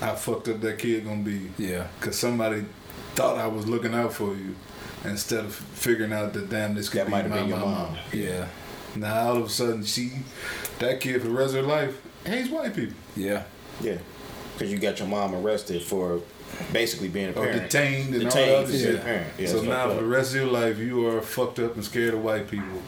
how 0.00 0.14
fucked 0.14 0.48
up 0.48 0.60
that 0.60 0.78
kid 0.78 1.04
gonna 1.04 1.22
be. 1.22 1.50
yeah, 1.58 1.86
Cause 2.00 2.18
somebody 2.18 2.64
thought 3.14 3.36
I 3.38 3.46
was 3.46 3.66
looking 3.66 3.94
out 3.94 4.12
for 4.12 4.34
you, 4.34 4.54
instead 5.04 5.44
of 5.44 5.54
figuring 5.54 6.12
out 6.12 6.32
that 6.32 6.48
damn 6.50 6.74
this 6.74 6.88
could 6.88 7.00
That 7.00 7.06
be 7.06 7.10
might 7.12 7.22
have 7.22 7.30
my 7.30 7.36
been 7.40 7.48
your 7.48 7.58
mama. 7.58 7.72
mom. 7.90 7.98
yeah, 8.12 8.46
Now 8.96 9.28
all 9.28 9.36
of 9.38 9.44
a 9.46 9.48
sudden 9.48 9.84
she, 9.84 10.12
that 10.78 11.00
kid 11.00 11.20
for 11.22 11.28
the 11.28 11.34
rest 11.34 11.54
of 11.54 11.64
her 11.64 11.70
life 11.70 12.00
hates 12.24 12.48
white 12.50 12.74
people 12.74 12.94
yeah, 13.16 13.42
Yeah, 13.80 13.98
because 14.54 14.70
you 14.72 14.78
got 14.78 14.98
your 14.98 15.08
mom 15.08 15.34
arrested 15.34 15.82
for 15.82 16.20
basically 16.72 17.08
being 17.08 17.26
a 17.28 17.30
or 17.30 17.44
parent. 17.46 17.62
detained 17.70 18.14
and 18.14 18.24
all 18.24 18.30
that 18.34 18.54
other 18.54 18.66
for 18.66 18.72
being 18.72 18.84
a 18.88 18.92
shit. 18.92 19.02
parent. 19.02 19.32
Yeah, 19.38 19.46
so 19.48 19.62
now 19.62 19.88
for 19.88 19.96
the 20.00 20.04
rest 20.06 20.30
of 20.34 20.36
your 20.42 20.50
life 20.50 20.78
you 20.78 21.06
are 21.08 21.20
fucked 21.20 21.58
up 21.58 21.74
and 21.74 21.84
scared 21.84 22.14
of 22.14 22.22
white 22.24 22.50
people, 22.50 22.82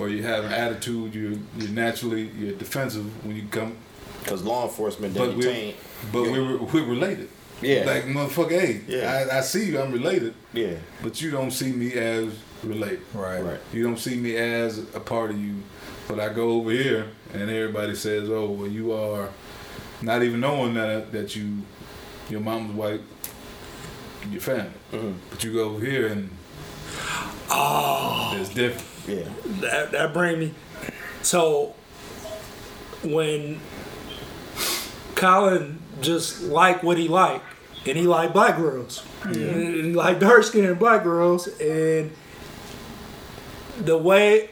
or 0.00 0.08
you 0.08 0.22
have 0.22 0.44
an 0.44 0.52
attitude. 0.52 1.14
You're 1.14 1.32
you're 1.58 1.68
naturally 1.70 2.28
you're 2.38 2.52
defensive 2.56 3.04
when 3.24 3.36
you 3.36 3.44
come. 3.50 3.76
Because 4.22 4.42
law 4.42 4.64
enforcement 4.64 5.14
But 5.14 5.26
didn't 5.26 5.36
we 5.38 5.42
detain. 5.44 5.74
but 6.12 6.22
we 6.24 6.38
were 6.40 6.58
we're 6.58 6.84
related. 6.84 7.28
Yeah. 7.62 7.84
Like 7.84 8.04
motherfucker, 8.04 8.58
hey, 8.58 8.80
Yeah. 8.88 9.26
I, 9.32 9.38
I 9.38 9.40
see 9.42 9.66
you, 9.66 9.80
I'm 9.80 9.92
related, 9.92 10.34
Yeah, 10.54 10.76
but 11.02 11.20
you 11.20 11.30
don't 11.30 11.50
see 11.50 11.72
me 11.72 11.92
as 11.92 12.32
related. 12.62 13.00
right, 13.14 13.40
right. 13.42 13.60
You 13.72 13.82
don't 13.82 13.98
see 13.98 14.16
me 14.16 14.36
as 14.36 14.78
a 14.94 15.00
part 15.00 15.30
of 15.30 15.38
you. 15.38 15.56
But 16.08 16.20
I 16.20 16.32
go 16.32 16.52
over 16.52 16.70
here 16.70 17.06
and 17.34 17.42
everybody 17.50 17.94
says, 17.94 18.28
"Oh, 18.30 18.50
well, 18.50 18.66
you 18.68 18.92
are," 18.92 19.28
not 20.02 20.22
even 20.22 20.40
knowing 20.40 20.74
that 20.74 21.12
that 21.12 21.36
you, 21.36 21.62
your 22.30 22.40
mom's 22.40 22.74
white, 22.74 23.02
your 24.30 24.40
family. 24.40 24.72
Mhm. 24.92 25.14
But 25.30 25.44
you 25.44 25.52
go 25.52 25.64
over 25.70 25.84
here 25.84 26.06
and 26.08 26.30
Oh, 27.50 28.36
it's 28.40 28.50
different. 28.54 28.86
Yeah, 29.08 29.28
that, 29.60 29.90
that 29.92 30.12
bring 30.12 30.38
me. 30.38 30.54
So, 31.22 31.74
when 33.02 33.60
Colin 35.14 35.80
just 36.00 36.42
liked 36.42 36.84
what 36.84 36.96
he 36.96 37.08
liked, 37.08 37.44
and 37.86 37.96
he 37.96 38.04
liked 38.04 38.32
black 38.32 38.56
girls, 38.56 39.04
and 39.24 39.34
he 39.34 39.92
liked 39.92 40.20
dark 40.20 40.44
skinned 40.44 40.78
black 40.78 41.02
girls, 41.02 41.48
and 41.60 42.12
the 43.78 43.96
way 43.98 44.50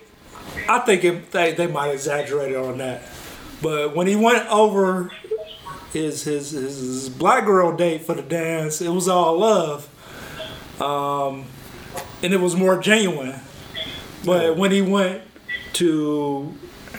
I 0.69 0.79
think 0.81 1.05
it, 1.05 1.31
they, 1.31 1.53
they 1.55 1.67
might 1.67 1.91
exaggerate 1.91 2.57
on 2.57 2.79
that, 2.79 3.03
but 3.63 3.95
when 3.95 4.07
he 4.07 4.17
went 4.17 4.47
over 4.49 5.11
his, 5.93 6.25
his 6.25 6.51
his 6.51 6.77
his 6.79 7.09
black 7.09 7.45
girl 7.45 7.77
date 7.77 8.03
for 8.03 8.15
the 8.15 8.23
dance, 8.23 8.81
it 8.81 8.89
was 8.91 9.09
all 9.09 9.39
love, 9.39 9.89
um, 10.83 11.45
and 12.23 12.33
it 12.35 12.41
was 12.41 12.57
more 12.57 12.79
genuine. 12.81 13.41
But 14.25 14.57
when 14.57 14.71
he 14.73 14.83
went 14.83 15.23
to 15.75 16.55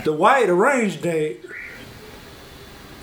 the 0.05 0.13
white 0.13 0.49
arranged 0.49 1.01
date, 1.01 1.43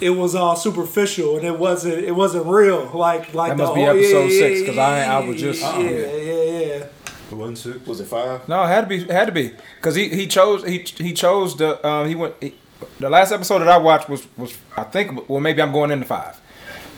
it 0.01 0.11
was 0.11 0.35
all 0.35 0.57
superficial 0.57 1.37
and 1.37 1.47
it 1.47 1.59
wasn't 1.59 1.95
it 2.05 2.13
wasn't 2.15 2.47
real. 2.47 2.91
Like 2.95 3.33
like 3.35 3.51
That 3.53 3.57
the 3.57 3.63
must 3.65 3.75
be 3.75 3.81
whole- 3.85 3.91
episode 3.97 4.31
yeah, 4.31 4.39
six, 4.39 4.61
yeah, 4.61 4.67
'cause 4.67 4.79
I- 4.79 4.99
I 5.01 5.21
yeah, 5.21 5.29
was 5.29 5.41
just- 5.41 5.63
yeah 5.63 5.79
yeah 5.81 5.91
yeah. 5.91 6.85
It 7.29 7.35
wasn't 7.35 7.59
six. 7.59 7.87
was 7.87 8.01
it 8.01 8.07
five? 8.07 8.47
No, 8.49 8.63
it 8.63 8.69
had 8.69 8.83
to 8.83 8.87
be, 8.87 8.97
it 9.03 9.11
had 9.11 9.27
to 9.27 9.33
be, 9.33 9.53
because 9.81 9.95
he 9.95 10.09
he 10.11 10.27
chose 10.27 10.65
he 10.65 10.79
he 10.99 11.13
chose 11.13 11.57
the 11.57 11.85
um 11.87 12.09
he 12.09 12.15
went 12.15 12.35
he, 12.41 12.55
the 13.01 13.09
last 13.11 13.33
episode 13.33 13.61
that 13.61 13.69
I 13.69 13.79
watched 13.79 14.09
was 14.09 14.27
was 14.37 14.57
I 14.77 14.85
think 14.85 15.29
well 15.29 15.41
maybe 15.41 15.61
I'm 15.63 15.73
going 15.73 15.91
into 15.91 16.05
five, 16.07 16.39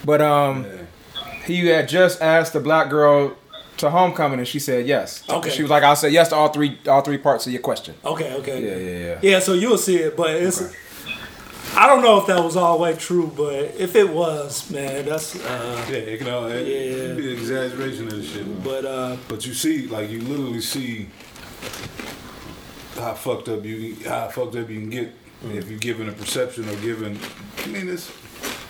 but 0.05 0.21
um, 0.21 0.65
he 1.45 1.67
had 1.67 1.87
just 1.87 2.21
asked 2.21 2.51
the 2.53 2.59
black 2.59 2.89
girl 2.89 3.33
to 3.79 3.89
homecoming 3.89 4.39
and 4.39 4.47
she 4.47 4.59
said 4.59 4.87
yes. 4.87 5.23
Okay. 5.29 5.49
She 5.49 5.61
was 5.61 5.71
like, 5.71 5.83
I'll 5.83 5.95
say 5.95 6.09
yes 6.09 6.29
to 6.29 6.35
all 6.35 6.49
three 6.49 6.77
all 6.87 7.01
three 7.01 7.17
parts 7.17 7.45
of 7.47 7.53
your 7.53 7.61
question. 7.61 7.95
Okay, 8.05 8.33
okay. 8.35 8.63
Yeah, 8.63 8.75
yeah, 8.77 9.05
yeah. 9.07 9.19
Yeah, 9.35 9.39
so 9.39 9.53
you'll 9.53 9.77
see 9.77 9.97
it, 9.97 10.15
but 10.15 10.31
it's. 10.31 10.73
I 11.75 11.85
don't 11.85 12.01
know 12.01 12.19
if 12.19 12.25
that 12.27 12.43
was 12.43 12.55
all 12.55 12.77
the 12.77 12.83
way 12.83 12.95
true, 12.95 13.31
but 13.35 13.53
if 13.77 13.95
it 13.95 14.09
was, 14.09 14.69
man, 14.71 15.05
that's. 15.05 15.35
Uh, 15.35 15.85
Yeah, 15.89 15.97
it 15.97 16.17
can 16.17 16.27
all 16.29 16.47
it, 16.47 16.67
it 16.67 17.07
can 17.07 17.17
be 17.17 17.31
an 17.31 17.37
exaggeration 17.37 18.07
of 18.07 18.11
this 18.15 18.31
shit. 18.31 18.63
But 18.63 18.85
uh, 18.85 19.17
but 19.27 19.45
you 19.45 19.53
see, 19.53 19.87
like 19.87 20.09
you 20.09 20.21
literally 20.21 20.61
see 20.61 21.09
how 22.95 23.13
fucked 23.13 23.47
up 23.49 23.63
you 23.63 23.95
how 24.07 24.27
fucked 24.27 24.55
up 24.55 24.69
you 24.69 24.79
can 24.81 24.89
get 24.89 25.13
if 25.45 25.69
you're 25.69 25.79
given 25.79 26.09
a 26.09 26.11
perception 26.11 26.67
or 26.67 26.75
given. 26.77 27.17
I 27.63 27.67
mean, 27.67 27.87
it's 27.89 28.11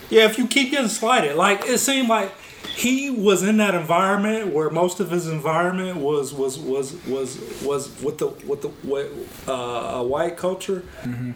Yeah, 0.10 0.26
if 0.26 0.38
you 0.38 0.48
keep 0.48 0.72
getting 0.72 0.88
slighted, 0.88 1.36
like 1.36 1.66
it 1.66 1.80
seemed 1.80 2.10
like 2.10 2.32
he 2.76 3.10
was 3.10 3.44
in 3.44 3.58
that 3.58 3.76
environment 3.76 4.54
where 4.54 4.70
most 4.70 5.00
of 5.00 5.12
his 5.12 5.28
environment 5.28 5.98
was 5.98 6.34
was 6.34 6.58
was 6.58 6.94
was 7.06 7.62
was 7.64 8.02
with 8.02 8.18
the 8.18 8.28
with 8.28 8.62
the 8.62 8.70
with, 8.84 9.48
uh, 9.48 9.52
a 9.52 10.04
white 10.04 10.38
culture, 10.38 10.84
mm-hmm. 11.02 11.32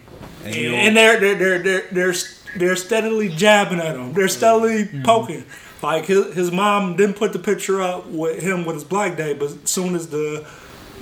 and, 0.46 0.56
you 0.56 0.72
know- 0.72 0.78
and 0.78 0.98
they're 0.98 1.20
they're 1.20 1.36
they're 1.36 1.60
they're 1.60 1.88
they're, 1.92 2.14
they're 2.58 2.76
steadily 2.76 3.30
jabbing 3.30 3.80
at 3.80 3.96
him. 3.96 4.14
They're 4.14 4.28
steadily 4.28 4.86
mm-hmm. 4.86 5.04
poking. 5.04 5.46
Like 5.82 6.06
his 6.06 6.34
his 6.34 6.52
mom 6.52 6.96
didn't 6.96 7.18
put 7.18 7.34
the 7.34 7.40
picture 7.40 7.82
up 7.82 8.08
with 8.08 8.42
him 8.42 8.66
with 8.66 8.76
his 8.76 8.86
black 8.86 9.18
day, 9.18 9.34
but 9.34 9.50
as 9.50 9.58
soon 9.66 9.96
as 9.96 10.08
the 10.08 10.48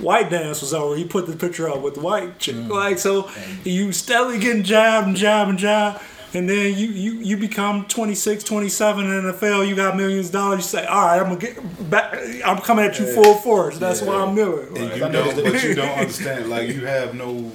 white 0.00 0.28
dance 0.28 0.60
was 0.60 0.74
over, 0.74 0.96
he 0.96 1.04
put 1.04 1.26
the 1.26 1.36
picture 1.36 1.68
up 1.68 1.80
with 1.82 1.94
the 1.94 2.00
white 2.00 2.38
chick. 2.40 2.56
Mm. 2.56 2.68
Like 2.68 2.98
so, 2.98 3.30
you 3.64 3.92
steadily 3.92 4.40
getting 4.40 4.64
jabbed 4.64 5.06
and 5.06 5.16
jabbed 5.16 5.50
and 5.50 5.58
jabbed. 5.58 6.02
And 6.34 6.48
then 6.48 6.74
you, 6.76 6.88
you, 6.88 7.12
you 7.14 7.36
become 7.36 7.84
26, 7.86 8.44
27 8.44 9.04
in 9.04 9.26
the 9.26 9.32
NFL. 9.32 9.68
You 9.68 9.76
got 9.76 9.96
millions 9.96 10.28
of 10.28 10.32
dollars. 10.32 10.58
You 10.58 10.62
say, 10.80 10.86
all 10.86 11.06
right, 11.06 11.18
I'm 11.18 11.24
gonna 11.24 11.40
get 11.40 11.90
back. 11.90 12.14
I'm 12.44 12.58
coming 12.58 12.86
at 12.86 12.98
you 12.98 13.06
full 13.12 13.34
force. 13.34 13.78
That's 13.78 14.00
why 14.00 14.14
I'm 14.14 14.34
doing. 14.34 14.68
and 14.68 14.78
Like, 14.78 14.94
you 14.94 15.08
don't, 15.08 15.36
but 15.44 15.62
you 15.62 15.74
don't 15.74 15.88
understand. 15.98 16.48
Like 16.48 16.68
you 16.68 16.86
have 16.86 17.14
no, 17.14 17.52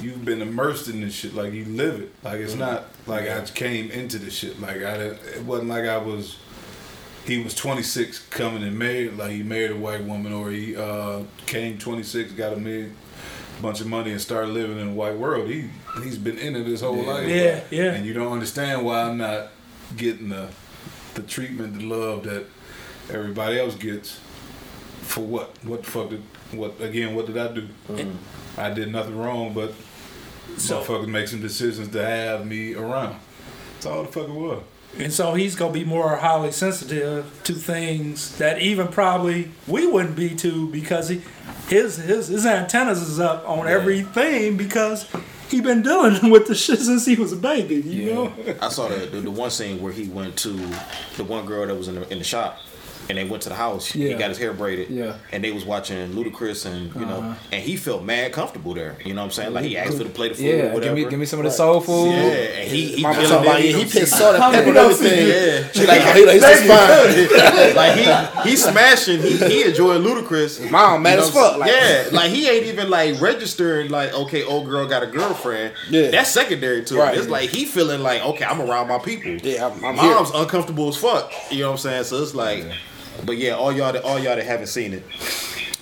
you've 0.00 0.24
been 0.24 0.40
immersed 0.40 0.88
in 0.88 1.00
this 1.00 1.14
shit. 1.14 1.34
Like 1.34 1.52
you 1.52 1.64
live 1.64 2.00
it. 2.00 2.12
Like 2.22 2.40
it's 2.40 2.54
not 2.54 2.84
like 3.06 3.28
I 3.28 3.40
came 3.42 3.90
into 3.90 4.18
this 4.18 4.34
shit. 4.34 4.60
Like 4.60 4.76
I, 4.84 4.96
didn't, 4.96 5.18
it 5.34 5.42
wasn't 5.42 5.68
like 5.70 5.84
I 5.84 5.98
was. 5.98 6.38
He 7.26 7.42
was 7.42 7.54
26 7.54 8.28
coming 8.28 8.62
and 8.62 8.78
married. 8.78 9.14
Like 9.16 9.30
he 9.32 9.42
married 9.42 9.72
a 9.72 9.76
white 9.76 10.04
woman, 10.04 10.32
or 10.32 10.50
he 10.50 10.76
uh, 10.76 11.22
came 11.46 11.78
26, 11.78 12.32
got 12.32 12.52
a 12.52 12.56
mid 12.56 12.92
bunch 13.62 13.80
of 13.80 13.86
money 13.86 14.10
and 14.12 14.20
start 14.20 14.48
living 14.48 14.78
in 14.78 14.88
a 14.88 14.92
white 14.92 15.16
world. 15.16 15.48
He 15.48 15.70
he's 16.02 16.18
been 16.18 16.38
in 16.38 16.56
it 16.56 16.66
his 16.66 16.80
whole 16.80 17.02
life. 17.02 17.28
Yeah, 17.28 17.60
yeah. 17.70 17.92
And 17.92 18.04
you 18.06 18.12
don't 18.12 18.32
understand 18.32 18.84
why 18.84 19.02
I'm 19.02 19.18
not 19.18 19.48
getting 19.96 20.28
the 20.28 20.48
the 21.14 21.22
treatment, 21.22 21.78
the 21.78 21.84
love 21.84 22.24
that 22.24 22.46
everybody 23.10 23.58
else 23.58 23.74
gets. 23.76 24.20
For 25.02 25.20
what? 25.20 25.50
What 25.64 25.84
the 25.84 25.90
fuck 25.90 26.10
did 26.10 26.22
what 26.52 26.80
again, 26.80 27.14
what 27.14 27.26
did 27.26 27.36
I 27.38 27.52
do? 27.52 27.68
Mm-hmm. 27.88 28.60
I 28.60 28.70
did 28.70 28.90
nothing 28.90 29.16
wrong 29.18 29.52
but 29.52 29.74
So- 30.56 30.80
motherfuckers 30.82 31.08
make 31.08 31.28
some 31.28 31.40
decisions 31.40 31.88
to 31.88 32.04
have 32.04 32.46
me 32.46 32.74
around. 32.74 33.16
That's 33.74 33.86
all 33.86 34.02
the 34.04 34.12
fuck 34.12 34.28
it 34.28 34.34
was. 34.34 34.62
And 34.96 35.12
so 35.12 35.34
he's 35.34 35.56
gonna 35.56 35.72
be 35.72 35.84
more 35.84 36.16
highly 36.16 36.52
sensitive 36.52 37.40
to 37.44 37.52
things 37.52 38.38
that 38.38 38.60
even 38.60 38.86
probably 38.88 39.50
we 39.66 39.86
wouldn't 39.86 40.14
be 40.14 40.34
to 40.36 40.68
because 40.68 41.08
he 41.08 41.20
his 41.68 41.96
his 41.96 42.28
his 42.28 42.46
antennas 42.46 43.00
is 43.00 43.20
up 43.20 43.48
on 43.48 43.66
everything 43.66 44.56
because 44.56 45.08
he 45.48 45.60
been 45.60 45.82
dealing 45.82 46.30
with 46.30 46.46
the 46.46 46.54
shit 46.54 46.78
since 46.80 47.04
he 47.06 47.14
was 47.16 47.32
a 47.32 47.36
baby, 47.36 47.76
you 47.76 48.12
know? 48.14 48.32
I 48.60 48.68
saw 48.68 48.88
the, 48.88 49.06
the 49.06 49.20
the 49.20 49.30
one 49.30 49.50
scene 49.50 49.80
where 49.80 49.92
he 49.92 50.08
went 50.08 50.36
to 50.38 50.50
the 51.16 51.24
one 51.24 51.46
girl 51.46 51.66
that 51.66 51.74
was 51.74 51.88
in 51.88 51.96
the 51.96 52.12
in 52.12 52.18
the 52.18 52.24
shop, 52.24 52.58
and 53.08 53.18
they 53.18 53.24
went 53.24 53.42
to 53.44 53.48
the 53.48 53.54
house. 53.54 53.86
He 53.86 54.12
got 54.14 54.28
his 54.30 54.38
hair 54.38 54.52
braided. 54.52 54.90
Yeah. 54.90 55.16
And 55.32 55.42
they 55.44 55.52
was 55.52 55.64
watching 55.64 56.12
Ludacris, 56.12 56.66
and 56.66 56.94
you 56.94 57.06
know, 57.06 57.18
Uh-huh. 57.18 57.34
and 57.52 57.62
he 57.62 57.76
felt 57.76 58.02
mad 58.04 58.32
comfortable 58.32 58.74
there. 58.74 58.96
You 59.04 59.14
know 59.14 59.20
what 59.22 59.26
I'm 59.26 59.30
saying? 59.32 59.52
Like 59.54 59.64
he 59.64 59.76
asked 59.76 59.98
her 59.98 60.04
to 60.04 60.10
play 60.10 60.28
the 60.30 60.34
food. 60.34 60.44
Yeah, 60.44 60.78
give 60.78 60.94
me 60.94 61.04
give 61.04 61.18
me 61.18 61.26
some 61.26 61.38
of 61.40 61.44
the 61.44 61.50
soul 61.50 61.80
food. 61.80 62.10
Yeah, 62.10 62.22
and 62.22 62.70
he 62.70 62.96
he 62.96 63.02
Mama 63.02 63.14
feeling 63.14 63.30
talking 63.30 63.46
about 63.48 63.60
it, 63.60 63.66
he 63.66 63.72
know, 63.72 63.90
put 63.90 64.08
salt 64.08 64.34
and 64.36 64.42
pepper 64.54 64.66
and 64.68 64.76
Yeah, 64.76 64.82
everything. 64.82 65.70
She 65.74 65.86
Like, 65.86 66.02
he 66.16 66.26
like, 66.26 66.40
this 66.40 66.60
fine. 66.66 67.74
like 67.76 68.42
he 68.44 68.50
he 68.50 68.56
smashing. 68.56 69.20
He 69.22 69.36
he 69.36 69.64
enjoying 69.64 70.02
Ludacris. 70.02 70.70
Mom 70.70 71.02
mad 71.02 71.10
You 71.12 71.16
know 71.18 71.22
as 71.26 71.30
fuck. 71.34 71.58
Like, 71.58 71.70
yeah, 71.70 72.04
like 72.12 72.30
he 72.30 72.48
ain't 72.48 72.66
even 72.66 72.90
like 72.90 73.20
registering 73.20 73.90
like 73.90 74.12
okay, 74.14 74.42
old 74.44 74.66
girl 74.66 74.86
got 74.86 75.02
a 75.02 75.06
girlfriend. 75.06 75.74
Yeah. 75.90 76.10
that's 76.10 76.30
secondary 76.30 76.84
to 76.84 76.96
Right. 76.96 77.14
it. 77.14 77.18
It's 77.20 77.28
like 77.28 77.50
he 77.50 77.64
feeling 77.64 78.00
like 78.02 78.22
okay, 78.24 78.44
I'm 78.44 78.60
around 78.60 78.88
my 78.88 78.98
people. 78.98 79.32
Yeah, 79.32 79.66
I'm, 79.66 79.84
I'm 79.84 79.94
here. 79.96 80.14
Mom's 80.14 80.30
uncomfortable 80.34 80.88
as 80.88 80.96
fuck. 80.96 81.32
You 81.50 81.60
know 81.60 81.66
what 81.68 81.72
I'm 81.72 81.78
saying? 81.78 82.04
So 82.04 82.22
it's 82.22 82.34
like, 82.34 82.64
but 83.24 83.36
yeah, 83.36 83.52
all 83.52 83.72
y'all 83.72 83.92
that 83.92 84.04
all 84.04 84.18
y'all 84.18 84.36
that 84.36 84.44
haven't 84.44 84.66
seen 84.68 84.92
it, 84.92 85.04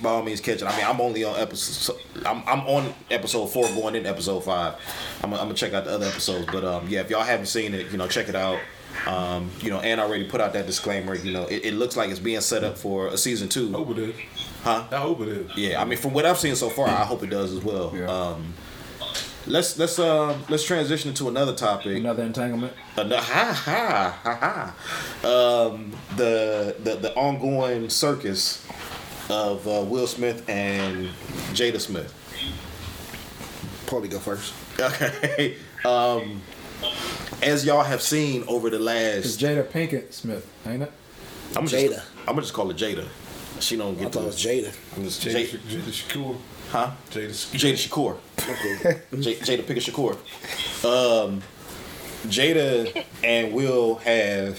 by 0.03 0.11
all 0.11 0.23
means 0.23 0.41
catch 0.41 0.63
it. 0.63 0.65
I 0.65 0.77
mean, 0.77 0.87
I'm 0.87 1.01
only 1.01 1.25
on 1.25 1.39
episode. 1.39 1.97
I'm 2.27 2.43
I'm 2.47 2.61
on 2.61 2.95
episode 3.11 3.47
four, 3.47 3.67
going 3.69 3.95
in 3.95 4.07
episode 4.07 4.41
five. 4.41 4.75
I'm 5.23 5.31
gonna, 5.31 5.43
I'm 5.43 5.49
gonna 5.49 5.55
check 5.55 5.73
out 5.73 5.85
the 5.85 5.93
other 5.93 6.07
episodes, 6.07 6.47
but 6.53 6.65
um, 6.65 6.89
yeah, 6.89 7.01
if 7.01 7.11
y'all 7.11 7.23
haven't 7.23 7.47
seen 7.47 7.75
it, 7.75 7.91
you 7.91 7.99
know, 7.99 8.09
check 8.09 8.29
it 8.29 8.35
out. 8.37 8.59
Um, 9.07 9.51
you 9.61 9.71
know, 9.71 9.81
and 9.81 10.01
already 10.01 10.25
put 10.29 10.41
out 10.41 10.53
that 10.53 10.67
disclaimer. 10.67 11.15
You 11.15 11.33
know, 11.33 11.47
it, 11.47 11.65
it 11.65 11.75
looks 11.75 11.97
like 11.97 12.11
it's 12.11 12.21
being 12.21 12.41
set 12.41 12.63
up 12.63 12.77
for 12.77 13.09
a 13.09 13.17
season 13.17 13.49
two. 13.49 13.71
I 13.75 13.79
hope 13.79 13.91
it 13.91 13.99
is. 13.99 14.15
Huh? 14.63 14.85
I 14.93 14.97
hope 14.97 15.21
it 15.23 15.29
is. 15.29 15.57
Yeah, 15.57 15.81
I 15.81 15.85
mean, 15.85 15.99
from 15.99 16.13
what 16.13 16.27
I've 16.27 16.39
seen 16.39 16.55
so 16.55 16.69
far, 16.69 16.89
I 16.89 17.05
hope 17.05 17.23
it 17.23 17.31
does 17.31 17.53
as 17.53 17.65
well. 17.65 17.93
Yeah. 17.97 18.07
Um, 18.07 18.55
let's 19.47 19.79
let's 19.79 19.99
um 19.99 20.43
let's 20.49 20.65
transition 20.65 21.15
to 21.15 21.29
another 21.29 21.55
topic. 21.55 21.97
Another 21.99 22.23
entanglement. 22.23 22.73
Ano- 22.97 23.17
ha 23.17 23.53
ha 23.53 24.21
ha 24.23 24.75
ha. 25.23 25.29
Um, 25.29 25.93
the 26.17 26.77
the 26.83 26.97
the 26.97 27.15
ongoing 27.15 27.89
circus 27.91 28.67
of 29.31 29.67
uh, 29.67 29.83
Will 29.87 30.07
Smith 30.07 30.49
and 30.49 31.09
Jada 31.55 31.81
Smith. 31.81 32.13
Probably 33.87 34.09
go 34.09 34.19
first. 34.19 34.55
Okay. 34.79 35.57
Um, 35.85 36.41
as 37.43 37.67
y'all 37.67 37.83
have 37.83 38.01
seen 38.01 38.45
over 38.47 38.71
the 38.71 38.77
It's 38.77 38.85
last, 38.85 39.41
Jada 39.41 39.65
Pinkett 39.65 40.13
Smith, 40.13 40.47
ain't 40.65 40.85
it? 40.85 40.93
I'm 41.57 41.67
Jada. 41.67 41.89
Just, 41.89 42.07
I'm 42.21 42.27
gonna 42.27 42.43
just 42.43 42.55
call 42.55 42.71
it 42.71 42.77
Jada. 42.77 43.05
She 43.59 43.77
don't 43.77 43.95
get. 43.95 44.03
I 44.03 44.05
get 44.05 44.13
thought 44.13 44.21
to 44.21 44.25
it 44.27 44.27
was 44.27 44.37
Jada. 44.37 45.05
It's 45.05 45.25
Jada, 45.25 45.59
Jada, 45.59 45.83
Jada 45.83 45.91
Shakur. 45.91 46.37
Huh? 46.73 46.91
Jada 47.11 47.29
Shakur. 47.75 48.17
Jada 48.37 48.57
Shakur. 48.57 49.23
J- 49.23 49.35
Jada 49.37 49.63
Pinkett 49.63 49.85
Shakur. 49.93 50.15
Um, 51.29 51.43
Jada 52.27 53.05
and 53.23 53.53
Will 53.53 53.97
have 53.97 54.59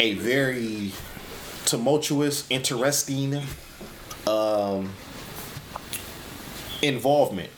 a 0.00 0.14
very 0.14 0.90
tumultuous, 1.64 2.44
interesting 2.50 3.40
um, 4.26 4.90
involvement. 6.82 7.50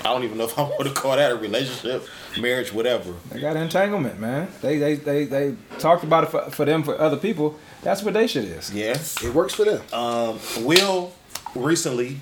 I 0.00 0.04
don't 0.04 0.24
even 0.24 0.38
know 0.38 0.44
if 0.44 0.58
I 0.58 0.62
want 0.62 0.84
to 0.84 0.90
call 0.94 1.16
that 1.16 1.32
a 1.32 1.36
relationship, 1.36 2.06
marriage, 2.40 2.72
whatever. 2.72 3.12
They 3.30 3.40
got 3.40 3.56
entanglement, 3.56 4.18
man. 4.20 4.48
They 4.62 4.78
they 4.78 4.94
they, 4.94 5.24
they 5.26 5.54
talked 5.78 6.02
about 6.04 6.24
it 6.24 6.30
for, 6.30 6.50
for 6.50 6.64
them 6.64 6.82
for 6.82 6.98
other 6.98 7.16
people. 7.18 7.58
That's 7.82 8.02
what 8.02 8.14
they 8.14 8.26
shit 8.26 8.44
is. 8.44 8.72
Yes, 8.72 9.22
It 9.22 9.34
works 9.34 9.54
for 9.54 9.64
them. 9.64 9.82
Um, 9.92 10.38
Will 10.64 11.12
recently 11.54 12.20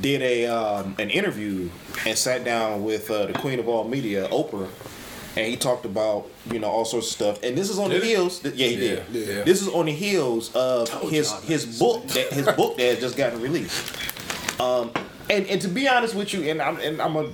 did 0.00 0.22
a 0.22 0.46
um, 0.46 0.94
an 0.98 1.10
interview 1.10 1.68
and 2.06 2.16
sat 2.16 2.44
down 2.44 2.84
with 2.84 3.10
uh, 3.10 3.26
the 3.26 3.32
queen 3.34 3.58
of 3.58 3.68
all 3.68 3.84
media, 3.88 4.28
Oprah, 4.28 4.68
and 5.36 5.46
he 5.46 5.56
talked 5.56 5.84
about 5.84 6.26
you 6.50 6.58
know 6.58 6.68
all 6.68 6.84
sorts 6.84 7.08
of 7.08 7.12
stuff. 7.12 7.42
And 7.42 7.56
this 7.56 7.70
is 7.70 7.78
on 7.78 7.90
the 7.90 7.96
Did 7.96 8.04
he? 8.04 8.10
heels. 8.10 8.44
Yeah, 8.44 8.50
he 8.68 8.76
did. 8.76 9.04
yeah. 9.10 9.42
This 9.44 9.62
is 9.62 9.68
on 9.68 9.86
the 9.86 9.92
heels 9.92 10.54
of 10.54 10.88
his 11.10 11.32
his 11.44 11.78
book 11.78 12.06
that 12.08 12.32
his 12.32 12.46
book 12.46 12.76
that 12.76 12.84
has 12.84 13.00
just 13.00 13.16
gotten 13.16 13.40
released. 13.40 13.96
Um, 14.60 14.90
and 15.30 15.46
and 15.46 15.60
to 15.62 15.68
be 15.68 15.88
honest 15.88 16.14
with 16.14 16.32
you, 16.34 16.42
and 16.50 16.60
I'm 16.62 16.78
and 16.80 17.00
I'm 17.00 17.16
a 17.16 17.30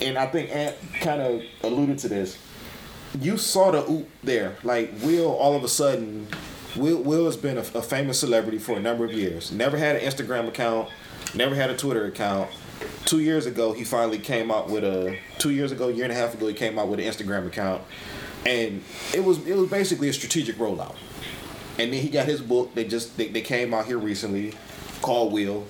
and 0.00 0.16
I 0.18 0.26
think 0.26 0.50
Ant 0.54 0.76
kind 1.00 1.20
of 1.20 1.42
alluded 1.62 1.98
to 1.98 2.08
this. 2.08 2.38
You 3.20 3.36
saw 3.36 3.70
the 3.70 3.88
oop 3.88 4.08
there, 4.24 4.56
like 4.64 4.92
Will. 5.02 5.30
All 5.32 5.54
of 5.54 5.62
a 5.62 5.68
sudden, 5.68 6.26
Will 6.76 7.00
Will 7.02 7.26
has 7.26 7.36
been 7.36 7.56
a, 7.58 7.60
a 7.60 7.82
famous 7.82 8.18
celebrity 8.18 8.58
for 8.58 8.76
a 8.76 8.80
number 8.80 9.04
of 9.04 9.12
years. 9.12 9.52
Never 9.52 9.76
had 9.76 9.96
an 9.96 10.02
Instagram 10.02 10.48
account, 10.48 10.88
never 11.34 11.54
had 11.54 11.70
a 11.70 11.76
Twitter 11.76 12.06
account. 12.06 12.50
Two 13.04 13.20
years 13.20 13.46
ago, 13.46 13.72
he 13.72 13.84
finally 13.84 14.18
came 14.18 14.50
out 14.50 14.68
with 14.68 14.84
a. 14.84 15.18
Two 15.38 15.50
years 15.50 15.72
ago, 15.72 15.88
year 15.88 16.04
and 16.04 16.12
a 16.12 16.16
half 16.16 16.34
ago, 16.34 16.46
he 16.46 16.54
came 16.54 16.78
out 16.78 16.88
with 16.88 17.00
an 17.00 17.06
Instagram 17.06 17.46
account, 17.46 17.82
and 18.46 18.82
it 19.14 19.22
was 19.22 19.46
it 19.46 19.56
was 19.56 19.70
basically 19.70 20.08
a 20.08 20.12
strategic 20.12 20.56
rollout. 20.56 20.94
And 21.78 21.92
then 21.92 22.00
he 22.00 22.08
got 22.08 22.26
his 22.26 22.40
book. 22.40 22.74
They 22.74 22.84
just 22.84 23.16
they, 23.16 23.28
they 23.28 23.40
came 23.40 23.74
out 23.74 23.86
here 23.86 23.98
recently, 23.98 24.54
called 25.02 25.32
Will. 25.32 25.66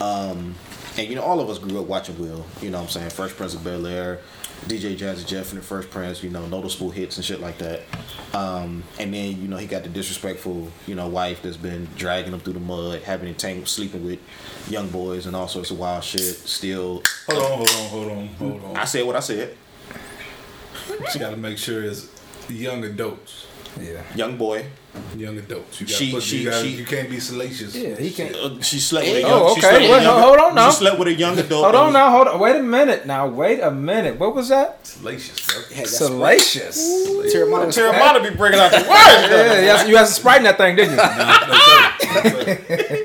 Um, 0.00 0.54
and 0.98 1.08
you 1.08 1.14
know, 1.14 1.22
all 1.22 1.40
of 1.40 1.48
us 1.50 1.58
grew 1.58 1.80
up 1.80 1.86
watching 1.86 2.18
Will. 2.18 2.44
You 2.60 2.70
know 2.70 2.78
what 2.78 2.84
I'm 2.84 2.90
saying? 2.90 3.10
Fresh 3.10 3.32
Prince 3.32 3.54
of 3.54 3.64
Bel 3.64 3.86
Air, 3.86 4.20
DJ 4.66 4.96
Jazzy 4.96 5.26
Jeff 5.26 5.52
and 5.52 5.60
the 5.60 5.64
Fresh 5.64 5.90
Prince, 5.90 6.22
you 6.22 6.30
know, 6.30 6.46
noticeable 6.46 6.90
hits 6.90 7.16
and 7.16 7.24
shit 7.24 7.40
like 7.40 7.58
that. 7.58 7.82
Um, 8.34 8.82
and 8.98 9.14
then 9.14 9.40
you 9.40 9.48
know 9.48 9.56
he 9.56 9.66
got 9.66 9.84
the 9.84 9.88
disrespectful, 9.88 10.70
you 10.86 10.94
know, 10.94 11.06
wife 11.08 11.42
that's 11.42 11.56
been 11.56 11.86
dragging 11.96 12.32
him 12.32 12.40
through 12.40 12.54
the 12.54 12.60
mud, 12.60 13.02
having 13.02 13.32
tank, 13.34 13.68
sleeping 13.68 14.04
with 14.04 14.18
young 14.68 14.88
boys 14.88 15.26
and 15.26 15.36
all 15.36 15.46
sorts 15.48 15.70
of 15.70 15.78
wild 15.78 16.02
shit. 16.02 16.20
Still, 16.20 17.02
Hold 17.28 17.42
on, 17.42 17.50
hold 17.52 17.68
on, 17.68 17.76
hold 17.88 18.10
on, 18.12 18.26
hold 18.28 18.64
on. 18.64 18.76
I 18.76 18.84
said 18.84 19.06
what 19.06 19.16
I 19.16 19.20
said. 19.20 19.56
You 20.88 21.20
got 21.20 21.30
to 21.30 21.36
make 21.36 21.58
sure 21.58 21.82
it's 21.84 22.08
young 22.48 22.84
adults. 22.84 23.45
Yeah. 23.80 24.02
Young 24.14 24.36
boy, 24.36 24.64
Young 25.16 25.36
adults. 25.36 25.80
You, 25.82 25.86
She- 25.86 26.10
put, 26.10 26.22
she- 26.22 26.38
you, 26.38 26.50
gotta, 26.50 26.62
she- 26.62 26.70
you 26.76 26.84
can't 26.86 27.10
be 27.10 27.20
salacious. 27.20 27.74
Yeah, 27.76 27.96
he 27.96 28.10
can't. 28.10 28.34
uh, 28.34 28.60
she 28.62 28.78
slept 28.80 29.06
with 29.06 29.16
a 29.22 29.26
Oh, 29.26 29.28
young. 29.28 29.54
she 29.54 29.60
okay. 29.60 29.60
slept 29.60 29.80
Wait, 29.92 30.02
young- 30.02 30.22
hold 30.22 30.38
on 30.38 30.54
now. 30.54 30.70
She 30.70 30.76
slept 30.76 30.98
with 30.98 31.08
a 31.08 31.12
young 31.14 31.38
adult. 31.38 31.64
Hold 31.64 31.74
on 31.74 31.92
now. 31.92 32.10
Hold 32.10 32.28
on. 32.28 32.38
Wait 32.40 32.56
a 32.56 32.62
minute. 32.62 33.04
Now 33.06 33.26
wait 33.26 33.60
a 33.60 33.70
minute. 33.70 34.18
What 34.18 34.34
was 34.34 34.48
that? 34.48 34.86
Salacious, 34.86 35.38
bro. 35.46 35.62
Hey, 35.68 35.74
that's 35.82 35.98
Salacious. 35.98 36.78
Terramana. 37.32 37.66
Terramana 37.68 38.22
be 38.22 38.30
bringing 38.34 38.58
out 38.58 38.70
the 38.70 38.78
words. 38.78 38.88
Yeah, 38.88 39.60
you 39.60 39.68
had- 39.68 39.88
you 39.88 39.96
had 39.96 40.06
some 40.06 40.14
Sprite 40.20 40.38
in 40.38 40.44
that 40.44 40.56
thing, 40.56 40.76
didn't 40.76 40.96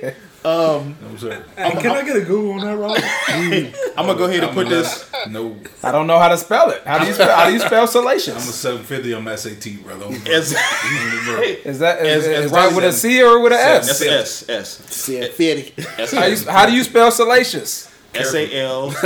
you? 0.04 0.12
No, 0.44 0.84
no, 0.84 0.86
sir. 0.86 0.94
Um, 0.94 0.96
No, 1.12 1.18
sir. 1.18 1.46
Hey, 1.56 1.72
can 1.82 1.92
I 1.92 2.04
get 2.06 2.16
a 2.16 2.22
Google 2.22 2.54
on 2.54 2.60
that, 2.62 2.78
Rob? 2.78 2.98
I'm 3.98 4.06
gonna 4.08 4.18
go 4.18 4.26
ahead 4.26 4.38
and 4.40 4.46
I'm 4.48 4.54
put 4.54 4.68
a 4.68 4.70
this. 4.70 5.12
No, 5.30 5.56
I 5.84 5.92
don't 5.92 6.08
know 6.08 6.18
how 6.20 6.30
to 6.30 6.38
spell 6.38 6.70
it. 6.72 6.82
How 6.86 7.00
do 7.00 7.06
you 7.08 7.14
spell? 7.14 7.36
How 7.36 7.46
do 7.48 7.54
you 7.54 7.60
spell 7.60 7.82
I'm 7.82 7.88
a 7.88 8.42
750 8.42 9.14
on 9.14 9.24
my 9.24 9.36
SAT, 9.36 9.84
brother. 9.84 10.06
As, 10.30 10.52
Is 11.66 11.80
that 11.80 12.06
is, 12.06 12.26
As- 12.26 12.28
is 12.28 12.46
as 12.46 12.52
right 12.52 12.76
with 12.76 12.86
a 12.86 12.92
C 12.92 13.22
or 13.22 13.42
with 13.42 13.54
a 13.54 13.56
S? 13.56 14.00
that's 14.00 14.02
S 14.48 14.50
S 14.50 14.70
Said 14.96 15.32
50. 15.32 15.84
S 16.00 16.12
How, 16.12 16.26
you, 16.26 16.38
how 16.50 16.66
do 16.66 16.74
you 16.74 16.84
spell 16.84 17.12
salacious? 17.12 17.92
S 18.16 18.34
A 18.34 18.62
L. 18.62 18.90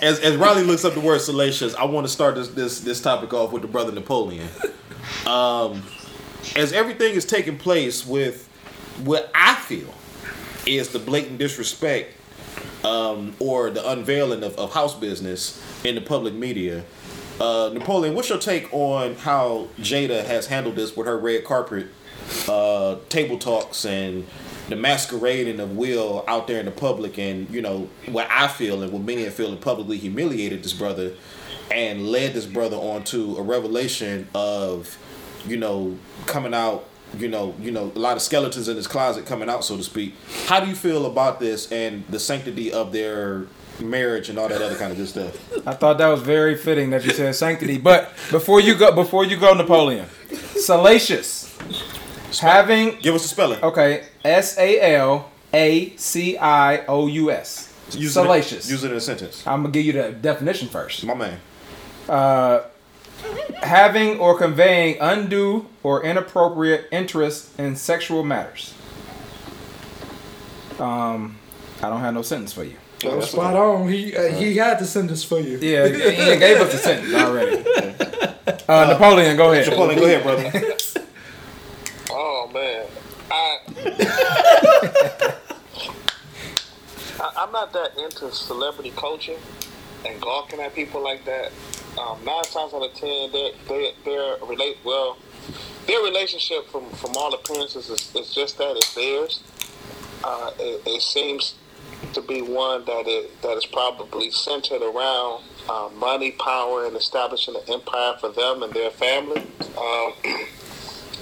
As 0.00 0.18
as 0.20 0.36
Riley 0.36 0.64
looks 0.64 0.84
up 0.84 0.94
the 0.94 1.00
word 1.00 1.20
salacious, 1.20 1.74
I 1.74 1.84
want 1.84 2.06
to 2.06 2.12
start 2.12 2.34
this 2.34 2.48
this 2.48 2.80
this 2.80 3.00
topic 3.00 3.32
off 3.32 3.52
with 3.52 3.62
the 3.62 3.68
brother 3.68 3.92
Napoleon. 3.92 4.48
Um, 5.26 5.82
as 6.56 6.72
everything 6.72 7.14
is 7.14 7.24
taking 7.24 7.56
place 7.58 8.04
with 8.06 8.48
what 9.02 9.30
I 9.34 9.54
feel 9.54 9.92
is 10.66 10.90
the 10.90 10.98
blatant 10.98 11.38
disrespect 11.38 12.14
um, 12.84 13.34
or 13.38 13.70
the 13.70 13.88
unveiling 13.88 14.42
of, 14.42 14.56
of 14.56 14.72
house 14.72 14.94
business 14.94 15.62
in 15.84 15.94
the 15.94 16.00
public 16.00 16.34
media. 16.34 16.84
Uh, 17.40 17.70
Napoleon, 17.72 18.14
what's 18.14 18.28
your 18.28 18.38
take 18.38 18.72
on 18.72 19.16
how 19.16 19.68
Jada 19.78 20.24
has 20.24 20.46
handled 20.46 20.76
this 20.76 20.96
with 20.96 21.06
her 21.06 21.18
red 21.18 21.44
carpet 21.44 21.88
uh, 22.48 22.96
table 23.08 23.38
talks 23.38 23.84
and 23.84 24.26
the 24.68 24.76
masquerading 24.76 25.60
of 25.60 25.76
Will 25.76 26.24
out 26.26 26.46
there 26.46 26.58
in 26.60 26.64
the 26.64 26.72
public, 26.72 27.18
and 27.18 27.50
you 27.50 27.60
know 27.60 27.88
what 28.06 28.26
I 28.30 28.48
feel 28.48 28.82
and 28.82 28.92
what 28.92 29.02
many 29.02 29.26
are 29.26 29.30
feeling 29.30 29.58
publicly 29.58 29.98
humiliated 29.98 30.62
this 30.62 30.72
brother 30.72 31.12
and 31.70 32.06
led 32.06 32.34
this 32.34 32.46
brother 32.46 32.76
onto 32.76 33.36
a 33.36 33.42
revelation 33.42 34.28
of, 34.34 34.96
you 35.46 35.56
know, 35.56 35.98
coming 36.26 36.54
out. 36.54 36.88
You 37.18 37.28
know, 37.28 37.54
you 37.60 37.70
know, 37.70 37.92
a 37.94 37.98
lot 37.98 38.16
of 38.16 38.22
skeletons 38.22 38.68
in 38.68 38.76
his 38.76 38.86
closet 38.86 39.26
coming 39.26 39.48
out, 39.48 39.64
so 39.64 39.76
to 39.76 39.82
speak. 39.84 40.14
How 40.46 40.60
do 40.60 40.66
you 40.68 40.74
feel 40.74 41.06
about 41.06 41.40
this 41.40 41.70
and 41.70 42.04
the 42.08 42.18
sanctity 42.18 42.72
of 42.72 42.92
their 42.92 43.46
marriage 43.80 44.28
and 44.28 44.38
all 44.38 44.48
that 44.48 44.60
other 44.62 44.76
kind 44.76 44.90
of 44.92 44.96
good 44.98 45.08
stuff? 45.08 45.66
I 45.66 45.74
thought 45.74 45.98
that 45.98 46.08
was 46.08 46.22
very 46.22 46.56
fitting 46.56 46.90
that 46.90 47.04
you 47.04 47.10
said 47.12 47.34
sanctity. 47.34 47.78
But 47.78 48.10
before 48.30 48.60
you 48.60 48.74
go, 48.74 48.92
before 48.92 49.24
you 49.24 49.36
go, 49.36 49.54
Napoleon, 49.54 50.06
salacious, 50.56 51.56
having 52.40 52.98
Give 53.00 53.14
us 53.14 53.24
a 53.24 53.28
spelling. 53.28 53.62
okay, 53.62 54.04
S 54.24 54.58
A 54.58 54.94
L 54.96 55.30
A 55.52 55.94
C 55.96 56.36
I 56.38 56.84
O 56.86 57.06
U 57.06 57.30
S, 57.30 57.72
salacious. 57.90 58.66
It, 58.68 58.72
use 58.72 58.84
it 58.84 58.90
in 58.90 58.96
a 58.96 59.00
sentence. 59.00 59.46
I'm 59.46 59.62
gonna 59.62 59.72
give 59.72 59.84
you 59.84 59.92
the 59.92 60.12
definition 60.12 60.68
first. 60.68 61.04
My 61.04 61.14
man. 61.14 61.38
Uh, 62.08 62.62
Having 63.62 64.18
or 64.18 64.36
conveying 64.36 64.98
undue 65.00 65.66
or 65.82 66.02
inappropriate 66.04 66.86
interest 66.92 67.58
in 67.58 67.76
sexual 67.76 68.22
matters. 68.24 68.74
Um, 70.78 71.36
I 71.82 71.88
don't 71.88 72.00
have 72.00 72.14
no 72.14 72.22
sentence 72.22 72.52
for 72.52 72.64
you. 72.64 72.76
That 73.00 73.16
was 73.16 73.30
spot 73.30 73.54
on. 73.54 73.88
He 73.88 74.16
uh, 74.16 74.32
he 74.32 74.56
had 74.56 74.78
the 74.78 74.86
sentence 74.86 75.22
for 75.24 75.38
you. 75.38 75.58
Yeah, 75.58 75.86
he 75.88 76.38
gave 76.38 76.60
us 76.60 76.72
the 76.72 76.78
sentence 76.78 77.14
already. 77.14 77.64
Uh, 78.66 78.86
Napoleon, 78.92 79.36
go 79.36 79.52
ahead. 79.52 79.68
Napoleon, 79.68 79.98
go 79.98 80.06
ahead, 80.06 80.22
brother. 80.22 80.50
Oh 82.16 82.48
man, 82.52 82.86
I, 83.30 83.58
I 87.20 87.32
I'm 87.36 87.52
not 87.52 87.72
that 87.72 87.96
into 87.98 88.30
celebrity 88.32 88.92
culture 88.96 89.36
and 90.06 90.20
gawking 90.20 90.60
at 90.60 90.74
people 90.74 91.02
like 91.02 91.24
that. 91.24 91.52
Um, 91.98 92.24
nine 92.24 92.42
times 92.44 92.74
out 92.74 92.82
of 92.82 92.94
ten, 92.94 93.30
their 93.30 93.52
their 93.68 93.92
their 94.04 94.36
relate 94.46 94.78
well, 94.84 95.16
their 95.86 96.02
relationship 96.02 96.66
from 96.68 96.90
from 96.90 97.16
all 97.16 97.32
appearances 97.34 97.88
is, 97.88 98.14
is 98.14 98.34
just 98.34 98.58
that 98.58 98.76
it's 98.76 98.94
theirs. 98.94 99.42
Uh, 100.24 100.50
it, 100.58 100.82
it 100.86 101.02
seems 101.02 101.54
to 102.14 102.22
be 102.22 102.42
one 102.42 102.84
that 102.86 103.06
it, 103.06 103.40
that 103.42 103.56
is 103.56 103.66
probably 103.66 104.30
centered 104.30 104.82
around 104.82 105.42
uh, 105.68 105.90
money, 105.96 106.32
power, 106.32 106.86
and 106.86 106.96
establishing 106.96 107.54
an 107.54 107.62
empire 107.68 108.14
for 108.20 108.30
them 108.30 108.62
and 108.62 108.72
their 108.72 108.90
family. 108.90 109.46
Um, 109.78 110.12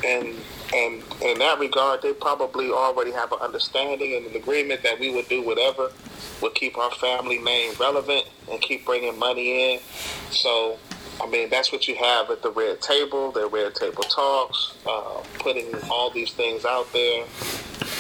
and 0.05 0.37
and 0.75 1.03
in 1.21 1.39
that 1.39 1.59
regard, 1.59 2.01
they 2.01 2.15
probably 2.15 2.71
already 2.71 3.13
have 3.13 3.31
an 3.33 3.39
understanding 3.41 4.17
and 4.17 4.27
an 4.27 4.37
agreement 4.37 4.83
that 4.83 4.99
we 4.99 5.13
would 5.13 5.29
do 5.29 5.43
whatever 5.43 5.93
would 6.41 6.55
keep 6.55 6.79
our 6.79 6.91
family 6.93 7.39
name 7.39 7.75
relevant 7.79 8.27
and 8.51 8.61
keep 8.61 8.85
bringing 8.85 9.19
money 9.19 9.75
in. 9.75 9.81
So, 10.31 10.79
I 11.21 11.27
mean, 11.27 11.51
that's 11.51 11.73
what 11.73 11.87
you 11.89 11.95
have 11.97 12.31
at 12.31 12.43
the 12.43 12.51
red 12.51 12.81
table. 12.81 13.33
The 13.33 13.47
red 13.47 13.75
table 13.75 14.03
talks, 14.03 14.75
uh, 14.87 15.23
putting 15.39 15.75
all 15.91 16.11
these 16.11 16.33
things 16.33 16.65
out 16.65 16.93
there. 16.93 17.25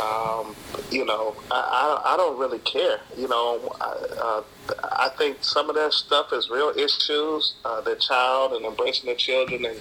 Um, 0.00 0.56
you 0.90 1.04
know, 1.04 1.34
I, 1.50 2.00
I, 2.04 2.14
I 2.14 2.16
don't 2.16 2.38
really 2.38 2.58
care. 2.60 3.00
You 3.16 3.28
know, 3.28 3.76
I, 3.80 3.84
uh, 4.20 4.42
I 4.82 5.10
think 5.18 5.38
some 5.40 5.68
of 5.68 5.76
that 5.76 5.92
stuff 5.92 6.32
is 6.32 6.48
real 6.50 6.72
issues. 6.76 7.54
Uh, 7.64 7.80
the 7.80 7.96
child 7.96 8.52
and 8.52 8.64
embracing 8.64 9.08
the 9.10 9.16
children 9.16 9.64
and 9.64 9.78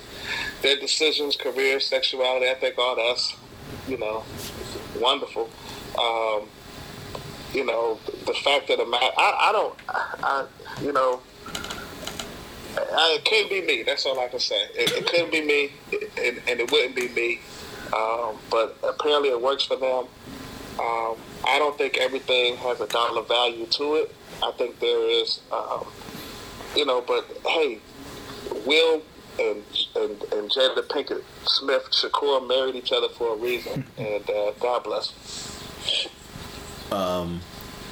their 0.61 0.77
decisions, 0.77 1.35
career, 1.35 1.79
sexuality. 1.79 2.49
I 2.49 2.55
think 2.55 2.77
all 2.77 2.95
that's, 2.95 3.35
you 3.87 3.97
know, 3.97 4.23
wonderful. 4.99 5.49
Um, 5.97 6.47
you 7.53 7.65
know, 7.65 7.99
the 8.25 8.33
fact 8.33 8.69
of 8.69 8.77
the 8.77 8.85
matter, 8.85 9.11
I, 9.17 9.49
I 9.49 9.51
don't, 9.51 9.75
I, 9.89 10.15
I, 10.23 10.83
you 10.83 10.91
know, 10.91 11.21
I, 12.77 13.17
it 13.17 13.25
couldn't 13.25 13.49
be 13.49 13.61
me. 13.61 13.83
That's 13.83 14.05
all 14.05 14.19
I 14.19 14.27
can 14.27 14.39
say. 14.39 14.61
It, 14.73 14.91
it 14.91 15.07
couldn't 15.07 15.31
be 15.31 15.41
me, 15.41 15.71
and, 16.17 16.41
and 16.47 16.59
it 16.59 16.71
wouldn't 16.71 16.95
be 16.95 17.09
me. 17.09 17.39
Um, 17.95 18.37
but 18.49 18.77
apparently, 18.83 19.29
it 19.29 19.41
works 19.41 19.63
for 19.63 19.75
them. 19.75 20.05
Um, 20.79 21.17
I 21.45 21.57
don't 21.59 21.77
think 21.77 21.97
everything 21.97 22.55
has 22.57 22.79
a 22.79 22.87
dollar 22.87 23.23
value 23.23 23.65
to 23.65 23.95
it. 23.95 24.15
I 24.41 24.51
think 24.51 24.79
there 24.79 25.09
is, 25.09 25.41
um, 25.51 25.85
you 26.75 26.85
know. 26.85 27.01
But 27.01 27.25
hey, 27.45 27.79
Will 28.65 29.01
and 29.39 29.63
and, 29.95 30.21
and 30.33 30.49
Jada 30.49 30.87
Pinkett 30.87 31.23
Smith 31.45 31.89
Shakur 31.91 32.47
married 32.47 32.75
each 32.75 32.91
other 32.91 33.09
for 33.09 33.33
a 33.33 33.37
reason, 33.37 33.85
and 33.97 34.29
uh, 34.29 34.51
God 34.59 34.83
bless. 34.83 35.13
Um, 36.91 37.41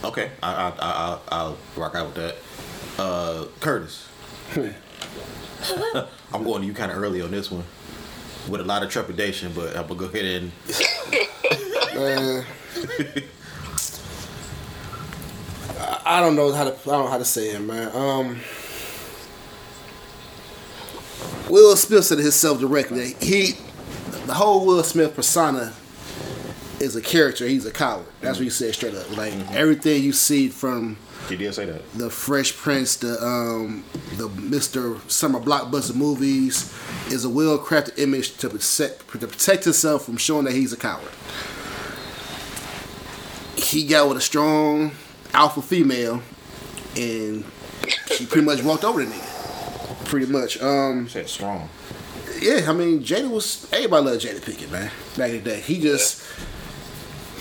okay, 0.03 0.31
I, 0.41 0.53
I, 0.53 0.69
I, 0.69 0.73
I'll, 0.79 1.21
I'll 1.29 1.57
rock 1.75 1.95
out 1.95 2.07
with 2.07 2.15
that. 2.15 2.35
Uh, 3.01 3.45
Curtis, 3.59 4.07
I'm 4.55 6.43
going 6.43 6.61
to 6.61 6.67
you 6.67 6.73
kind 6.73 6.91
of 6.91 6.97
early 6.97 7.21
on 7.21 7.31
this 7.31 7.49
one 7.51 7.63
with 8.49 8.61
a 8.61 8.63
lot 8.63 8.83
of 8.83 8.89
trepidation, 8.89 9.51
but 9.53 9.75
I'm 9.75 9.87
gonna 9.87 9.99
go 9.99 10.05
ahead 10.05 10.25
and 10.25 10.51
Man. 11.95 12.45
I- 15.79 16.01
I 16.05 16.19
don't 16.21 16.35
know 16.35 16.51
how 16.51 16.63
to 16.63 16.71
I 16.71 16.73
don't 16.85 17.05
know 17.05 17.11
how 17.11 17.17
to 17.17 17.25
say 17.25 17.49
it, 17.51 17.59
man. 17.61 17.91
Um, 17.95 18.39
Will 21.49 21.75
Smith 21.75 22.05
said 22.05 22.19
it 22.19 22.23
himself 22.23 22.59
directly. 22.59 23.15
He, 23.19 23.53
the 24.25 24.33
whole 24.35 24.65
Will 24.65 24.83
Smith 24.83 25.15
persona, 25.15 25.73
is 26.79 26.95
a 26.95 27.01
character. 27.01 27.47
He's 27.47 27.65
a 27.65 27.71
coward. 27.71 28.05
That's 28.21 28.37
what 28.37 28.43
he 28.43 28.49
said 28.49 28.73
straight 28.73 28.95
up. 28.95 29.15
Like 29.15 29.33
everything 29.51 30.03
you 30.03 30.13
see 30.13 30.49
from 30.49 30.97
he 31.27 31.35
did 31.35 31.53
say 31.53 31.65
that. 31.65 31.91
the 31.93 32.09
Fresh 32.09 32.55
Prince, 32.55 32.95
the 32.97 33.21
um, 33.23 33.83
the 34.15 34.29
Mister 34.29 34.97
Summer 35.07 35.39
blockbuster 35.39 35.95
movies, 35.95 36.73
is 37.11 37.23
a 37.25 37.29
well 37.29 37.59
crafted 37.59 37.99
image 37.99 38.37
to 38.37 38.49
protect 38.49 39.09
to 39.11 39.27
protect 39.27 39.63
himself 39.65 40.05
from 40.05 40.17
showing 40.17 40.45
that 40.45 40.53
he's 40.53 40.73
a 40.73 40.77
coward. 40.77 41.11
He 43.55 43.85
got 43.85 44.07
with 44.07 44.17
a 44.17 44.21
strong 44.21 44.91
alpha 45.33 45.61
female, 45.61 46.21
and 46.95 47.43
she 48.07 48.25
pretty 48.25 48.45
much 48.45 48.63
walked 48.63 48.83
over 48.83 49.03
the 49.03 49.11
nigga. 49.11 50.05
Pretty 50.05 50.25
much. 50.25 50.59
Um, 50.61 51.07
Said 51.07 51.29
strong. 51.29 51.69
yeah, 52.41 52.65
I 52.67 52.73
mean, 52.73 53.03
Jada 53.03 53.29
was 53.29 53.67
everybody 53.71 54.05
loved 54.05 54.25
Jada 54.25 54.39
Pinkett, 54.39 54.71
man. 54.71 54.89
Back 55.15 55.29
in 55.31 55.37
the 55.37 55.43
day, 55.43 55.59
he 55.59 55.79
just 55.79 56.23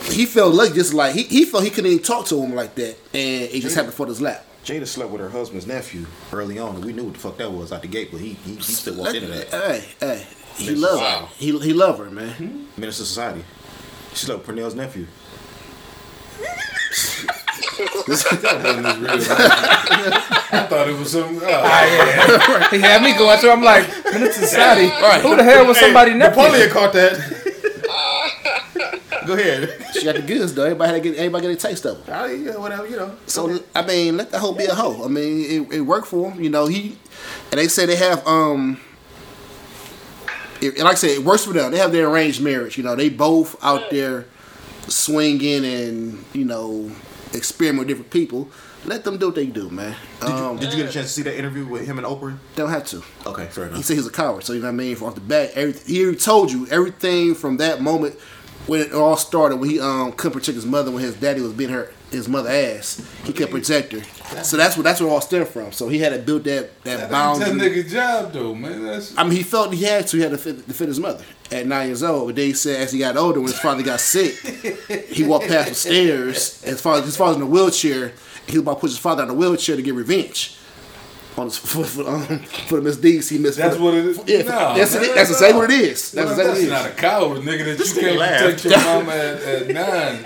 he 0.05 0.27
felt 0.27 0.55
like 0.55 0.75
just 0.75 0.95
like 0.95 1.15
he, 1.15 1.23
he 1.25 1.45
felt 1.45 1.65
he 1.65 1.71
couldn't 1.71 1.91
even 1.91 2.03
talk 2.03 2.27
to 2.27 2.43
him 2.43 2.55
like 2.55 2.75
that, 2.77 2.97
and 3.15 3.43
it 3.51 3.61
just 3.61 3.75
happened 3.77 3.95
for 3.95 4.07
his 4.07 4.21
lap. 4.21 4.45
Jada 4.65 4.87
slept 4.87 5.11
with 5.11 5.21
her 5.21 5.31
husband's 5.31 5.67
nephew 5.67 6.05
early 6.33 6.59
on, 6.59 6.77
and 6.77 6.85
we 6.85 6.93
knew 6.93 7.05
what 7.05 7.15
the 7.15 7.19
fuck 7.21 7.37
that 7.39 7.51
was 7.51 7.73
out 7.73 7.83
the 7.83 7.89
gate, 7.89 8.11
but 8.11 8.21
he 8.21 8.35
he, 8.35 8.55
he 8.57 8.61
still 8.63 8.97
walked 8.97 9.15
into 9.15 9.29
that. 9.29 9.49
Hey, 9.49 9.85
hey, 10.01 10.27
he 10.57 10.69
Mr. 10.71 10.81
love 10.81 11.01
her. 11.01 11.27
He 11.37 11.59
he 11.59 11.73
love 11.73 11.99
her, 11.99 12.11
man. 12.11 12.69
Minister 12.77 13.05
Society. 13.05 13.45
She 14.11 14.27
slept 14.27 14.47
with 14.47 14.57
Pernell's 14.57 14.75
nephew. 14.75 15.07
That 17.79 18.61
wasn't 18.65 19.01
real. 19.03 19.11
I 19.13 20.67
thought 20.69 20.89
it 20.89 20.99
was 20.99 21.13
some. 21.13 21.39
Oh, 21.43 21.63
Ah, 21.65 22.69
he 22.73 22.79
had 22.81 23.03
me 23.03 23.17
going 23.17 23.39
through. 23.39 23.51
I'm 23.53 23.63
like, 23.63 23.87
Minister 24.05 24.47
Society. 24.47 24.89
Who 25.23 25.37
the 25.37 25.45
hell 25.45 25.67
was 25.67 25.79
somebody 25.79 26.15
nephew? 26.15 26.43
Napoleon 26.43 26.71
caught 26.71 26.93
that. 26.95 27.38
Go 29.29 29.35
ahead. 29.35 29.85
She 29.93 30.05
got 30.05 30.15
the 30.15 30.23
goods 30.23 30.55
though. 30.55 30.65
Everybody 30.65 30.91
had 30.91 31.03
to 31.03 31.11
get 31.11 31.19
everybody 31.19 31.49
get 31.49 31.63
a 31.63 31.69
taste 31.69 31.85
of 31.85 31.99
it. 31.99 32.05
Ah, 32.11 32.25
yeah, 32.25 32.57
whatever, 32.57 32.89
you 32.89 32.97
know. 32.97 33.15
So 33.27 33.63
I 33.75 33.83
mean, 33.87 34.17
let 34.17 34.31
the 34.31 34.39
hoe 34.39 34.55
be 34.55 34.65
a 34.65 34.75
hoe. 34.75 35.05
I 35.05 35.09
mean, 35.09 35.67
it, 35.71 35.75
it 35.75 35.81
worked 35.83 36.07
for 36.07 36.31
him. 36.31 36.43
You 36.43 36.49
know, 36.49 36.67
he 36.67 36.97
and 37.51 37.61
they 37.61 37.69
say 37.69 37.85
they 37.85 37.97
have 37.97 38.27
um. 38.27 38.81
It, 40.63 40.77
and 40.77 40.85
like 40.85 40.93
I 40.93 40.95
said, 40.95 41.11
it 41.11 41.25
works 41.25 41.45
for 41.45 41.53
them. 41.53 41.71
They 41.71 41.79
have 41.79 41.93
their 41.93 42.09
arranged 42.09 42.41
marriage. 42.41 42.79
You 42.79 42.85
know, 42.85 42.97
they 42.97 43.11
both 43.11 43.63
out 43.63 43.91
there 43.91 44.25
swinging 44.87 45.63
and 45.67 46.25
you 46.33 46.47
know 46.47 46.91
experiment 47.35 47.81
with 47.81 47.89
different 47.89 48.11
people. 48.11 48.49
Let 48.87 49.05
them 49.05 49.19
do 49.19 49.27
what 49.27 49.35
they 49.35 49.45
do, 49.45 49.69
man. 49.69 49.95
Did 50.21 50.29
you, 50.31 50.35
Um, 50.35 50.57
did 50.57 50.73
you 50.73 50.79
get 50.79 50.89
a 50.89 50.93
chance 50.93 51.09
to 51.09 51.13
see 51.13 51.23
that 51.23 51.37
interview 51.37 51.67
with 51.67 51.85
him 51.85 51.99
and 51.99 52.07
Oprah? 52.07 52.39
don't 52.55 52.71
have 52.71 52.87
to. 52.87 53.03
Okay, 53.27 53.47
fair 53.47 53.69
He 53.75 53.83
said 53.83 53.97
he's 53.97 54.07
a 54.07 54.11
coward. 54.11 54.45
So 54.45 54.55
you 54.55 54.61
know 54.61 54.69
what 54.69 54.73
I 54.73 54.77
mean. 54.77 54.97
From 54.97 55.09
off 55.09 55.17
the 55.17 55.21
bat, 55.21 55.51
every, 55.55 55.79
he 55.81 56.15
told 56.15 56.51
you 56.51 56.67
everything 56.69 57.35
from 57.35 57.59
that 57.59 57.83
moment 57.83 58.19
when 58.69 58.81
it 58.81 58.93
all 58.93 59.17
started. 59.17 59.57
When 59.57 59.69
he 59.69 59.81
um 59.81 60.13
couldn't 60.13 60.39
protect 60.39 60.55
his 60.55 60.67
mother 60.67 60.91
when 60.91 61.03
his 61.03 61.17
daddy 61.17 61.41
was 61.41 61.53
beating 61.53 61.75
her 61.75 61.91
his 62.11 62.29
mother 62.29 62.49
ass. 62.49 63.05
He 63.25 63.33
couldn't 63.33 63.53
protect 63.53 63.93
her. 63.93 64.45
So 64.45 64.57
that's 64.57 64.77
what 64.77 64.85
that's 64.85 65.01
where 65.01 65.09
it 65.09 65.13
all 65.13 65.21
stemmed 65.21 65.49
from. 65.49 65.73
So 65.73 65.89
he 65.89 65.99
had 65.99 66.13
to 66.13 66.19
build 66.19 66.45
that 66.45 66.83
that 66.85 67.01
that 67.01 67.11
boundary. 67.11 67.49
nigga 67.49 67.89
job 67.91 68.33
though, 68.33 68.55
man. 68.55 68.85
That's 68.85 69.17
I 69.17 69.25
mean, 69.25 69.33
he 69.33 69.43
felt 69.43 69.73
he 69.73 69.83
had 69.83 70.07
to. 70.09 70.17
He 70.17 70.23
had 70.23 70.31
to 70.31 70.37
defend, 70.37 70.67
defend 70.67 70.89
his 70.89 71.01
mother 71.01 71.25
at 71.51 71.67
nine 71.67 71.89
years 71.89 72.03
old. 72.03 72.29
But 72.29 72.37
then 72.37 72.47
he 72.47 72.53
said, 72.53 72.81
as 72.81 72.93
he 72.93 72.99
got 72.99 73.17
older, 73.17 73.41
when 73.41 73.51
his 73.51 73.59
father 73.59 73.83
got 73.83 74.01
sick, 74.01 74.35
he 75.09 75.25
walked 75.25 75.49
past 75.49 75.69
the 75.71 75.75
stairs. 75.75 76.63
As 76.65 76.81
far 76.81 76.97
as 76.99 77.05
his 77.05 77.17
father's 77.17 77.37
in 77.37 77.43
a 77.43 77.47
wheelchair, 77.47 78.13
he 78.47 78.59
was 78.59 78.63
about 78.63 78.75
to 78.75 78.81
push 78.81 78.91
his 78.91 78.99
father 78.99 79.23
out 79.23 79.29
of 79.29 79.35
the 79.35 79.41
wheelchair 79.41 79.77
to 79.77 79.83
get 79.83 79.95
revenge 79.95 80.58
on 81.39 81.51
for, 81.51 81.85
for, 81.85 82.09
um, 82.09 82.39
for 82.69 82.77
the 82.77 82.83
misdeeds 82.83 83.29
he 83.29 83.39
missed. 83.39 83.59
That's 83.59 83.77
what 83.77 83.95
it 83.95 84.05
is? 84.07 84.21
Yeah, 84.27 84.43
Nah, 84.43 84.75
that's 84.75 84.95
man, 84.95 85.05
it. 85.05 85.15
That's 85.15 85.31
exactly 85.31 85.61
what 85.61 85.71
it 85.71 85.81
is. 85.81 86.13
That's 86.13 86.31
well, 86.31 86.41
exactly 86.41 86.67
that's 86.69 86.83
what 86.83 86.91
it 86.91 86.91
not 86.91 86.99
a 86.99 87.01
coward, 87.01 87.43
nigga. 87.43 87.65
That 87.65 87.79
This 87.79 87.95
you 87.97 88.03
can't 88.03 88.19
laughed. 88.19 88.45
protect 88.45 88.65
your 88.65 88.79
mama 88.79 89.13
at, 89.13 89.43
at 89.43 89.67
nine. 89.69 90.23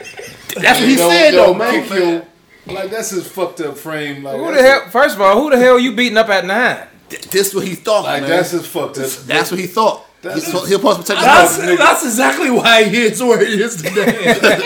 That's 0.57 0.81
what 0.81 0.89
he 0.89 0.97
Don't- 0.97 1.11
said, 1.11 1.31
though, 1.33 1.47
don't 1.47 1.59
man. 1.59 1.89
kick 1.89 2.29
like 2.65 2.91
that's 2.91 3.11
his 3.11 3.27
fucked 3.27 3.61
up 3.61 3.77
frame. 3.77 4.23
Like 4.23 4.37
Who 4.37 4.47
the 4.47 4.53
that's 4.53 4.83
hell? 4.83 4.91
First 4.91 5.17
of 5.17 5.21
all, 5.21 5.41
who 5.43 5.51
the 5.51 5.59
hell 5.59 5.81
you 5.81 5.97
beating 5.97 6.17
up 6.17 6.29
at 6.29 6.45
nine? 6.45 6.87
This 7.09 7.49
is 7.49 7.55
what 7.55 7.67
he 7.67 7.75
thought, 7.75 8.05
Like 8.05 8.21
man. 8.23 8.31
that's 8.31 8.53
his 8.53 8.67
fucked 8.67 8.99
up. 8.99 9.11
That's 9.27 9.51
what 9.51 9.59
he 9.59 9.67
thought. 9.67 10.07
That's- 10.23 10.45
He's 10.45 10.53
He'll 10.53 10.79
supposed 10.79 10.99
to 10.99 11.15
protect 11.15 11.19
his 11.19 11.27
That's 11.59 11.79
that's 11.79 12.05
exactly 12.05 12.51
why 12.51 12.85
he 12.85 13.03
is 13.03 13.21
where 13.21 13.45
he 13.45 13.61
is 13.61 13.83
today. 13.83 14.05
like 14.41 14.63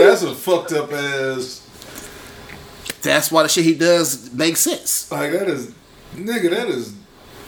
that's 0.00 0.22
a 0.22 0.34
fucked 0.34 0.72
up 0.72 0.90
ass. 0.92 1.59
That's 3.02 3.30
why 3.32 3.42
the 3.42 3.48
shit 3.48 3.64
he 3.64 3.74
does 3.74 4.32
makes 4.32 4.60
sense. 4.60 5.10
Like 5.10 5.32
that 5.32 5.48
is, 5.48 5.72
nigga. 6.14 6.50
That 6.50 6.68
is 6.68 6.94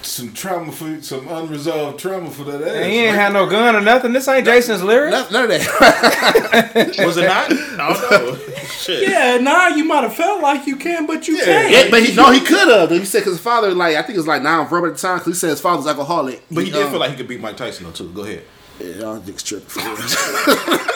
some 0.03 0.33
trauma 0.33 0.73
for 0.73 1.01
some 1.01 1.29
unresolved 1.29 1.99
trauma 2.01 2.29
for 2.31 2.43
that 2.45 2.61
ass. 2.63 2.75
And 2.75 2.93
he 2.93 2.99
ain't 3.05 3.15
had 3.15 3.33
no 3.33 3.49
gun 3.49 3.77
or 3.77 3.81
nothing. 3.81 4.13
This 4.13 4.27
ain't 4.27 4.45
Jason's 4.45 4.83
lyrics. 4.83 5.13
None, 5.13 5.33
none 5.33 5.45
of 5.45 5.51
that. 5.51 6.97
Was 7.07 7.17
it 7.17 7.27
not? 7.27 7.53
I 7.53 7.93
don't 7.93 8.11
know. 8.11 8.39
Shit. 8.83 9.09
yeah, 9.09 9.37
now 9.39 9.69
you 9.69 9.85
might 9.85 10.03
have 10.03 10.15
felt 10.15 10.43
like 10.43 10.67
you 10.67 10.75
can, 10.75 11.07
but 11.07 11.29
you 11.29 11.37
Yeah. 11.37 11.45
can't. 11.45 11.71
Yeah, 11.71 11.91
but 11.91 12.03
he 12.03 12.15
no, 12.17 12.33
he 12.33 12.41
could 12.41 12.67
have. 12.69 12.91
He 12.91 13.05
said 13.05 13.21
because 13.21 13.35
his 13.35 13.41
father, 13.41 13.73
like 13.75 13.95
I 13.97 14.03
think 14.03 14.17
it 14.17 14.19
was 14.19 14.27
like 14.27 14.43
non-verbal 14.43 14.89
at 14.89 14.95
the 14.97 15.01
time, 15.01 15.19
because 15.19 15.35
he 15.35 15.39
said 15.39 15.51
his 15.51 15.61
father's 15.61 15.87
alcoholic. 15.87 16.43
But 16.51 16.65
he 16.65 16.71
did 16.73 16.83
um, 16.83 16.91
feel 16.91 16.99
like 16.99 17.11
he 17.11 17.17
could 17.17 17.29
beat 17.29 17.41
Mike 17.41 17.57
Tyson 17.57 17.85
though 17.87 17.93
too. 17.93 18.11
Go 18.13 18.23
ahead. 18.23 18.43
Yeah, 18.83 18.95
y'all 19.01 19.19
dicks 19.21 19.43
tripping. 19.43 19.69
for 19.69 19.81
real. 19.81 20.79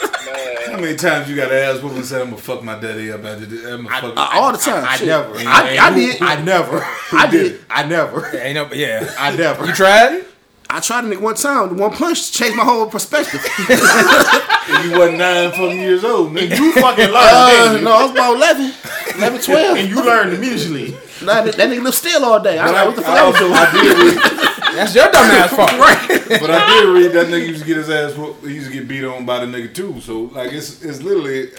How 0.67 0.77
many 0.81 0.95
times 0.95 1.29
you 1.29 1.35
got 1.35 1.49
to 1.49 1.55
ask 1.55 1.81
what 1.81 1.93
was 1.93 2.09
said? 2.09 2.21
I'm 2.21 2.29
gonna 2.31 2.41
fuck 2.41 2.61
my 2.63 2.77
daddy 2.77 3.11
up 3.11 3.23
after 3.23 3.45
this. 3.45 3.65
I'm 3.65 3.85
gonna 3.85 4.01
fuck. 4.01 4.35
all 4.35 4.51
the 4.51 4.57
time. 4.57 4.83
I, 4.85 4.97
I 4.99 5.05
never. 5.05 5.37
I, 5.37 5.77
I 5.79 5.95
did. 5.95 6.21
I 6.21 6.41
never. 6.43 6.85
I 7.13 7.27
did. 7.29 7.59
I 7.69 7.83
never. 7.85 8.37
Ain't 8.37 8.55
no, 8.55 8.73
yeah. 8.73 9.13
I 9.19 9.35
never. 9.35 9.65
You 9.65 9.73
tried? 9.73 10.25
I 10.69 10.81
tried 10.81 11.05
it 11.05 11.21
one 11.21 11.35
time. 11.35 11.77
One 11.77 11.91
punch 11.93 12.33
changed 12.33 12.57
my 12.57 12.63
whole 12.63 12.87
perspective. 12.87 13.45
If 14.69 14.83
you 14.83 14.99
wasn't 14.99 15.19
nine 15.19 15.49
fucking 15.51 15.79
years 15.79 16.03
old, 16.03 16.33
man. 16.33 16.49
You 16.49 16.73
fucking 16.73 17.05
learned, 17.05 17.15
Uh, 17.15 17.71
didn't 17.71 17.85
no, 17.85 17.91
I 17.93 18.03
was 18.03 18.11
about 18.11 18.35
11, 18.35 18.73
11 19.15 19.41
12. 19.41 19.77
And 19.77 19.89
you 19.89 20.03
learned 20.03 20.33
immediately. 20.33 20.91
Nah, 21.23 21.41
that, 21.43 21.55
that 21.55 21.69
nigga 21.69 21.83
lived 21.83 21.95
still 21.95 22.25
all 22.25 22.41
day. 22.41 22.57
I 22.59 22.65
was 22.65 22.73
like, 22.73 22.81
I, 22.81 22.87
what 22.87 22.95
the 22.97 23.01
fuck 23.01 23.11
I, 23.11 23.23
I 23.23 23.27
was 23.27 23.41
also. 23.41 23.53
I 23.53 23.71
did 23.71 23.97
read, 23.97 24.46
That's 24.77 24.95
your 24.95 25.11
dumb 25.11 25.25
ass 25.25 25.49
fault. 25.55 25.71
right. 25.79 26.07
but 26.41 26.49
I 26.51 26.67
did 26.81 26.87
read 26.93 27.11
that 27.13 27.27
nigga 27.27 27.47
used 27.47 27.61
to 27.61 27.67
get 27.67 27.77
his 27.77 27.89
ass. 27.89 28.15
whooped- 28.15 28.45
He 28.45 28.53
used 28.55 28.67
to 28.67 28.73
get 28.73 28.87
beat 28.87 29.03
on 29.03 29.25
by 29.25 29.43
the 29.43 29.45
nigga 29.45 29.73
too. 29.73 29.99
So 30.01 30.21
like 30.33 30.51
it's 30.53 30.83
it's 30.83 31.01
literally. 31.01 31.49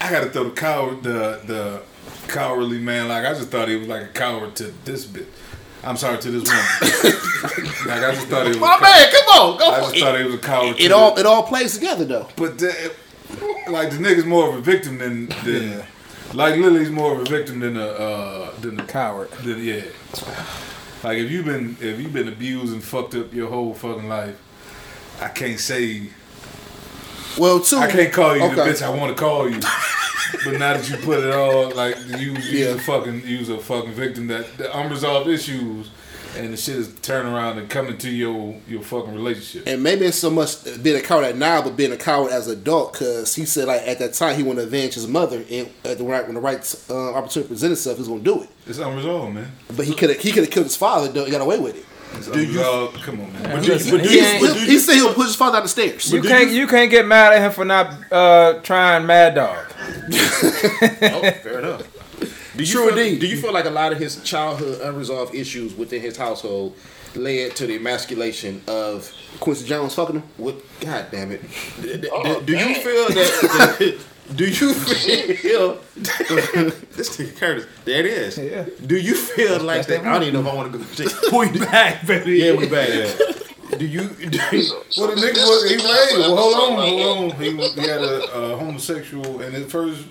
I 0.00 0.10
gotta 0.10 0.30
throw 0.30 0.44
the 0.44 0.50
coward 0.50 1.02
the 1.02 1.40
the 1.46 1.82
cowardly 2.28 2.78
man. 2.78 3.08
Like 3.08 3.24
I 3.24 3.34
just 3.34 3.48
thought 3.48 3.68
he 3.68 3.76
was 3.76 3.88
like 3.88 4.02
a 4.02 4.08
coward 4.08 4.54
to 4.56 4.72
this 4.84 5.04
bit. 5.06 5.26
I'm 5.84 5.96
sorry 5.96 6.18
to 6.18 6.30
this 6.30 6.42
woman. 6.44 6.64
like 7.86 8.02
I 8.04 8.14
just 8.14 8.26
thought 8.28 8.42
he 8.44 8.50
was. 8.50 8.58
My 8.58 8.78
man, 8.80 9.10
come 9.10 9.28
on, 9.40 9.58
go 9.58 9.70
I 9.70 9.76
for 9.76 9.82
just 9.82 9.96
it. 9.96 10.00
thought 10.00 10.18
he 10.18 10.24
was 10.24 10.34
a 10.34 10.38
coward. 10.38 10.76
It 10.80 10.88
to 10.88 10.94
all 10.96 11.14
the- 11.14 11.20
it 11.20 11.26
all 11.26 11.42
plays 11.44 11.74
together 11.74 12.04
though. 12.04 12.28
But 12.36 12.58
the, 12.58 12.92
like 13.68 13.90
the 13.90 13.96
nigga's 13.98 14.24
more 14.24 14.48
of 14.48 14.54
a 14.56 14.60
victim 14.60 14.98
than 14.98 15.26
than 15.44 15.84
like 16.34 16.56
Lily's 16.56 16.90
more 16.90 17.14
of 17.14 17.20
a 17.20 17.24
victim 17.24 17.60
than 17.60 17.76
a 17.76 17.86
uh, 17.86 18.50
than 18.60 18.78
a 18.80 18.84
Coward. 18.86 19.30
Than, 19.44 19.62
yeah. 19.64 19.82
Like 21.02 21.18
if 21.18 21.30
you've 21.30 21.44
been 21.44 21.76
if 21.80 22.00
you've 22.00 22.12
been 22.12 22.28
abused 22.28 22.72
and 22.72 22.82
fucked 22.82 23.14
up 23.14 23.32
your 23.32 23.48
whole 23.48 23.74
fucking 23.74 24.08
life, 24.08 24.36
I 25.20 25.28
can't 25.28 25.60
say 25.60 26.10
Well, 27.38 27.60
too. 27.60 27.76
I 27.78 27.90
can't 27.90 28.12
call 28.12 28.34
you 28.36 28.48
the 28.54 28.62
bitch 28.62 28.82
I 28.82 28.90
want 28.90 29.16
to 29.16 29.20
call 29.20 29.48
you. 29.48 29.60
but 30.44 30.58
now 30.58 30.74
that 30.74 30.88
you 30.90 30.96
put 30.98 31.24
it 31.24 31.32
all 31.32 31.70
like 31.70 31.96
you 32.06 32.32
you 32.34 32.64
Yeah. 32.66 32.74
a 32.74 32.78
fucking 32.78 33.26
use 33.26 33.48
a 33.48 33.58
fucking 33.58 33.92
victim 33.92 34.26
that 34.28 34.58
the 34.58 34.76
unresolved 34.76 35.28
issues 35.28 35.88
and 36.36 36.52
the 36.52 36.56
shit 36.56 36.76
is 36.76 36.94
turning 37.00 37.32
around 37.32 37.58
and 37.58 37.68
coming 37.68 37.96
to 37.98 38.10
your 38.10 38.56
your 38.66 38.82
fucking 38.82 39.14
relationship. 39.14 39.66
And 39.66 39.82
maybe 39.82 40.04
it's 40.06 40.18
so 40.18 40.30
much 40.30 40.64
being 40.82 40.96
a 40.96 41.00
coward 41.00 41.36
now, 41.36 41.62
but 41.62 41.76
being 41.76 41.92
a 41.92 41.96
coward 41.96 42.32
as 42.32 42.46
an 42.46 42.58
adult, 42.58 42.92
because 42.92 43.34
he 43.34 43.44
said 43.44 43.68
like 43.68 43.82
at 43.82 43.98
that 43.98 44.14
time 44.14 44.36
he 44.36 44.42
wanted 44.42 44.62
to 44.62 44.66
avenge 44.66 44.94
his 44.94 45.06
mother, 45.06 45.44
and 45.50 45.68
at 45.84 45.98
the 45.98 46.04
right 46.04 46.24
when 46.24 46.34
the 46.34 46.40
right 46.40 46.84
uh, 46.90 47.14
opportunity 47.14 47.48
presented 47.48 47.74
itself, 47.74 47.98
he's 47.98 48.08
gonna 48.08 48.20
do 48.20 48.42
it. 48.42 48.50
It's 48.66 48.78
unresolved, 48.78 49.34
man. 49.34 49.50
But 49.76 49.86
he 49.86 49.94
could 49.94 50.10
have 50.10 50.20
he 50.20 50.30
could 50.32 50.44
have 50.44 50.52
killed 50.52 50.66
his 50.66 50.76
father, 50.76 51.08
though 51.08 51.24
he 51.24 51.30
got 51.30 51.40
away 51.40 51.58
with 51.58 51.76
it. 51.76 51.84
It's 52.16 52.28
unresolved. 52.28 53.02
Come 53.02 53.20
on, 53.20 53.32
man. 53.32 53.42
But 53.42 53.62
do, 53.62 53.72
Listen, 53.72 53.96
but 53.98 54.02
do 54.02 54.08
he 54.08 54.16
you, 54.16 54.40
but 54.40 54.56
He, 54.56 54.64
do 54.66 54.70
he 54.72 54.78
said 54.78 54.94
he'll 54.94 55.14
push 55.14 55.26
his 55.26 55.36
father 55.36 55.58
out 55.58 55.62
the 55.62 55.68
stairs. 55.68 56.12
You 56.12 56.22
can't 56.22 56.50
you 56.50 56.66
can't 56.66 56.90
get 56.90 57.06
mad 57.06 57.32
at 57.34 57.42
him 57.42 57.52
for 57.52 57.64
not 57.64 58.12
uh, 58.12 58.60
trying 58.62 59.06
Mad 59.06 59.34
Dog. 59.34 59.66
oh, 59.70 61.30
fair 61.42 61.58
enough. 61.60 61.97
Do 62.58 62.64
you, 62.64 62.72
True 62.72 62.88
feel, 62.90 62.98
indeed. 62.98 63.20
do 63.20 63.26
you 63.28 63.36
feel 63.40 63.52
like 63.52 63.66
a 63.66 63.70
lot 63.70 63.92
of 63.92 63.98
his 63.98 64.20
childhood 64.24 64.80
unresolved 64.82 65.32
issues 65.34 65.74
within 65.76 66.00
his 66.02 66.16
household 66.16 66.74
led 67.14 67.54
to 67.56 67.66
the 67.68 67.76
emasculation 67.76 68.60
of 68.66 69.12
Quincy 69.38 69.64
Jones 69.66 69.94
fucking 69.94 70.16
him. 70.16 70.22
what? 70.38 70.56
God 70.80 71.06
damn 71.12 71.30
it! 71.30 71.40
D- 71.80 71.96
d- 71.98 72.08
oh, 72.12 72.40
d- 72.40 72.46
do 72.46 72.52
you 72.58 72.74
feel 72.74 73.08
that? 73.10 73.98
do 74.34 74.44
you 74.44 74.74
feel 74.74 75.78
this 76.96 77.16
thing 77.16 77.30
Curtis? 77.36 77.66
There 77.84 78.00
it 78.00 78.06
is. 78.06 78.38
Yeah. 78.38 78.66
Do 78.86 78.96
you 78.96 79.14
feel 79.14 79.60
like 79.60 79.86
that? 79.86 80.00
I 80.04 80.12
don't 80.14 80.22
even 80.24 80.34
know 80.34 80.40
if 80.48 80.52
I 80.52 80.54
want 80.56 80.72
to 80.72 81.04
go. 81.30 81.38
We 81.38 81.58
back, 81.60 82.06
baby. 82.06 82.32
Yeah, 82.38 82.54
we 82.56 82.68
back. 82.68 82.88
Yeah. 82.88 83.76
Do 83.78 83.86
you? 83.86 84.08
Do 84.08 84.38
you 84.56 84.72
Well, 84.98 85.14
the 85.14 85.20
nigga 85.22 85.36
was 85.46 85.70
he 85.70 85.76
raised. 85.76 86.18
Well, 86.18 86.36
hold 86.36 86.54
on, 86.56 86.88
hold 86.88 87.32
on. 87.32 87.40
He, 87.40 87.54
was- 87.54 87.74
he 87.74 87.82
had 87.82 88.00
a, 88.02 88.24
a 88.52 88.56
homosexual 88.56 89.40
in 89.42 89.52
his 89.52 89.70
first 89.70 90.04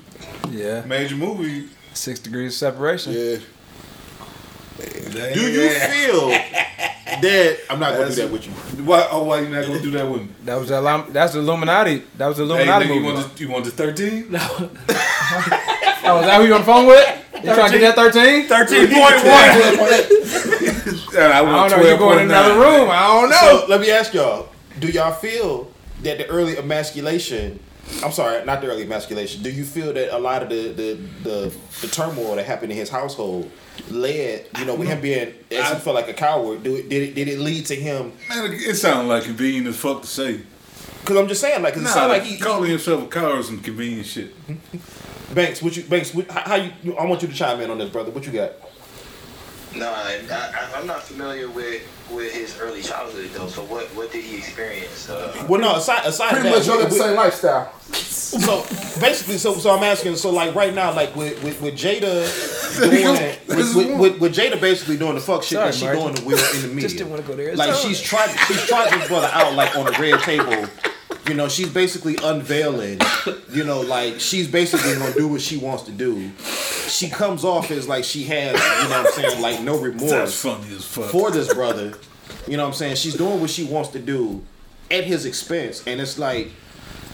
Yeah. 0.50 0.86
major 0.86 1.16
movie. 1.16 1.68
Six 1.98 2.20
degrees 2.20 2.54
of 2.54 2.58
separation. 2.60 3.12
Yeah. 3.14 3.38
do 5.34 5.42
you 5.52 5.70
feel 5.70 6.28
that? 7.22 7.58
I'm 7.70 7.80
not 7.80 7.96
going 7.96 8.10
to 8.10 8.16
do 8.16 8.22
that 8.22 8.32
with 8.32 8.46
you. 8.46 8.52
Why? 8.84 9.08
Oh, 9.10 9.24
why 9.24 9.40
you 9.42 9.50
not 9.50 9.66
gonna 9.66 9.82
do 9.82 9.90
that 9.92 10.08
with 10.10 10.22
me? 10.22 10.28
That 10.46 10.60
was 10.60 10.70
the 10.70 10.76
Illum- 10.76 11.12
that's 11.12 11.34
the 11.34 11.40
Illuminati. 11.40 12.04
That 12.18 12.28
was 12.28 12.38
the 12.38 12.46
Hey, 12.46 12.52
Illuminati 12.68 12.86
nigga, 12.86 12.96
you 12.96 13.04
want 13.04 13.36
the, 13.36 13.44
you 13.44 13.50
want 13.50 13.66
the 13.66 13.72
thirteen? 13.72 14.28
Oh, 16.10 16.20
is 16.22 16.26
that 16.28 16.40
who 16.40 16.48
you 16.48 16.54
on 16.54 16.62
the 16.62 16.66
phone 16.66 16.86
with? 16.86 17.06
You 17.44 17.54
trying 17.54 17.72
to 17.72 17.80
get 17.80 17.96
that 17.96 18.14
thirteen? 18.14 18.48
Thirteen 18.48 18.88
point 18.94 19.16
one. 19.26 19.50
I, 21.20 21.42
I 21.42 21.68
don't 21.68 21.72
know. 21.82 21.86
You're 21.86 21.98
going 21.98 22.20
in 22.20 22.26
another 22.26 22.54
room? 22.54 22.90
I 22.90 23.08
don't 23.08 23.30
know. 23.30 23.60
So 23.62 23.66
let 23.68 23.82
me 23.82 23.90
ask 23.92 24.14
y'all: 24.14 24.48
Do 24.80 24.88
y'all 24.88 25.12
feel 25.12 25.70
that 26.04 26.18
the 26.20 26.28
early 26.28 26.58
emasculation? 26.58 27.60
I'm 28.04 28.12
sorry, 28.12 28.44
not 28.46 28.62
the 28.62 28.68
early 28.68 28.84
emasculation. 28.84 29.42
Do 29.42 29.50
you 29.50 29.64
feel 29.64 29.94
that 29.94 30.16
a 30.16 30.20
lot 30.20 30.44
of 30.44 30.50
the 30.50 30.70
the, 30.74 30.94
the, 31.24 31.56
the 31.82 31.88
turmoil 31.88 32.36
that 32.36 32.46
happened 32.46 32.72
in 32.72 32.78
his 32.78 32.90
household 32.90 33.50
led, 33.90 34.46
you 34.60 34.66
know, 34.66 34.76
with 34.76 34.88
him 34.88 35.02
being, 35.02 35.34
as 35.52 35.70
he 35.74 35.80
felt 35.80 35.96
like 35.96 36.08
a 36.08 36.14
coward? 36.14 36.64
Do 36.64 36.76
it, 36.76 36.90
did 36.90 37.10
it 37.10 37.16
did 37.16 37.28
it 37.28 37.40
lead 37.40 37.66
to 37.68 37.76
him? 37.76 38.12
Man, 38.30 38.52
it 38.52 38.76
sounded 38.76 39.08
like 39.10 39.24
convenient 39.24 39.68
as 39.68 39.78
fuck 39.78 40.02
to 40.02 40.08
say. 40.08 40.42
Because 41.02 41.18
I'm 41.18 41.28
just 41.30 41.40
saying, 41.40 41.64
like, 41.64 41.78
it 41.78 41.82
Nah, 41.82 41.90
sound 41.90 42.10
like 42.10 42.24
he, 42.24 42.38
calling 42.38 42.70
himself 42.70 43.04
a 43.04 43.08
coward 43.08 43.40
is 43.40 43.48
some 43.48 43.62
convenient 43.62 44.06
shit. 44.06 44.34
Banks. 45.34 45.62
What 45.62 45.78
you 45.78 45.84
Banks? 45.84 46.14
What, 46.14 46.30
how 46.30 46.42
how 46.42 46.56
you? 46.56 46.96
I 46.98 47.06
want 47.06 47.22
you 47.22 47.30
to 47.30 47.34
chime 47.34 47.62
in 47.62 47.70
on 47.72 47.78
this, 47.78 47.90
brother. 47.90 48.12
What 48.12 48.26
you 48.26 48.34
got? 48.34 48.52
No, 49.78 49.90
I, 49.92 50.20
I, 50.32 50.72
I'm 50.80 50.88
not 50.88 51.04
familiar 51.04 51.50
with, 51.50 51.82
with 52.12 52.34
his 52.34 52.58
early 52.60 52.82
childhood 52.82 53.30
though. 53.34 53.48
So 53.48 53.64
what 53.64 53.86
what 53.96 54.12
did 54.12 54.24
he 54.24 54.38
experience? 54.38 55.10
Uh, 55.10 55.46
Well, 55.48 55.62
no. 55.62 55.76
Aside, 55.76 56.06
aside 56.06 56.32
Pretty 56.34 56.48
of 56.50 56.56
much 56.56 56.66
that, 56.66 56.72
living 56.74 56.90
the 56.90 56.94
we- 56.96 57.00
same 57.00 57.16
lifestyle. 57.16 57.74
So 57.94 58.62
basically, 59.00 59.38
so 59.38 59.54
so 59.56 59.72
I'm 59.76 59.84
asking. 59.84 60.16
So 60.18 60.32
like 60.32 60.54
right 60.54 60.74
now, 60.74 60.94
like 60.94 61.16
with 61.16 61.42
with, 61.44 61.62
with 61.62 61.76
Jada 61.76 62.28
doing 62.92 63.16
with, 63.48 63.76
with, 63.76 64.00
with, 64.00 64.20
with 64.20 64.36
Jada 64.36 64.60
basically 64.60 64.98
doing 64.98 65.16
the 65.16 65.22
fuck 65.22 65.44
shit 65.44 65.58
that 65.60 65.74
she 65.74 65.82
Sorry, 65.82 65.98
doing 65.98 66.14
the 66.14 66.22
wheel 66.24 66.38
in 66.56 66.62
the 66.64 66.68
media. 66.76 66.82
Just 66.82 66.98
didn't 66.98 67.12
wanna 67.12 67.22
go 67.24 67.36
there. 67.36 67.56
Like 67.56 67.74
she's 67.76 68.02
trying 68.02 68.28
tried 68.36 68.46
she's 68.48 68.64
tried 68.66 68.92
this 68.92 69.08
brother 69.08 69.30
out 69.32 69.54
like 69.54 69.76
on 69.78 69.88
a 69.88 69.92
red 69.98 70.20
table. 70.22 70.68
You 71.28 71.34
know, 71.34 71.50
she's 71.50 71.70
basically 71.70 72.18
unveiling. 72.24 73.00
You 73.52 73.64
know, 73.64 73.82
like 73.82 74.20
she's 74.20 74.48
basically 74.48 74.96
gonna 74.96 75.14
do 75.14 75.28
what 75.28 75.42
she 75.42 75.58
wants 75.58 75.84
to 75.84 75.92
do. 75.92 76.32
She 76.88 77.10
comes 77.10 77.44
off 77.44 77.72
as 77.72 77.88
like 77.88 78.04
she 78.04 78.24
has, 78.26 78.54
you 78.54 78.90
know 78.90 79.04
what 79.04 79.08
I'm 79.08 79.12
saying, 79.14 79.42
like 79.42 79.62
no 79.62 79.78
remorse 79.78 80.12
That's 80.12 80.42
funny 80.42 80.74
as 80.74 80.86
fuck. 80.86 81.06
for 81.06 81.32
this 81.32 81.54
brother. 81.54 81.94
You 82.48 82.56
know 82.56 82.64
what 82.64 82.70
I'm 82.70 82.74
saying? 82.76 82.96
She's 82.96 83.16
doing 83.16 83.42
what 83.42 83.50
she 83.50 83.66
wants 83.66 83.90
to 83.90 84.00
do 84.00 84.44
at 84.90 85.04
his 85.04 85.26
expense. 85.26 85.86
And 85.86 86.00
it's 86.00 86.18
like 86.18 86.52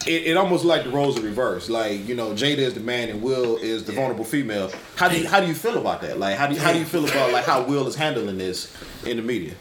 it, 0.06 0.26
it 0.26 0.36
almost 0.36 0.64
like 0.64 0.84
the 0.84 0.90
roles 0.90 1.18
are 1.18 1.22
reversed. 1.22 1.70
Like, 1.70 2.06
you 2.06 2.14
know, 2.14 2.32
Jada 2.32 2.58
is 2.58 2.74
the 2.74 2.80
man 2.80 3.08
and 3.08 3.22
Will 3.22 3.56
is 3.56 3.84
the 3.84 3.92
vulnerable 3.92 4.24
female. 4.24 4.70
How 4.96 5.08
do 5.08 5.18
you 5.18 5.26
how 5.26 5.40
do 5.40 5.46
you 5.46 5.54
feel 5.54 5.78
about 5.78 6.02
that? 6.02 6.18
Like 6.18 6.36
how 6.36 6.46
do 6.46 6.54
you 6.54 6.60
how 6.60 6.72
do 6.72 6.78
you 6.78 6.84
feel 6.84 7.04
about 7.04 7.32
like 7.32 7.44
how 7.44 7.62
Will 7.62 7.86
is 7.86 7.94
handling 7.96 8.38
this 8.38 8.74
in 9.04 9.16
the 9.16 9.22
media? 9.22 9.54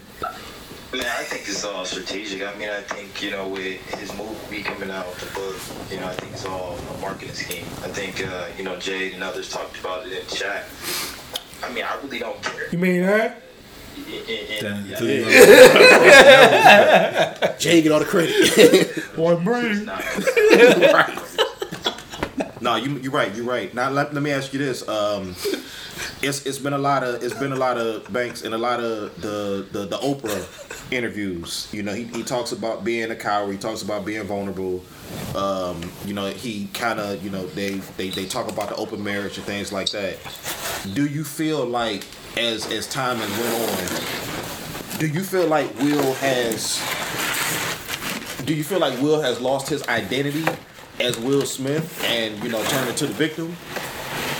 Man, 0.93 1.01
I 1.07 1.23
think 1.23 1.47
it's 1.49 1.63
all 1.65 1.85
strategic. 1.85 2.43
I 2.43 2.53
mean, 2.55 2.69
I 2.69 2.81
think 2.81 3.21
you 3.23 3.31
know 3.31 3.47
with 3.47 3.81
his 3.99 4.13
movie 4.15 4.61
coming 4.61 4.91
out, 4.91 5.07
with 5.07 5.19
the 5.21 5.33
book, 5.33 5.55
you 5.91 5.99
know, 5.99 6.07
I 6.07 6.13
think 6.13 6.33
it's 6.33 6.45
all 6.45 6.77
a 6.77 6.97
marketing 7.01 7.33
scheme. 7.33 7.65
I 7.83 7.87
think 7.87 8.25
uh, 8.27 8.45
you 8.57 8.63
know 8.63 8.77
Jade 8.77 9.13
and 9.13 9.23
others 9.23 9.49
talked 9.49 9.79
about 9.79 10.05
it 10.05 10.13
in 10.13 10.27
chat. 10.27 10.65
I 11.63 11.71
mean, 11.73 11.83
I 11.83 11.95
really 12.03 12.19
don't 12.19 12.39
care. 12.43 12.69
You 12.71 12.77
mean 12.77 13.01
that? 13.01 13.41
And- 13.95 14.07
and- 14.29 14.61
Damn, 14.61 14.75
and- 14.75 14.91
until 14.91 15.07
you- 15.09 15.25
Jay 17.59 17.81
get 17.81 17.91
all 17.91 17.99
the 17.99 18.05
credit. 18.05 18.35
Boy, 19.15 19.35
brain. 19.37 19.89
No, 22.63 22.77
you 22.77 22.97
you're 22.99 23.11
right. 23.11 23.35
You're 23.35 23.45
right. 23.45 23.73
Now 23.73 23.89
let, 23.89 24.13
let 24.13 24.23
me 24.23 24.31
ask 24.31 24.53
you 24.53 24.59
this. 24.59 24.87
Um, 24.87 25.35
it's 26.21 26.45
it's 26.45 26.57
been 26.57 26.71
a 26.71 26.77
lot 26.77 27.03
of 27.03 27.21
it's 27.21 27.33
been 27.33 27.51
a 27.51 27.57
lot 27.57 27.77
of 27.77 28.11
banks 28.13 28.43
and 28.43 28.53
a 28.53 28.57
lot 28.57 28.79
of 28.79 29.21
the 29.21 29.67
the, 29.73 29.85
the 29.85 29.97
Oprah 29.97 30.89
interviews. 30.89 31.67
You 31.73 31.83
know, 31.83 31.93
he, 31.93 32.05
he 32.05 32.23
talks 32.23 32.53
about 32.53 32.85
being 32.85 33.11
a 33.11 33.17
coward. 33.17 33.51
He 33.51 33.57
talks 33.57 33.81
about 33.81 34.05
being 34.05 34.23
vulnerable. 34.23 34.81
Um, 35.35 35.91
you 36.05 36.13
know, 36.13 36.27
he 36.27 36.67
kind 36.67 37.01
of 37.01 37.21
you 37.21 37.31
know 37.31 37.45
they, 37.47 37.79
they 37.97 38.11
they 38.11 38.25
talk 38.25 38.49
about 38.49 38.69
the 38.69 38.75
open 38.75 39.03
marriage 39.03 39.37
and 39.37 39.45
things 39.45 39.73
like 39.73 39.89
that. 39.89 40.17
Do 40.93 41.05
you 41.05 41.25
feel 41.25 41.65
like 41.65 42.05
as 42.37 42.71
as 42.71 42.87
time 42.87 43.17
has 43.17 43.29
went 43.39 44.95
on, 44.95 44.99
do 44.99 45.07
you 45.07 45.21
feel 45.21 45.47
like 45.47 45.67
Will 45.79 46.13
has 46.13 46.77
do 48.45 48.53
you 48.53 48.63
feel 48.63 48.79
like 48.79 48.97
Will 49.01 49.21
has 49.21 49.41
lost 49.41 49.67
his 49.67 49.85
identity 49.89 50.45
as 50.99 51.17
Will 51.19 51.45
Smith 51.45 52.03
and 52.07 52.41
you 52.43 52.49
know 52.49 52.63
turned 52.65 52.89
into 52.89 53.07
the 53.07 53.13
victim, 53.13 53.55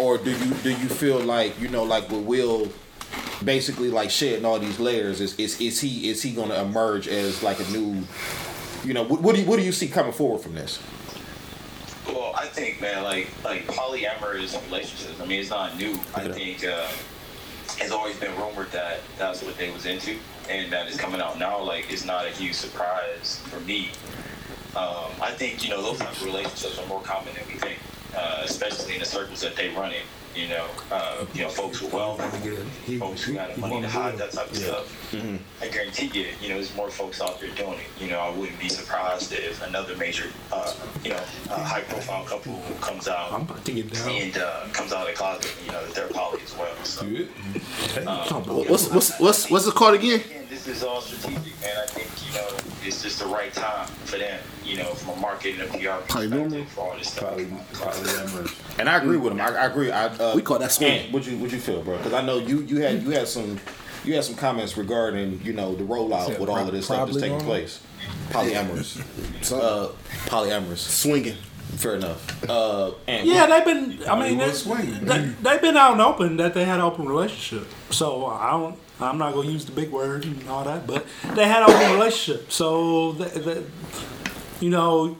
or 0.01 0.17
do 0.17 0.31
you 0.31 0.53
do 0.55 0.69
you 0.69 0.89
feel 0.89 1.19
like 1.19 1.59
you 1.59 1.69
know 1.69 1.83
like 1.83 2.09
with 2.09 2.23
Will 2.23 2.69
basically 3.43 3.89
like 3.89 4.09
shedding 4.09 4.45
all 4.45 4.59
these 4.59 4.79
layers 4.79 5.19
is 5.19 5.37
is, 5.39 5.59
is 5.59 5.81
he 5.81 6.09
is 6.09 6.21
he 6.21 6.31
going 6.31 6.49
to 6.49 6.61
emerge 6.61 7.07
as 7.07 7.43
like 7.43 7.59
a 7.59 7.69
new 7.71 8.03
you 8.85 8.93
know 8.93 9.03
what, 9.03 9.21
what 9.21 9.35
do 9.35 9.41
you 9.41 9.47
what 9.47 9.57
do 9.57 9.63
you 9.65 9.71
see 9.71 9.87
coming 9.87 10.13
forward 10.13 10.41
from 10.41 10.55
this? 10.55 10.79
Well, 12.07 12.33
I 12.35 12.47
think, 12.47 12.81
man, 12.81 13.03
like 13.03 13.29
like 13.43 13.65
polyamorous 13.67 14.61
relationships. 14.65 15.19
I 15.21 15.25
mean, 15.25 15.39
it's 15.39 15.49
not 15.49 15.77
new. 15.77 15.93
I 16.15 16.27
think 16.27 16.65
uh, 16.65 16.89
it's 17.77 17.91
always 17.91 18.17
been 18.17 18.35
rumored 18.37 18.71
that 18.71 18.99
that's 19.17 19.41
what 19.41 19.57
they 19.57 19.71
was 19.71 19.85
into, 19.85 20.17
and 20.49 20.71
that 20.71 20.87
is 20.87 20.97
coming 20.97 21.21
out 21.21 21.39
now. 21.39 21.61
Like, 21.61 21.91
it's 21.91 22.05
not 22.05 22.25
a 22.25 22.29
huge 22.29 22.55
surprise 22.55 23.39
for 23.45 23.59
me. 23.61 23.91
Um, 24.76 25.11
I 25.21 25.32
think 25.32 25.63
you 25.63 25.69
know 25.69 25.82
those 25.82 25.99
types 25.99 26.19
of 26.21 26.26
relationships 26.26 26.80
are 26.80 26.88
more 26.88 27.01
common 27.01 27.34
than 27.36 27.45
we 27.47 27.55
think, 27.55 27.78
uh, 28.15 28.41
especially 28.43 28.95
in 28.95 28.99
the 28.99 29.05
circles 29.05 29.41
that 29.41 29.55
they 29.55 29.69
run 29.69 29.91
in. 29.91 30.01
You 30.36 30.47
know, 30.47 30.65
uh, 30.91 31.26
you 31.36 31.43
know, 31.43 31.49
folks 31.49 31.80
with 31.80 31.93
wealth, 31.93 32.19
folks 32.97 33.24
who 33.24 33.34
got 33.36 33.53
the 33.53 33.61
money 33.61 33.82
to 33.82 33.88
hide 33.88 34.17
that 34.17 34.32
type 34.32 34.49
of 34.49 34.57
stuff. 34.57 35.15
I 35.61 35.67
guarantee 35.67 36.07
you, 36.11 36.26
you 36.41 36.49
know, 36.49 36.55
there's 36.55 36.76
more 36.76 36.89
folks 36.89 37.21
out 37.21 37.39
there 37.39 37.51
doing 37.51 37.74
it. 37.78 38.01
You 38.01 38.09
know, 38.09 38.19
I 38.19 38.32
wouldn't 38.36 38.59
be 38.59 38.67
surprised 38.67 39.32
if 39.32 39.61
another 39.61 39.95
major, 39.95 40.30
uh, 40.51 40.74
you 41.03 41.11
know, 41.11 41.19
uh, 41.51 41.63
high-profile 41.63 42.26
couple 42.26 42.59
comes 42.82 43.07
out 43.07 43.32
I'm 43.32 43.41
about 43.41 43.63
to 43.63 43.71
get 43.74 43.93
down. 43.93 44.09
and 44.09 44.38
uh, 44.38 44.65
comes 44.74 44.91
out 44.91 45.01
of 45.01 45.07
the 45.09 45.13
closet, 45.13 45.53
you 45.63 45.71
know, 45.71 45.86
that 45.86 45.93
they're 45.93 46.07
poly 46.07 46.41
as 46.41 46.57
well. 46.57 46.76
So, 46.84 47.05
Good. 47.05 47.30
what's 48.67 48.89
what's 48.89 49.19
what's 49.19 49.51
what's 49.51 49.67
it 49.67 49.76
called 49.76 49.93
again? 49.93 50.19
again, 50.19 50.45
this 50.49 50.67
is 50.67 50.84
all 50.84 51.01
strategic, 51.01 51.61
man. 51.61 51.78
I 51.78 51.86
think 51.86 52.09
you 52.26 52.34
know 52.34 52.49
it's 52.86 53.01
just 53.03 53.19
the 53.19 53.25
right 53.25 53.53
time 53.53 53.88
for 54.05 54.17
them. 54.17 54.39
You 54.65 54.77
know, 54.77 54.93
from 54.93 55.17
a 55.17 55.21
marketing 55.21 55.59
and 55.61 55.69
PR 55.71 56.01
perspective, 56.11 56.67
for 56.69 56.81
all 56.81 56.97
this 56.97 57.09
stuff. 57.09 57.29
Poly, 57.31 57.45
polyamorous. 57.73 58.79
And 58.79 58.89
I 58.89 58.97
agree 58.97 59.17
with 59.17 59.34
him. 59.34 59.41
I, 59.41 59.47
I 59.49 59.65
agree. 59.65 59.91
I, 59.91 60.05
uh, 60.07 60.34
We 60.36 60.41
call 60.41 60.59
that 60.59 60.71
swinging. 60.71 61.11
What 61.11 61.23
would 61.23 61.25
you 61.25 61.34
what 61.38 61.41
would 61.43 61.51
you 61.51 61.59
feel, 61.59 61.81
bro? 61.81 61.97
Because 61.97 62.13
I 62.13 62.21
know 62.21 62.38
you 62.38 62.61
you 62.61 62.77
had 62.81 63.03
you 63.03 63.11
had 63.11 63.27
some 63.27 63.59
you 64.03 64.15
had 64.15 64.23
some 64.23 64.36
comments 64.36 64.77
regarding 64.77 65.41
you 65.43 65.53
know 65.53 65.75
the 65.75 65.84
rollout 65.84 66.39
with 66.39 66.49
all 66.49 66.57
of 66.57 66.71
this 66.71 66.86
stuff 66.86 67.07
that's 67.07 67.19
taking 67.19 67.38
normal. 67.38 67.47
place. 67.47 67.81
Polyamorous, 68.29 68.99
uh, 69.53 69.89
polyamorous. 70.27 70.77
Swinging. 70.77 71.38
Fair 71.77 71.95
enough. 71.95 72.49
Uh, 72.49 72.91
and 73.07 73.27
Yeah, 73.27 73.47
they've 73.47 73.65
been. 73.65 73.79
I 74.07 74.15
mean, 74.19 74.38
Hollywood 74.38 74.49
they, 74.49 74.53
swinging. 74.53 75.05
they, 75.05 75.19
they've 75.41 75.61
been 75.61 75.75
out 75.77 75.93
and 75.93 76.01
open 76.01 76.38
that 76.38 76.53
they 76.53 76.65
had 76.65 76.75
an 76.75 76.81
open 76.81 77.05
relationship. 77.07 77.67
So 77.89 78.25
I 78.27 78.51
don't. 78.51 78.77
I'm 79.03 79.17
not 79.17 79.33
gonna 79.33 79.49
use 79.49 79.65
the 79.65 79.71
big 79.71 79.91
word 79.91 80.25
and 80.25 80.47
all 80.49 80.63
that, 80.63 80.87
but 80.87 81.05
they 81.35 81.45
had 81.47 81.63
an 81.63 81.69
open 81.75 81.91
relationship. 81.93 82.51
So 82.51 83.13
the, 83.13 83.25
the, 83.39 83.63
you 84.59 84.69
know, 84.69 85.17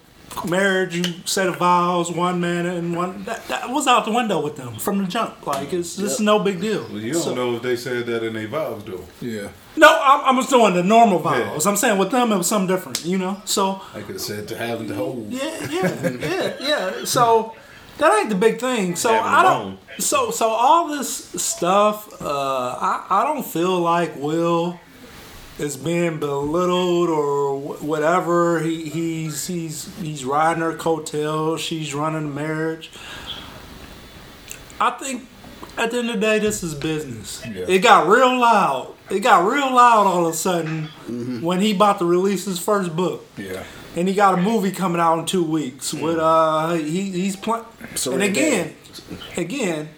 marriage, 0.49 0.95
you 0.95 1.03
set 1.25 1.47
of 1.47 1.57
vows, 1.57 2.11
one 2.11 2.41
man 2.41 2.65
and 2.65 2.95
one 2.95 3.23
that, 3.25 3.47
that 3.49 3.69
was 3.69 3.86
out 3.88 4.05
the 4.05 4.11
window 4.11 4.41
with 4.41 4.55
them 4.55 4.75
from 4.75 4.97
the 4.99 5.07
jump. 5.07 5.45
Like 5.45 5.71
it's 5.73 5.95
just 5.95 6.19
no 6.19 6.39
big 6.39 6.59
deal. 6.59 6.84
Well, 6.84 6.97
you 6.99 7.13
don't 7.13 7.21
So- 7.21 7.36
know 7.36 7.55
if 7.55 7.61
they 7.61 7.75
said 7.75 8.05
that 8.07 8.23
in 8.23 8.34
their 8.34 8.47
vows 8.47 8.84
though. 8.84 9.05
Yeah. 9.21 9.49
No, 9.75 9.88
I'm, 10.01 10.21
I'm 10.29 10.36
just 10.38 10.49
doing 10.51 10.73
the 10.75 10.84
normal 10.84 11.19
vows. 11.19 11.65
I'm 11.65 11.75
saying 11.77 11.97
with 11.97 12.11
them 12.11 12.31
it 12.31 12.38
was 12.38 12.47
something 12.47 12.67
different. 12.73 13.03
You 13.05 13.17
know, 13.17 13.41
so. 13.45 13.81
I 13.93 14.01
could 14.01 14.15
have 14.15 14.21
said 14.21 14.47
to 14.49 14.57
having 14.57 14.88
the 14.88 14.95
whole. 14.95 15.25
Yeah, 15.29 15.67
yeah, 15.69 16.09
yeah, 16.19 16.53
yeah. 16.59 17.05
So 17.05 17.55
that 17.98 18.20
ain't 18.20 18.30
the 18.30 18.36
big 18.36 18.60
thing. 18.60 18.96
So 18.96 19.14
I 19.14 19.44
don't. 19.44 19.76
bone. 19.76 19.78
So 20.00 20.32
so 20.32 20.50
all 20.50 20.88
this 20.88 21.14
stuff, 21.41 22.22
uh, 22.22 22.26
I 22.80 23.06
I 23.10 23.24
don't 23.24 23.46
feel 23.46 23.80
like 23.80 24.16
Will 24.16 24.80
is 25.60 25.78
being 25.78 26.20
belittled 26.20 27.10
or 27.10 27.58
whatever. 27.60 28.60
He 28.60 28.89
he's 28.89 29.46
he's 29.48 29.96
he's 29.98 30.26
riding 30.26 30.62
her 30.64 30.76
coattails. 30.76 31.62
She's 31.62 31.94
running 31.94 32.30
the 32.30 32.34
marriage. 32.36 32.91
I 34.80 34.91
think 34.91 35.28
at 35.78 35.91
the 35.91 36.00
end 36.00 36.10
of 36.10 36.16
the 36.16 36.22
day, 36.22 36.39
this 36.39 36.64
is 36.64 36.76
business. 36.76 37.44
Yeah. 37.46 37.66
It 37.68 37.80
got 37.80 38.08
real 38.08 38.38
loud. 38.39 38.94
It 39.10 39.20
got 39.20 39.46
real 39.46 39.74
loud 39.74 40.08
all 40.08 40.26
of 40.26 40.34
a 40.34 40.38
sudden 40.38 40.86
when 41.41 41.60
he 41.60 41.76
about 41.76 42.00
to 42.00 42.06
release 42.06 42.46
his 42.46 42.58
first 42.58 42.96
book 42.96 43.26
Yeah. 43.38 43.64
And 43.96 44.08
he 44.08 44.14
got 44.14 44.38
a 44.38 44.41
movie 44.41 44.72
coming 44.72 45.00
out 45.00 45.20
in 45.20 45.26
two 45.26 45.44
weeks 45.44 45.94
with 45.94 46.18
uh 46.18 46.74
he 46.74 47.12
he's 47.12 47.36
playing 47.36 47.66
and 47.80 47.98
Serena 47.98 48.26
again 48.26 48.76
again 49.38 49.89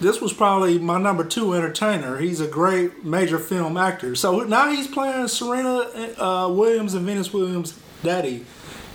this 0.00 0.20
was 0.20 0.32
probably 0.32 0.78
my 0.78 0.98
number 0.98 1.24
two 1.24 1.54
entertainer. 1.54 2.18
He's 2.18 2.40
a 2.40 2.46
great 2.46 3.04
major 3.04 3.38
film 3.38 3.76
actor. 3.76 4.14
So 4.14 4.40
now 4.40 4.70
he's 4.70 4.86
playing 4.86 5.26
serena 5.28 5.90
uh, 6.18 6.48
williams 6.50 6.94
and 6.94 7.04
venus 7.04 7.32
williams 7.32 7.78
daddy. 8.02 8.44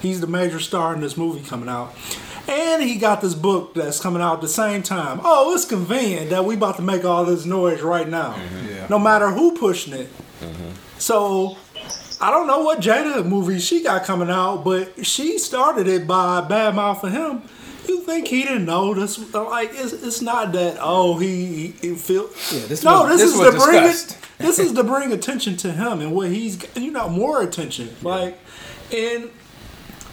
He's 0.01 0.22
the 0.22 0.28
major 0.28 0.59
star 0.59 0.93
in 0.93 1.01
this 1.01 1.18
movie 1.18 1.45
coming 1.47 1.70
out. 1.70 1.95
And 2.47 2.84
he 2.84 2.97
got 2.97 3.22
this 3.22 3.36
book 3.36 3.74
that's 3.74 3.99
coming 4.01 4.22
out 4.22 4.36
at 4.36 4.41
the 4.41 4.47
same 4.47 4.84
time. 4.84 5.20
Oh 5.24 5.53
it's 5.53 5.66
convenient 5.66 6.30
that 6.30 6.45
we 6.45 6.55
about 6.55 6.78
to 6.78 6.82
make 6.82 7.03
all 7.05 7.26
this 7.26 7.45
noise 7.45 7.82
right 7.82 8.07
now. 8.07 8.36
Yeah. 8.70 8.88
no 8.89 8.99
matter 8.99 9.30
who 9.30 9.57
pushing 9.57 9.93
it. 9.93 10.09
Mm-hmm. 10.39 10.72
so 10.97 11.57
I 12.22 12.32
don't 12.32 12.47
know 12.47 12.59
what 12.61 12.80
Jada 12.80 13.26
movie 13.26 13.59
she 13.59 13.84
got 13.84 14.03
coming 14.05 14.30
out, 14.30 14.64
but 14.64 15.05
she 15.05 15.38
started 15.38 15.88
it 15.88 16.07
by 16.07 16.41
bad 16.41 16.76
mouthing 16.76 17.11
him. 17.11 17.41
You 17.88 18.01
think 18.01 18.28
he 18.28 18.43
didn't 18.43 18.66
know 18.66 18.93
this? 18.93 19.34
Like 19.34 19.72
it's, 19.74 19.93
it's 19.93 20.22
not 20.22 20.51
that. 20.53 20.78
Oh, 20.80 21.18
he, 21.18 21.68
he 21.82 21.95
feel. 21.95 22.30
Yeah, 22.51 22.66
this 22.68 22.84
no, 22.84 23.03
was- 23.03 23.20
this, 23.20 23.34
this 23.34 23.39
is 23.39 23.53
to 23.53 23.66
bring 23.66 23.84
it. 23.84 24.18
This 24.39 24.59
is 24.59 24.74
to 24.74 24.84
bring 24.84 25.14
attention 25.14 25.55
to 25.57 25.72
him 25.72 26.01
and 26.01 26.11
what 26.11 26.30
he's. 26.30 26.66
You 26.76 26.91
know, 26.91 27.07
more 27.07 27.41
attention. 27.41 27.95
Like, 28.01 28.38
and 28.91 29.30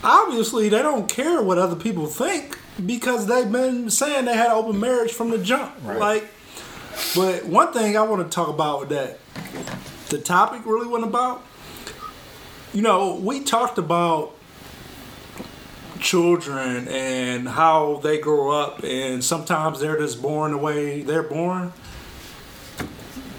obviously 0.04 0.68
they 0.68 0.82
don't 0.82 1.08
care 1.08 1.42
what 1.42 1.58
other 1.58 1.74
people 1.74 2.06
think 2.06 2.58
because 2.84 3.26
they've 3.26 3.50
been 3.50 3.90
saying 3.90 4.26
they 4.26 4.36
had 4.36 4.50
open 4.50 4.78
marriage 4.78 5.12
from 5.12 5.30
the 5.30 5.38
jump. 5.38 5.74
Right. 5.82 5.98
Like, 5.98 6.28
but 7.14 7.46
one 7.46 7.72
thing 7.72 7.96
I 7.96 8.02
want 8.02 8.22
to 8.22 8.34
talk 8.34 8.48
about 8.48 8.80
with 8.80 8.88
that, 8.90 9.18
the 10.10 10.18
topic 10.18 10.64
really 10.64 10.86
wasn't 10.86 11.10
about. 11.10 11.44
You 12.72 12.82
know, 12.82 13.14
we 13.14 13.40
talked 13.42 13.78
about 13.78 14.32
children 16.00 16.88
and 16.88 17.48
how 17.48 18.00
they 18.02 18.18
grow 18.18 18.50
up, 18.50 18.82
and 18.84 19.22
sometimes 19.22 19.80
they're 19.80 19.98
just 19.98 20.22
born 20.22 20.52
the 20.52 20.56
way 20.58 21.02
they're 21.02 21.22
born. 21.22 21.72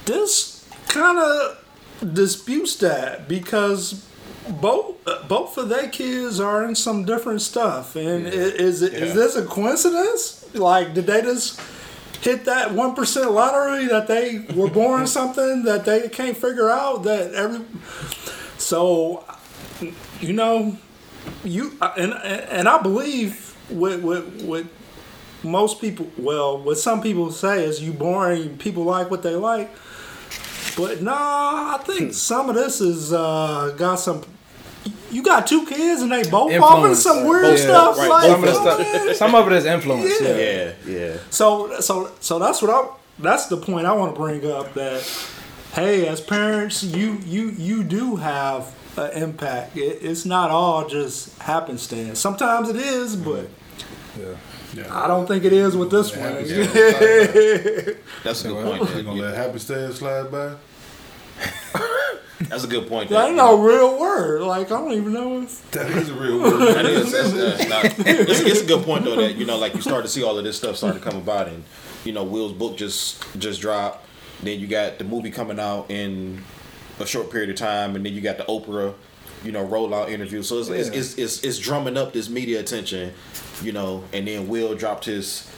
This 0.06 0.68
kind 0.88 1.18
of 1.18 2.14
disputes 2.14 2.76
that 2.78 3.28
because 3.28 4.06
both 4.50 4.96
both 5.28 5.58
of 5.58 5.70
their 5.70 5.88
kids 5.88 6.40
are 6.40 6.66
in 6.66 6.76
some 6.76 7.06
different 7.06 7.42
stuff, 7.42 7.96
and 7.96 8.28
i 8.28 8.30
is 8.30 8.82
it 8.82 8.94
is 8.94 9.10
Yeah. 9.10 9.16
this 9.16 9.36
a 9.36 9.46
coincidence? 9.46 10.46
Like, 10.54 10.94
did 10.94 11.08
they 11.08 11.22
just 11.22 11.60
hit 12.22 12.46
that 12.46 12.74
one 12.74 12.94
percent 12.94 13.32
lottery 13.32 13.88
that 13.88 14.08
they 14.08 14.46
were 14.54 14.68
born 14.70 15.08
something 15.20 15.64
that 15.64 15.86
they 15.86 16.10
can't 16.10 16.36
figure 16.38 16.70
out 16.70 17.04
that 17.04 17.34
every 17.34 17.62
so 18.62 19.24
you 20.22 20.34
know 20.34 20.78
you 21.44 21.78
and 21.98 22.14
and 22.14 22.68
I 22.68 22.82
believe 22.82 23.56
with 23.70 24.02
with 24.04 24.44
with 24.44 24.68
most 25.44 25.82
people 25.82 26.08
well 26.18 26.58
what 26.62 26.78
some 26.78 27.02
people 27.02 27.32
say 27.32 27.64
is 27.66 27.82
you 27.82 27.92
boring 27.94 28.58
people 28.58 28.84
like 28.84 29.10
what 29.10 29.24
they 29.24 29.36
like 29.36 29.70
but 30.78 31.02
nah 31.02 31.76
I 31.76 31.84
think 31.84 32.14
some 32.14 32.50
of 32.50 32.56
this 32.56 32.80
is 32.82 33.12
uh 33.12 33.74
got 33.78 33.96
some 33.96 34.24
you 35.12 35.22
got 35.24 35.46
two 35.48 35.66
kids 35.66 36.02
and 36.02 36.12
they 36.12 36.24
both 36.30 36.54
off 36.62 36.86
in 36.86 36.96
some 36.96 37.26
weird 37.28 37.58
Yeah, 37.58 37.64
stuff 37.66 37.98
right. 37.98 38.10
like 38.10 38.30
Some 38.30 38.44
of 38.44 38.50
the 38.50 38.60
oh, 38.60 39.04
stuff, 39.04 39.16
some 39.18 39.36
of 39.36 39.48
it 39.48 39.54
is 39.54 39.66
influence. 39.66 40.22
Yeah. 40.22 40.38
Yeah, 40.38 40.74
yeah. 40.88 41.18
So 41.30 41.80
so 41.82 42.12
so 42.20 42.40
that's 42.40 42.62
what 42.62 42.72
I 42.72 42.88
that's 43.20 43.48
the 43.48 43.58
point 43.58 43.86
I 43.86 43.94
want 43.94 44.16
to 44.16 44.20
bring 44.22 44.50
up 44.50 44.74
that 44.76 45.02
hey 45.74 46.08
as 46.08 46.22
parents 46.22 46.84
you 46.84 47.18
you 47.26 47.50
you 47.52 47.84
do 47.84 48.16
have 48.18 48.76
an 48.98 49.12
impact. 49.12 49.78
It, 49.78 50.00
it's 50.02 50.26
not 50.26 50.52
all 50.52 50.88
just 50.88 51.38
happenstance. 51.40 52.20
Sometimes 52.20 52.70
it 52.70 52.76
is, 52.76 53.16
but 53.16 53.48
I 54.92 55.08
don't 55.08 55.28
think 55.28 55.44
it 55.46 55.54
is 55.54 55.76
with 55.78 55.92
this 55.92 56.16
one. 56.16 56.34
That's 58.24 58.46
a 58.46 58.48
good 58.50 58.66
point. 58.66 58.96
You 58.96 59.04
gonna 59.04 59.22
let 59.22 59.36
happenstance 59.36 60.00
slide 60.00 60.32
by? 60.32 60.56
That's 62.50 62.64
a 62.64 62.68
good 62.68 62.88
point. 62.88 63.10
That 63.12 63.28
ain't 63.28 63.36
no 63.38 63.62
real 63.62 64.00
word. 64.00 64.42
Like 64.42 64.68
I 64.72 64.80
don't 64.80 64.94
even 64.94 65.14
know 65.14 65.42
if 65.44 65.72
That 65.72 65.90
is 65.92 66.10
a 66.10 66.14
real 66.14 66.40
word. 66.42 66.76
That 66.76 66.86
is, 66.86 67.12
that's, 67.12 67.34
uh, 67.34 67.68
not- 67.70 67.86
it's, 68.08 68.40
it's 68.42 68.62
a 68.62 68.66
good 68.66 68.84
point 68.84 69.06
though 69.06 69.16
that 69.16 69.36
you 69.36 69.46
know, 69.46 69.58
like 69.58 69.74
you 69.76 69.82
start 69.82 70.04
to 70.04 70.10
see 70.10 70.24
all 70.24 70.38
of 70.38 70.44
this 70.44 70.58
stuff 70.58 70.76
start 70.76 70.96
to 70.96 71.00
come 71.00 71.16
about, 71.18 71.48
and 71.48 71.64
you 72.04 72.12
know, 72.14 72.24
Will's 72.24 72.54
book 72.54 72.78
just 72.78 73.24
just 73.40 73.62
dropped. 73.62 74.06
Then 74.42 74.60
you 74.60 74.68
got 74.68 74.98
the 74.98 75.04
movie 75.04 75.32
coming 75.32 75.60
out 75.60 75.90
in 75.90 76.44
a 77.00 77.06
short 77.06 77.32
period 77.32 77.50
of 77.50 77.56
time, 77.56 77.96
and 77.96 78.06
then 78.06 78.14
you 78.14 78.22
got 78.22 78.38
the 78.38 78.44
Oprah, 78.46 78.94
you 79.44 79.52
know, 79.52 79.66
rollout 79.66 80.10
interview. 80.10 80.42
So 80.42 80.60
it's 80.60 80.70
it's, 80.70 80.90
it's, 80.90 81.18
it's 81.18 81.44
it's 81.44 81.60
drumming 81.60 81.98
up 81.98 82.14
this 82.14 82.30
media 82.30 82.60
attention, 82.60 83.14
you 83.62 83.72
know. 83.72 84.04
And 84.14 84.28
then 84.28 84.48
Will 84.48 84.76
dropped 84.76 85.06
his 85.06 85.50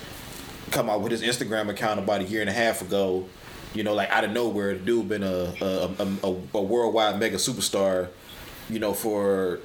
come 0.72 0.90
out 0.90 1.02
with 1.02 1.12
his 1.12 1.22
Instagram 1.22 1.70
account 1.70 2.00
about 2.00 2.22
a 2.22 2.24
year 2.26 2.42
and 2.42 2.50
a 2.50 2.54
half 2.54 2.82
ago. 2.82 3.28
You 3.74 3.84
know, 3.84 3.94
like 3.94 4.10
out 4.12 4.24
of 4.24 4.32
nowhere, 4.32 4.74
the 4.74 4.80
dude 4.80 5.10
been 5.10 5.24
a 5.24 5.54
a, 5.62 5.90
a, 6.00 6.08
a, 6.24 6.36
a 6.56 6.62
worldwide 6.62 7.20
mega 7.20 7.38
superstar, 7.38 8.10
you 8.70 8.80
know, 8.80 8.94
for 8.94 9.60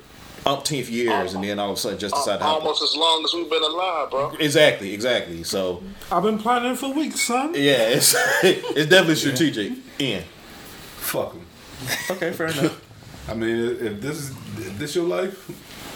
umpteenth 0.46 0.88
years, 0.90 1.34
and 1.34 1.42
then 1.44 1.58
all 1.58 1.70
of 1.72 1.76
a 1.76 1.80
sudden 1.80 1.98
just 1.98 2.14
decided 2.14 2.38
to 2.38 2.44
hop- 2.44 2.62
Almost 2.62 2.82
as 2.82 2.94
long 2.96 3.24
as 3.24 3.32
we've 3.34 3.50
been 3.50 3.62
alive, 3.62 4.10
bro. 4.10 4.30
Exactly, 4.40 4.92
exactly. 4.94 5.42
So 5.44 5.82
I've 6.10 6.22
been 6.22 6.38
planning 6.38 6.74
for 6.76 6.92
weeks, 6.92 7.20
son. 7.20 7.52
yeah, 7.54 7.88
it's 7.88 8.14
it's 8.42 8.88
definitely 8.88 9.16
strategic. 9.16 9.72
Ian. 10.00 10.24
Fuck 10.98 11.34
'em. 11.34 11.46
Okay, 12.10 12.32
fair 12.32 12.48
enough. 12.48 12.80
I 13.28 13.34
mean, 13.34 13.56
if 13.56 13.82
if 13.82 14.00
this 14.00 14.16
is 14.18 14.30
if 14.58 14.78
this 14.78 14.94
your 14.94 15.04
life, 15.04 15.34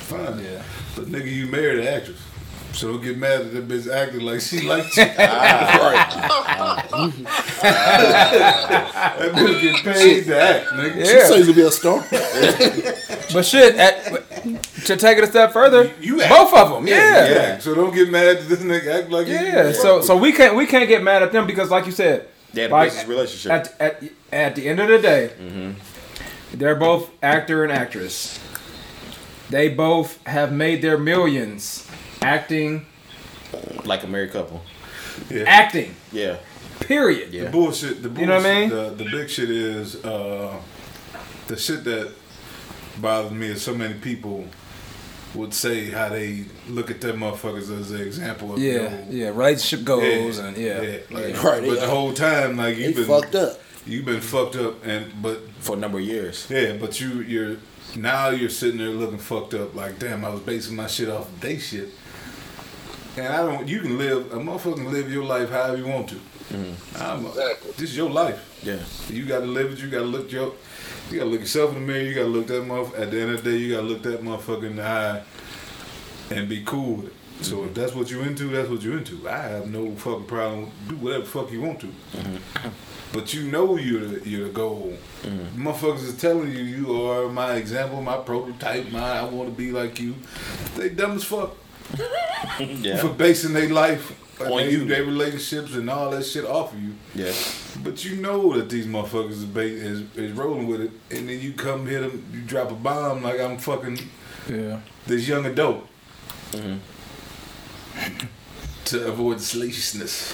fine. 0.08 0.38
Yeah. 0.44 0.62
But 0.94 1.06
nigga, 1.06 1.30
you 1.32 1.46
married 1.46 1.78
an 1.80 1.86
actress. 1.88 2.18
So 2.74 2.88
don't 2.92 3.02
get 3.02 3.18
mad 3.18 3.42
at 3.42 3.52
that 3.52 3.68
bitch 3.68 3.86
acting 3.92 4.20
like 4.22 4.40
she 4.40 4.60
likes 4.62 4.96
you. 4.96 5.04
Ah, 5.18 6.86
that 9.18 9.32
bitch 9.32 9.60
get 9.60 9.84
paid 9.84 10.24
to 10.24 10.40
act, 10.40 10.66
nigga. 10.68 11.04
She 11.06 11.12
Yeah. 11.16 11.26
says 11.26 11.46
to 11.46 11.52
be 11.54 11.62
a 11.62 11.70
star. 11.70 12.04
But 13.32 13.44
shit, 13.44 13.74
at, 13.76 14.22
to 14.84 14.96
take 14.96 15.18
it 15.18 15.24
a 15.24 15.26
step 15.26 15.52
further, 15.52 15.90
You 16.00 16.20
act. 16.20 16.30
both 16.30 16.54
of 16.54 16.70
them, 16.70 16.86
yeah. 16.86 17.28
Yeah. 17.28 17.58
So 17.58 17.74
don't 17.74 17.94
get 17.94 18.10
mad 18.10 18.38
that 18.38 18.48
this 18.48 18.60
nigga 18.60 19.02
act 19.02 19.10
like 19.10 19.26
he- 19.26 19.32
Yeah, 19.34 19.72
so 19.72 20.00
so 20.00 20.16
we 20.16 20.32
can't 20.32 20.54
we 20.56 20.66
can't 20.66 20.88
get 20.88 21.02
mad 21.02 21.22
at 21.22 21.32
them 21.32 21.46
because, 21.46 21.70
like 21.70 21.86
you 21.86 21.92
said, 21.92 22.26
They 22.52 22.62
had 22.62 22.70
a 22.70 22.74
like, 22.74 22.88
business 22.90 23.06
relationship. 23.06 23.50
At, 23.52 23.80
at 23.80 24.02
at 24.32 24.54
the 24.56 24.68
end 24.68 24.80
of 24.80 24.88
the 24.88 24.98
day, 24.98 25.30
they're 26.52 26.74
both 26.76 27.10
actor 27.22 27.62
and 27.64 27.72
actress. 27.72 28.38
They 29.50 29.68
both 29.68 30.18
have 30.26 30.50
made 30.52 30.80
their 30.82 30.96
millions 30.98 31.86
acting, 32.22 32.86
like 33.84 34.02
a 34.02 34.06
married 34.06 34.32
couple. 34.32 34.62
acting. 35.46 35.94
Yeah. 36.10 36.36
Period. 36.80 37.32
Yeah. 37.32 37.44
The 37.44 37.50
bullshit. 37.50 38.02
The 38.02 38.08
bullshit, 38.08 38.20
You 38.20 38.26
know 38.26 38.36
what 38.38 38.46
I 38.46 38.60
mean? 38.60 38.68
The, 38.70 39.04
the 39.04 39.10
big 39.10 39.28
shit 39.30 39.50
is 39.50 40.02
uh, 40.04 40.58
the 41.48 41.56
shit 41.56 41.84
that 41.84 42.12
bothers 43.00 43.32
me 43.32 43.48
is 43.48 43.62
so 43.62 43.74
many 43.74 43.94
people 43.94 44.46
would 45.34 45.54
say 45.54 45.86
how 45.90 46.08
they 46.10 46.44
look 46.68 46.90
at 46.90 47.00
them 47.00 47.20
motherfuckers 47.20 47.70
as 47.80 47.90
an 47.90 48.02
example 48.02 48.52
of 48.52 48.58
you 48.58 48.72
Yeah, 48.72 48.88
know, 48.88 49.06
yeah. 49.10 49.28
Relationship 49.28 49.84
goals 49.86 50.38
and 50.38 50.56
yeah, 50.58 50.82
yeah, 50.82 50.98
like, 51.10 51.42
Right, 51.42 51.64
But 51.66 51.80
the 51.80 51.88
whole 51.88 52.12
time, 52.12 52.56
like 52.56 52.76
you've 52.76 52.96
been 52.96 53.06
fucked 53.06 53.34
up. 53.34 53.58
You've 53.86 54.04
been 54.04 54.20
fucked 54.20 54.56
up, 54.56 54.84
and 54.84 55.10
but 55.22 55.40
For 55.60 55.74
a 55.74 55.78
number 55.78 55.98
of 55.98 56.04
years. 56.04 56.46
yeah, 56.50 56.76
but 56.78 57.00
you 57.00 57.22
you're 57.22 57.56
now 57.96 58.28
you're 58.28 58.50
sitting 58.50 58.78
there 58.78 58.88
looking 58.88 59.18
fucked 59.18 59.54
up. 59.54 59.74
Like 59.74 59.98
damn, 59.98 60.24
I 60.24 60.28
was 60.30 60.40
basing 60.40 60.76
my 60.76 60.86
shit 60.86 61.08
off 61.08 61.28
of 61.28 61.40
they 61.40 61.58
shit. 61.58 61.88
And 63.16 63.26
I 63.28 63.38
don't. 63.38 63.66
You 63.68 63.80
can 63.80 63.98
live 63.98 64.32
a 64.32 64.36
motherfucker 64.36 64.76
can 64.76 64.92
live 64.92 65.10
your 65.12 65.24
life 65.24 65.50
however 65.50 65.76
you 65.78 65.86
want 65.86 66.08
to. 66.10 66.14
Mm-hmm. 66.16 67.02
I'm, 67.02 67.26
Exactly. 67.26 67.70
this 67.72 67.90
is 67.90 67.96
your 67.96 68.10
life. 68.10 68.60
Yeah. 68.62 68.78
You 69.14 69.24
gotta 69.24 69.46
live 69.46 69.72
it. 69.72 69.78
You 69.80 69.88
gotta 69.88 70.04
look 70.04 70.30
your. 70.30 70.52
You 71.12 71.18
gotta 71.18 71.30
look 71.30 71.40
yourself 71.40 71.76
in 71.76 71.86
the 71.86 71.92
mirror. 71.92 72.02
You 72.02 72.14
gotta 72.14 72.28
look 72.28 72.46
that 72.46 72.62
motherfucker. 72.62 72.98
At 73.00 73.10
the 73.10 73.20
end 73.20 73.30
of 73.32 73.44
the 73.44 73.50
day, 73.50 73.56
you 73.58 73.74
gotta 73.74 73.86
look 73.86 74.02
that 74.02 74.22
motherfucker 74.22 74.64
in 74.64 74.76
the 74.76 74.82
eye, 74.82 75.22
and 76.30 76.48
be 76.48 76.62
cool 76.64 76.96
with 76.96 77.06
it. 77.08 77.12
So 77.44 77.64
if 77.64 77.74
that's 77.74 77.94
what 77.94 78.10
you're 78.10 78.24
into, 78.24 78.44
that's 78.44 78.68
what 78.70 78.82
you're 78.82 78.96
into. 78.96 79.28
I 79.28 79.36
have 79.36 79.70
no 79.70 79.94
fucking 79.96 80.24
problem. 80.24 80.70
Do 80.88 80.96
whatever 80.96 81.24
the 81.24 81.28
fuck 81.28 81.52
you 81.52 81.60
want 81.60 81.80
to. 81.80 81.86
Mm-hmm. 81.86 82.68
But 83.12 83.34
you 83.34 83.50
know 83.50 83.76
you're 83.76 84.06
the, 84.06 84.28
you're 84.28 84.46
the 84.46 84.54
goal. 84.54 84.96
Mm-hmm. 85.22 85.66
Motherfuckers 85.66 86.04
is 86.04 86.16
telling 86.16 86.50
you 86.50 86.60
you 86.60 87.02
are 87.10 87.28
my 87.28 87.54
example, 87.56 88.00
my 88.00 88.16
prototype, 88.16 88.90
my 88.90 89.18
I 89.18 89.24
want 89.24 89.50
to 89.50 89.54
be 89.54 89.70
like 89.70 90.00
you. 90.00 90.14
They 90.76 90.88
dumb 90.88 91.12
as 91.12 91.24
fuck 91.24 91.56
for 93.00 93.08
basing 93.10 93.52
their 93.52 93.68
life, 93.68 94.18
On 94.40 94.60
and 94.60 94.72
you. 94.72 94.84
their 94.86 95.04
relationships, 95.04 95.74
and 95.74 95.90
all 95.90 96.10
that 96.10 96.24
shit 96.24 96.46
off 96.46 96.72
of 96.72 96.82
you. 96.82 96.94
Yeah. 97.14 97.32
But 97.82 98.04
you 98.04 98.16
know 98.16 98.56
that 98.56 98.68
these 98.70 98.86
motherfuckers 98.86 99.30
is, 99.30 99.44
ba- 99.44 99.60
is 99.62 100.02
is 100.16 100.32
rolling 100.32 100.66
with 100.68 100.80
it, 100.82 100.90
and 101.10 101.28
then 101.28 101.40
you 101.40 101.52
come 101.52 101.86
hit 101.86 102.00
them, 102.02 102.24
you 102.32 102.40
drop 102.42 102.70
a 102.70 102.74
bomb 102.74 103.22
like 103.22 103.40
I'm 103.40 103.58
fucking 103.58 103.98
yeah. 104.48 104.80
this 105.06 105.26
young 105.28 105.46
adult 105.46 105.86
Mm-hmm. 106.52 106.76
to 108.86 109.06
avoid 109.08 109.38
the 109.38 109.42
salaciousness 109.42 110.32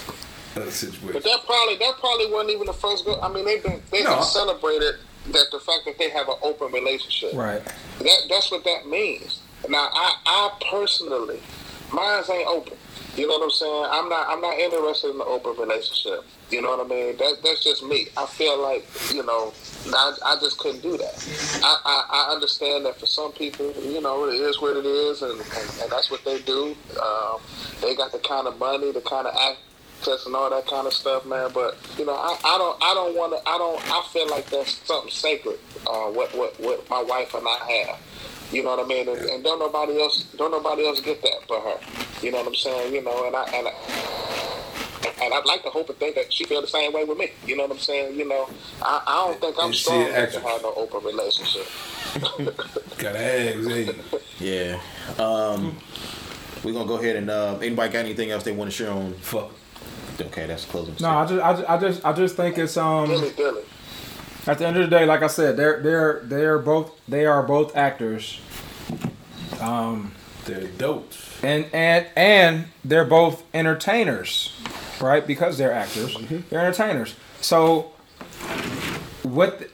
of 0.56 0.64
the 0.64 0.70
situation. 0.72 1.12
But 1.12 1.22
that 1.24 1.40
probably 1.46 1.76
that 1.76 1.94
probably 2.00 2.30
wasn't 2.32 2.50
even 2.50 2.66
the 2.66 2.72
first 2.72 3.04
go. 3.04 3.20
I 3.20 3.28
mean, 3.32 3.44
they've 3.44 3.62
been 3.62 3.80
they've 3.92 4.04
No. 4.04 4.16
been 4.16 4.24
celebrated 4.24 4.96
that 5.30 5.46
the 5.52 5.60
fact 5.60 5.84
that 5.86 5.96
they 5.98 6.10
have 6.10 6.28
an 6.28 6.36
open 6.42 6.72
relationship. 6.72 7.34
Right. 7.34 7.62
That 8.00 8.18
that's 8.28 8.50
what 8.50 8.64
that 8.64 8.86
means. 8.88 9.40
Now, 9.68 9.88
I 9.92 10.14
I 10.26 10.50
personally, 10.70 11.40
mine's 11.92 12.28
ain't 12.30 12.48
open. 12.48 12.74
You 13.16 13.26
know 13.28 13.34
what 13.38 13.44
I'm 13.44 13.50
saying? 13.50 13.84
I'm 13.90 14.08
not 14.08 14.28
I'm 14.28 14.40
not 14.40 14.58
interested 14.58 15.10
in 15.10 15.16
an 15.16 15.26
open 15.26 15.54
relationship. 15.56 16.24
You 16.50 16.62
know 16.62 16.76
what 16.76 16.86
I 16.86 16.88
mean? 16.88 17.16
That 17.18 17.36
that's 17.42 17.62
just 17.62 17.82
me. 17.84 18.08
I 18.16 18.26
feel 18.26 18.60
like 18.60 18.86
you 19.12 19.24
know. 19.24 19.52
I, 19.86 20.12
I 20.24 20.36
just 20.40 20.58
couldn't 20.58 20.82
do 20.82 20.96
that. 20.98 21.60
I, 21.62 21.80
I, 21.84 22.26
I 22.28 22.32
understand 22.34 22.84
that 22.84 22.98
for 22.98 23.06
some 23.06 23.32
people, 23.32 23.72
you 23.82 24.00
know, 24.00 24.28
it 24.28 24.34
is 24.34 24.60
what 24.60 24.76
it 24.76 24.84
is, 24.84 25.22
and, 25.22 25.32
and, 25.32 25.80
and 25.82 25.90
that's 25.90 26.10
what 26.10 26.24
they 26.24 26.42
do. 26.42 26.76
Um, 27.00 27.40
they 27.80 27.94
got 27.94 28.12
the 28.12 28.18
kind 28.18 28.46
of 28.46 28.58
money, 28.58 28.92
the 28.92 29.00
kind 29.00 29.26
of 29.26 29.34
access, 29.34 30.26
and 30.26 30.34
all 30.34 30.50
that 30.50 30.66
kind 30.66 30.86
of 30.86 30.92
stuff, 30.92 31.24
man. 31.26 31.50
But 31.54 31.76
you 31.96 32.04
know, 32.04 32.14
I, 32.14 32.36
I 32.44 32.58
don't 32.58 32.82
I 32.82 32.94
don't 32.94 33.16
want 33.16 33.32
to. 33.32 33.48
I 33.48 33.56
don't. 33.56 33.80
I 33.90 34.02
feel 34.12 34.28
like 34.28 34.50
that's 34.50 34.72
something 34.86 35.10
sacred. 35.10 35.58
Uh, 35.86 36.10
what 36.10 36.34
what 36.34 36.58
what 36.60 36.88
my 36.90 37.02
wife 37.02 37.34
and 37.34 37.46
I 37.46 37.84
have. 37.86 37.98
You 38.52 38.62
know 38.62 38.76
what 38.76 38.84
I 38.84 38.88
mean? 38.88 39.08
And, 39.08 39.18
and 39.18 39.44
don't 39.44 39.58
nobody 39.58 40.00
else 40.00 40.24
don't 40.36 40.50
nobody 40.50 40.86
else 40.86 41.00
get 41.00 41.22
that 41.22 41.40
but 41.48 41.60
her. 41.60 41.78
You 42.22 42.32
know 42.32 42.38
what 42.38 42.48
I'm 42.48 42.54
saying? 42.54 42.94
You 42.94 43.02
know, 43.02 43.26
and 43.26 43.36
I 43.36 43.44
and 43.54 43.68
I, 43.68 43.72
and 45.04 45.34
I'd 45.34 45.44
like 45.46 45.62
to 45.62 45.70
hope 45.70 45.88
and 45.88 45.98
think 45.98 46.14
that 46.16 46.32
she 46.32 46.44
feel 46.44 46.60
the 46.60 46.66
same 46.66 46.92
way 46.92 47.04
with 47.04 47.18
me. 47.18 47.30
You 47.46 47.56
know 47.56 47.64
what 47.64 47.72
I'm 47.72 47.78
saying? 47.78 48.18
You 48.18 48.28
know, 48.28 48.48
I, 48.82 49.02
I 49.06 49.26
don't 49.26 49.40
think 49.40 49.56
I'm 49.58 49.66
And 49.66 49.74
she 49.74 49.84
strong 49.84 50.02
an 50.02 50.14
enough 50.14 50.32
to 50.32 50.40
have 50.40 50.62
no 50.62 50.74
open 50.74 51.04
relationship. 51.04 51.66
Got 52.98 53.16
eggs, 53.16 53.66
hey. 53.66 53.90
Yeah. 54.40 54.80
Um, 55.18 55.76
we're 56.64 56.72
gonna 56.72 56.86
go 56.86 56.98
ahead 56.98 57.16
and 57.16 57.30
uh, 57.30 57.58
anybody 57.58 57.92
got 57.92 58.04
anything 58.04 58.30
else 58.30 58.42
they 58.42 58.52
want 58.52 58.70
to 58.70 58.76
share 58.76 58.90
on? 58.90 59.12
Fuck. 59.14 59.52
Okay, 60.20 60.46
that's 60.46 60.64
closing. 60.64 60.96
No, 61.00 61.10
I 61.10 61.26
just, 61.26 61.42
I 61.42 61.52
just, 61.52 61.70
I 61.70 61.78
just, 61.78 62.04
I 62.06 62.12
just 62.12 62.36
think 62.36 62.58
it's 62.58 62.76
um, 62.76 63.08
Dilly 63.08 63.30
dilly. 63.30 63.62
At 64.46 64.58
the 64.58 64.66
end 64.66 64.76
of 64.78 64.88
the 64.88 64.96
day, 64.96 65.04
like 65.04 65.22
I 65.22 65.26
said, 65.28 65.56
they're 65.56 65.80
they're 65.80 66.20
they're 66.24 66.58
both 66.58 66.98
they 67.06 67.26
are 67.26 67.42
both 67.42 67.76
actors. 67.76 68.40
Um, 69.60 70.12
they're 70.46 70.66
dope. 70.66 71.12
And 71.42 71.66
and 71.72 72.06
and 72.16 72.64
they're 72.84 73.04
both 73.04 73.44
entertainers, 73.54 74.52
right? 75.00 75.26
Because 75.26 75.58
they're 75.58 75.72
actors, 75.72 76.16
mm-hmm. 76.16 76.40
they're 76.50 76.60
entertainers. 76.60 77.14
So 77.40 77.92
what? 79.22 79.58
the- 79.58 79.68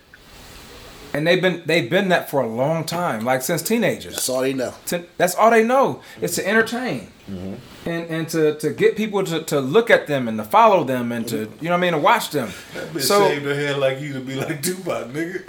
and 1.15 1.27
they've 1.27 1.41
been 1.41 1.63
they've 1.65 1.89
been 1.89 2.09
that 2.09 2.29
for 2.29 2.43
a 2.43 2.47
long 2.47 2.85
time, 2.85 3.25
like 3.25 3.41
since 3.41 3.63
teenagers. 3.63 4.15
That's 4.15 4.29
all 4.29 4.43
they 4.43 4.53
know. 4.53 4.75
that's 5.17 5.37
all 5.37 5.51
they 5.51 5.63
know. 5.63 6.03
It's 6.21 6.35
to 6.35 6.43
mm-hmm. 6.43 6.51
entertain. 6.51 7.13
Mm-hmm. 7.31 7.55
And, 7.89 8.11
and 8.11 8.29
to, 8.31 8.55
to 8.59 8.71
get 8.71 8.97
people 8.97 9.25
to, 9.25 9.43
to 9.45 9.61
look 9.61 9.91
at 9.91 10.07
them 10.07 10.27
and 10.27 10.39
to 10.39 10.45
follow 10.45 10.85
them 10.85 11.13
and 11.13 11.29
to 11.29 11.37
you 11.61 11.69
know 11.69 11.71
what 11.71 11.73
I 11.73 11.81
mean 11.81 11.93
to 11.93 11.99
watch 11.99 12.31
them. 12.31 12.51
That 12.75 12.89
bitch 12.89 13.03
So 13.03 13.29
shaved 13.29 13.45
her 13.45 13.55
head 13.55 13.79
like 13.79 14.01
you 14.01 14.15
to 14.15 14.21
be 14.21 14.35
like 14.35 14.63
Tupac, 14.63 15.09
nigga. 15.09 15.45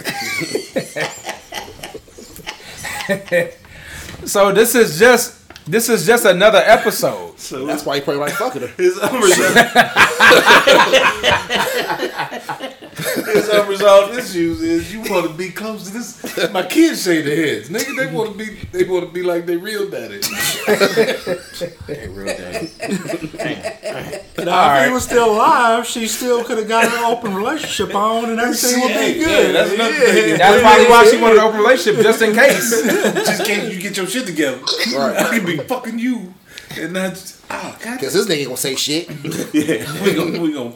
so 4.26 4.52
this 4.52 4.74
is 4.74 4.98
just 4.98 5.42
this 5.66 5.88
is 5.88 6.06
just 6.06 6.24
another 6.24 6.62
episode. 6.64 7.35
So 7.46 7.64
That's 7.64 7.84
why 7.86 7.96
he 7.96 8.00
probably 8.00 8.20
like 8.22 8.32
fucking 8.32 8.62
her. 8.62 8.66
His 8.76 8.96
unresolved, 8.98 9.56
his 13.26 13.48
unresolved 13.48 14.18
issues 14.18 14.62
is 14.62 14.92
you 14.92 15.00
want 15.02 15.28
to 15.30 15.32
be 15.36 15.50
close 15.50 15.84
to 15.86 15.92
this. 15.92 16.50
My 16.52 16.64
kids 16.66 17.04
shave 17.04 17.24
their 17.24 17.36
heads, 17.36 17.68
nigga. 17.68 17.96
They 17.96 18.12
want 18.12 18.32
to 18.32 18.38
be. 18.38 18.56
They 18.72 18.84
want 18.84 19.06
to 19.06 19.12
be 19.12 19.22
like 19.22 19.46
they 19.46 19.56
real 19.56 19.88
daddy. 19.88 20.20
Hey, 21.86 22.08
real 22.08 22.26
daddy. 22.36 22.70
Now, 24.44 24.80
if 24.80 24.86
he 24.88 24.92
was 24.92 25.04
still 25.04 25.32
alive, 25.34 25.86
she 25.86 26.06
still 26.08 26.42
could 26.44 26.58
have 26.58 26.68
got 26.68 26.84
an 26.84 27.04
open 27.04 27.34
relationship 27.34 27.94
on, 27.94 28.30
and 28.30 28.40
everything 28.40 28.80
would 28.80 28.90
Hey, 28.90 29.14
be 29.14 29.20
yeah, 29.20 29.26
good. 29.26 29.54
that's 29.54 29.72
another 29.72 29.92
thing. 29.94 30.38
That's 30.38 30.62
probably 30.62 30.86
why 30.86 31.08
she 31.10 31.16
wanted 31.20 31.38
an 31.38 31.44
open 31.44 31.60
relationship, 31.60 32.02
just 32.02 32.22
in 32.22 32.34
case. 32.34 32.70
Just 32.82 33.40
in 33.40 33.46
case 33.46 33.72
you 33.74 33.80
get 33.80 33.96
your 33.96 34.06
shit 34.06 34.26
together. 34.26 34.58
Right. 34.96 35.16
I 35.16 35.28
could 35.30 35.46
be 35.46 35.56
fucking 35.58 35.98
you, 35.98 36.34
and 36.78 36.92
not. 36.92 37.10
Just, 37.10 37.42
oh 37.50 37.76
God. 37.82 38.00
Cause 38.00 38.12
this 38.12 38.26
nigga 38.26 38.44
gonna 38.44 38.56
say 38.56 38.74
shit. 38.76 39.08
Yeah, 39.54 40.02
we 40.02 40.14
gonna 40.14 40.40
we 40.40 40.52
gonna 40.52 40.72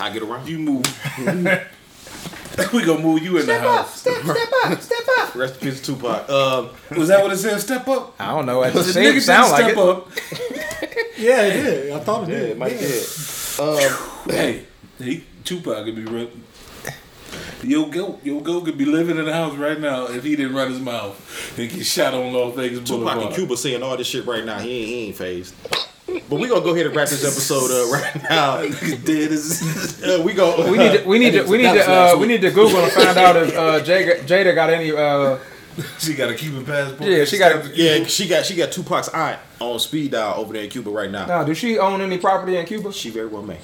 I 0.00 0.10
get 0.10 0.22
around. 0.22 0.48
you 0.48 0.58
move. 0.58 0.84
we 2.72 2.84
gonna 2.84 3.00
move 3.02 3.22
you 3.22 3.38
in 3.38 3.46
the 3.46 3.58
house. 3.60 4.00
Step, 4.00 4.24
up, 4.24 4.36
step 4.36 4.48
up, 4.64 4.80
step 4.80 4.98
up. 5.18 5.34
Rest 5.34 5.62
in 5.62 5.70
peace, 5.70 5.82
Tupac. 5.82 6.28
Um, 6.28 6.70
Was 6.96 7.08
that 7.08 7.22
what 7.22 7.32
it 7.32 7.36
said? 7.38 7.60
Step 7.60 7.86
up. 7.88 8.14
I 8.20 8.28
don't 8.28 8.46
know. 8.46 8.62
It 8.62 8.72
The 8.72 8.80
nigga 8.80 9.20
sound 9.20 9.56
didn't 9.56 9.74
like 9.74 9.74
step 9.74 9.76
it. 9.76 9.78
up. 9.78 10.08
Yeah, 11.16 11.42
it 11.42 11.62
did. 11.62 11.92
I 11.92 12.00
thought 12.00 12.28
it 12.28 12.32
yeah, 12.32 12.38
did. 12.40 12.58
Mike 12.58 12.78
did. 12.78 13.06
Um, 13.60 13.78
Hey, 14.28 14.64
he, 14.98 15.24
Tupac 15.44 15.84
could 15.84 15.94
be 15.94 16.04
run. 16.04 16.28
Yo 17.62 17.86
go, 17.86 18.18
yo 18.22 18.40
go 18.40 18.60
could 18.60 18.76
be 18.76 18.84
living 18.84 19.18
in 19.18 19.24
the 19.24 19.32
house 19.32 19.54
right 19.54 19.80
now 19.80 20.06
if 20.06 20.22
he 20.24 20.36
didn't 20.36 20.54
run 20.54 20.70
his 20.70 20.80
mouth 20.80 21.58
and 21.58 21.70
get 21.70 21.84
shot 21.86 22.12
on 22.14 22.32
Las 22.32 22.54
Vegas 22.54 22.80
Tupac 22.80 22.98
in 22.98 23.04
Boulevard. 23.18 23.34
Cuba 23.34 23.56
saying 23.56 23.82
all 23.82 23.96
this 23.96 24.06
shit 24.06 24.26
right 24.26 24.44
now. 24.44 24.58
He 24.58 24.70
ain't, 24.80 24.88
he 24.88 25.06
ain't 25.06 25.16
phased. 25.16 25.54
But 26.28 26.38
we 26.38 26.48
gonna 26.48 26.60
go 26.60 26.74
ahead 26.74 26.86
and 26.86 26.94
wrap 26.94 27.08
this 27.08 27.24
episode 27.24 27.70
up 27.70 27.90
right 27.90 28.22
now. 28.30 28.56
Dead 29.04 29.32
as 29.32 30.00
Uh, 30.04 30.22
we 30.22 30.34
go. 30.34 30.70
We 30.70 30.76
need 30.78 30.98
to 31.00 31.04
we 31.08 31.18
need 31.18 31.30
to 31.32 31.42
we 31.44 31.56
need 31.58 31.72
to 31.72 31.90
uh, 31.90 32.16
we 32.18 32.26
need 32.26 32.42
to 32.42 32.50
Google 32.50 32.78
and 32.80 32.92
find 32.92 33.16
out 33.18 33.36
if 33.36 33.56
uh, 33.56 33.80
Jada, 33.82 34.20
Jada 34.20 34.54
got 34.54 34.70
any. 34.70 34.92
Uh, 34.92 35.38
she 35.98 36.14
got 36.14 36.30
a 36.30 36.34
Cuban 36.34 36.64
passport. 36.64 37.10
Yeah, 37.10 37.24
she 37.24 37.36
got- 37.38 37.74
Yeah, 37.76 38.04
she 38.04 38.28
got 38.28 38.44
she 38.44 38.54
got 38.54 38.70
Tupac's 38.70 39.08
aunt 39.08 39.40
on 39.60 39.80
speed 39.80 40.12
dial 40.12 40.38
over 40.38 40.52
there 40.52 40.62
in 40.62 40.70
Cuba 40.70 40.90
right 40.90 41.10
now. 41.10 41.26
now, 41.26 41.42
does 41.42 41.58
she 41.58 41.78
own 41.78 42.00
any 42.00 42.18
property 42.18 42.56
in 42.58 42.66
Cuba? 42.66 42.92
She 42.92 43.10
very 43.10 43.26
well 43.26 43.42
may. 43.42 43.58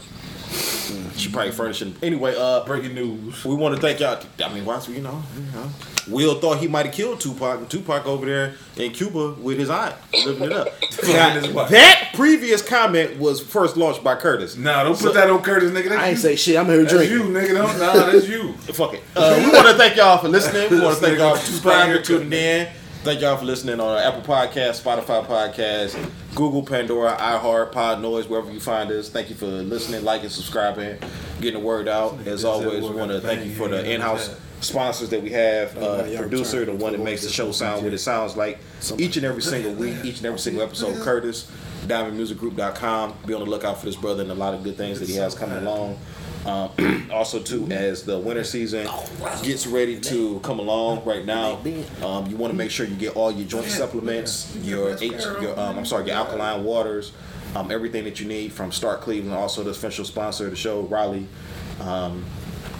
She 1.16 1.28
probably 1.30 1.52
furnishing. 1.52 1.94
Anyway, 2.02 2.34
uh, 2.36 2.64
breaking 2.64 2.94
news. 2.94 3.44
we 3.44 3.54
want 3.54 3.74
to 3.74 3.80
thank 3.80 4.00
y'all. 4.00 4.20
I 4.44 4.52
mean, 4.52 4.64
why? 4.64 4.80
You 4.88 5.00
know, 5.02 5.22
you 5.36 5.42
know, 5.52 5.70
Will 6.08 6.40
thought 6.40 6.58
he 6.58 6.66
might 6.66 6.86
have 6.86 6.94
killed 6.94 7.20
Tupac, 7.20 7.58
and 7.58 7.70
Tupac 7.70 8.06
over 8.06 8.24
there 8.26 8.54
in 8.76 8.90
Cuba 8.92 9.32
with 9.34 9.58
his 9.58 9.68
aunt, 9.70 9.94
living 10.24 10.44
it 10.44 10.52
up. 10.52 10.68
Now, 11.10 11.64
that 11.64 12.10
previous 12.14 12.62
comment 12.62 13.18
was 13.18 13.40
first 13.40 13.76
launched 13.76 14.04
by 14.04 14.14
Curtis. 14.16 14.56
Nah, 14.56 14.84
don't 14.84 14.98
put 14.98 15.14
that 15.14 15.30
on 15.30 15.42
Curtis, 15.42 15.70
nigga. 15.72 15.88
That's 15.88 16.02
I 16.02 16.06
ain't 16.08 16.16
you. 16.16 16.22
say 16.22 16.36
shit. 16.36 16.56
I'm 16.56 16.66
here 16.66 16.82
That's 16.82 16.92
drinking. 16.92 17.16
you, 17.16 17.22
nigga. 17.24 17.54
Don't, 17.54 17.78
nah, 17.78 18.10
that's 18.12 18.28
you. 18.28 18.52
Fuck 18.52 18.94
it. 18.94 19.02
Uh, 19.16 19.42
we 19.44 19.50
want 19.50 19.66
to 19.68 19.74
thank 19.74 19.96
y'all 19.96 20.18
for 20.18 20.28
listening. 20.28 20.70
We 20.70 20.80
want 20.80 20.98
to 20.98 21.04
thank 21.06 21.18
y'all 21.18 21.36
for 21.36 21.44
subscribing, 21.46 21.86
haircut. 21.88 22.06
tuning 22.06 22.32
in. 22.32 22.68
Thank 23.02 23.22
y'all 23.22 23.38
for 23.38 23.46
listening 23.46 23.80
on 23.80 23.96
Apple 23.98 24.20
Podcast, 24.20 24.82
Spotify 24.82 25.24
Podcast, 25.24 25.96
Google, 26.34 26.62
Pandora, 26.62 27.16
iHeart, 27.16 27.72
Pod 27.72 28.02
Noise, 28.02 28.28
wherever 28.28 28.52
you 28.52 28.60
find 28.60 28.90
us. 28.90 29.08
Thank 29.08 29.30
you 29.30 29.34
for 29.34 29.46
listening, 29.46 30.04
liking, 30.04 30.28
subscribing, 30.28 30.98
getting 31.40 31.60
the 31.60 31.66
word 31.66 31.88
out. 31.88 32.18
As 32.26 32.44
always, 32.44 32.84
we 32.84 32.90
want 32.90 33.10
to 33.10 33.20
thank 33.22 33.46
you 33.46 33.54
for 33.54 33.68
the 33.68 33.90
in-house 33.90 34.38
sponsors 34.60 35.08
that 35.08 35.22
we 35.22 35.30
have. 35.30 35.74
Uh, 35.78 36.14
producer, 36.18 36.66
the 36.66 36.74
one 36.74 36.92
that 36.92 37.00
makes 37.00 37.22
the 37.22 37.30
show 37.30 37.52
sound 37.52 37.82
what 37.82 37.94
it 37.94 37.98
sounds 37.98 38.36
like 38.36 38.58
each 38.98 39.16
and 39.16 39.24
every 39.24 39.40
single 39.42 39.72
week, 39.72 39.96
each 40.04 40.18
and 40.18 40.26
every 40.26 40.38
single 40.38 40.62
episode. 40.62 41.00
Curtis, 41.02 41.50
DiamondMusicGroup.com. 41.86 43.14
Be 43.24 43.32
on 43.32 43.40
the 43.40 43.46
lookout 43.46 43.78
for 43.78 43.86
this 43.86 43.96
brother 43.96 44.20
and 44.22 44.30
a 44.30 44.34
lot 44.34 44.52
of 44.52 44.62
good 44.62 44.76
things 44.76 45.00
that 45.00 45.08
he 45.08 45.14
has 45.14 45.34
coming 45.34 45.56
along. 45.56 45.98
Um, 46.46 47.08
also, 47.12 47.40
too, 47.40 47.68
as 47.70 48.04
the 48.04 48.18
winter 48.18 48.44
season 48.44 48.88
gets 49.42 49.66
ready 49.66 50.00
to 50.00 50.40
come 50.40 50.58
along 50.58 51.04
right 51.04 51.24
now, 51.24 51.60
um, 52.02 52.26
you 52.26 52.36
want 52.36 52.52
to 52.52 52.56
make 52.56 52.70
sure 52.70 52.86
you 52.86 52.96
get 52.96 53.16
all 53.16 53.30
your 53.30 53.46
joint 53.46 53.66
supplements, 53.66 54.56
your 54.62 54.96
H, 55.00 55.12
your 55.40 55.58
um, 55.58 55.78
I'm 55.78 55.84
sorry, 55.84 56.06
your 56.06 56.16
alkaline 56.16 56.64
waters, 56.64 57.12
um, 57.54 57.70
everything 57.70 58.04
that 58.04 58.20
you 58.20 58.26
need 58.26 58.52
from 58.52 58.72
Start 58.72 59.00
Cleveland. 59.00 59.34
Also, 59.34 59.62
the 59.62 59.70
official 59.70 60.04
sponsor 60.04 60.44
of 60.44 60.50
the 60.50 60.56
show, 60.56 60.82
Raleigh. 60.82 61.26
Um, 61.80 62.24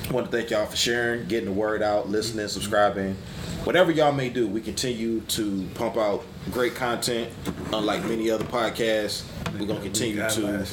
I 0.09 0.13
want 0.13 0.29
to 0.29 0.37
thank 0.37 0.51
y'all 0.51 0.67
for 0.67 0.77
sharing, 0.77 1.29
getting 1.29 1.47
the 1.47 1.53
word 1.53 1.83
out, 1.83 2.09
listening, 2.09 2.49
subscribing. 2.49 3.17
Whatever 3.63 3.93
y'all 3.93 4.11
may 4.11 4.29
do, 4.29 4.49
we 4.49 4.61
continue 4.61 5.21
to 5.21 5.69
pump 5.75 5.97
out 5.97 6.25
great 6.51 6.75
content. 6.75 7.31
Unlike 7.73 8.07
many 8.07 8.31
other 8.31 8.45
podcasts, 8.45 9.25
we're 9.53 9.67
gonna 9.67 9.81
continue 9.81 10.17
to 10.17 10.67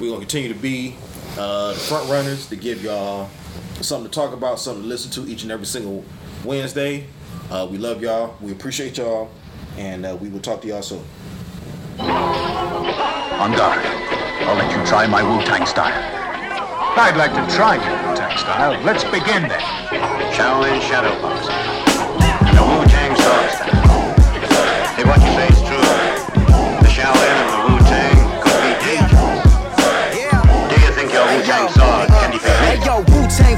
we're 0.00 0.08
gonna 0.08 0.20
continue 0.20 0.52
to 0.52 0.58
be 0.58 0.96
uh, 1.38 1.72
the 1.72 1.78
front 1.78 2.08
runners 2.10 2.46
to 2.48 2.56
give 2.56 2.82
y'all 2.82 3.28
something 3.80 4.10
to 4.10 4.14
talk 4.14 4.32
about, 4.32 4.58
something 4.60 4.82
to 4.82 4.88
listen 4.88 5.10
to 5.12 5.30
each 5.30 5.42
and 5.42 5.52
every 5.52 5.66
single 5.66 6.04
Wednesday. 6.44 7.06
Uh, 7.50 7.66
we 7.70 7.78
love 7.78 8.02
y'all. 8.02 8.34
We 8.40 8.52
appreciate 8.52 8.98
y'all, 8.98 9.30
and 9.76 10.06
uh, 10.06 10.16
we 10.20 10.28
will 10.28 10.40
talk 10.40 10.62
to 10.62 10.68
y'all 10.68 10.82
soon. 10.82 11.04
On 11.98 13.52
guard. 13.56 13.84
I'll 14.44 14.56
let 14.56 14.76
you 14.76 14.84
try 14.86 15.06
my 15.06 15.22
Wu-Tang 15.22 15.66
style. 15.66 15.92
I'd 16.94 17.16
like 17.16 17.32
to 17.32 17.56
try 17.56 17.76
your 17.76 18.08
Wu-Tang 18.10 18.36
style. 18.38 18.82
Let's 18.84 19.04
begin 19.04 19.48
then. 19.48 19.60
Shaolin 20.32 20.80
Shadow 20.82 21.14
Boxing. 21.22 21.54
The 22.54 22.62
Wu-Tang 22.62 23.16
Sword 23.16 23.50
style. 23.50 23.72
If 24.98 25.06
what 25.06 25.20
you 25.20 25.32
say 25.32 25.51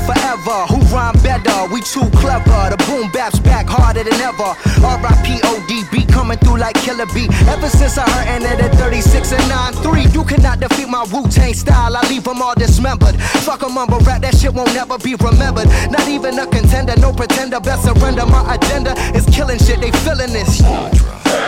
forever. 0.06 0.66
Who 0.68 0.80
rhyme 0.94 1.14
better? 1.22 1.72
We 1.72 1.80
too 1.80 2.08
clever. 2.20 2.73
Boom 2.94 3.10
bap's 3.10 3.40
back 3.40 3.66
harder 3.66 4.04
than 4.04 4.14
ever. 4.22 4.54
R.I.P. 4.78 5.42
ODB 5.42 6.06
coming 6.12 6.38
through 6.38 6.58
like 6.58 6.76
Killer 6.76 7.06
B. 7.06 7.26
Ever 7.50 7.68
since 7.68 7.98
I 7.98 8.08
heard 8.08 8.42
Enter 8.42 8.54
the 8.54 8.76
36 8.76 9.32
and 9.32 9.42
9-3, 9.82 10.14
you 10.14 10.22
cannot 10.22 10.60
defeat 10.60 10.88
my 10.88 11.02
Wu 11.10 11.26
Tang 11.26 11.54
style. 11.54 11.96
I 11.96 12.08
leave 12.08 12.22
them 12.22 12.40
all 12.40 12.54
dismembered. 12.54 13.20
Fuck 13.42 13.62
a 13.62 13.68
mumble 13.68 13.98
rap, 14.06 14.22
that 14.22 14.36
shit 14.36 14.54
won't 14.54 14.72
never 14.74 14.96
be 14.98 15.16
remembered. 15.16 15.66
Not 15.90 16.06
even 16.06 16.38
a 16.38 16.46
contender, 16.46 16.94
no 17.00 17.12
pretender. 17.12 17.58
Best 17.58 17.82
surrender. 17.82 18.26
My 18.26 18.54
agenda 18.54 18.94
is 19.10 19.26
killing 19.26 19.58
shit. 19.58 19.80
They 19.80 19.90
feeling 20.06 20.32
this. 20.32 20.62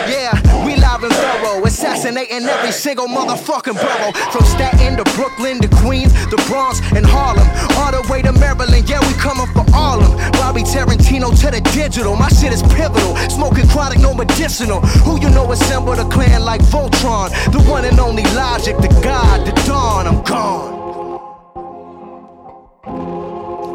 Yeah, 0.07 0.35
we 0.65 0.75
live 0.75 1.03
and 1.03 1.13
thorough, 1.13 1.63
assassinating 1.63 2.43
every 2.43 2.73
single 2.73 3.07
motherfucking 3.07 3.79
borough. 3.79 4.11
From 4.31 4.43
Staten 4.43 4.97
to 4.97 5.03
Brooklyn 5.15 5.61
to 5.61 5.69
Queens, 5.79 6.11
the 6.27 6.35
Bronx 6.47 6.81
and 6.91 7.05
Harlem, 7.05 7.47
all 7.79 7.91
the 7.91 8.05
way 8.11 8.21
to 8.21 8.33
Maryland. 8.33 8.89
Yeah, 8.89 8.99
we 8.99 9.13
coming 9.15 9.47
for 9.55 9.63
all 9.73 10.01
of 10.03 10.11
them. 10.11 10.31
Bobby 10.33 10.63
Tarantino 10.63 11.36
to 11.41 11.51
the 11.51 11.61
digital, 11.73 12.15
my 12.15 12.29
shit 12.29 12.51
is 12.53 12.63
pivotal. 12.63 13.15
Smoking 13.29 13.67
chronic, 13.67 13.99
no 13.99 14.13
medicinal. 14.13 14.81
Who 15.05 15.19
you 15.19 15.29
know 15.29 15.51
assembled 15.51 15.99
a 15.99 16.05
clan 16.09 16.43
like 16.43 16.61
Voltron? 16.61 17.29
The 17.51 17.61
one 17.69 17.85
and 17.85 17.99
only 17.99 18.23
Logic, 18.35 18.75
the 18.77 18.89
God, 19.03 19.45
the 19.45 19.51
Dawn. 19.65 20.07
I'm 20.07 20.23
gone. 20.23 20.77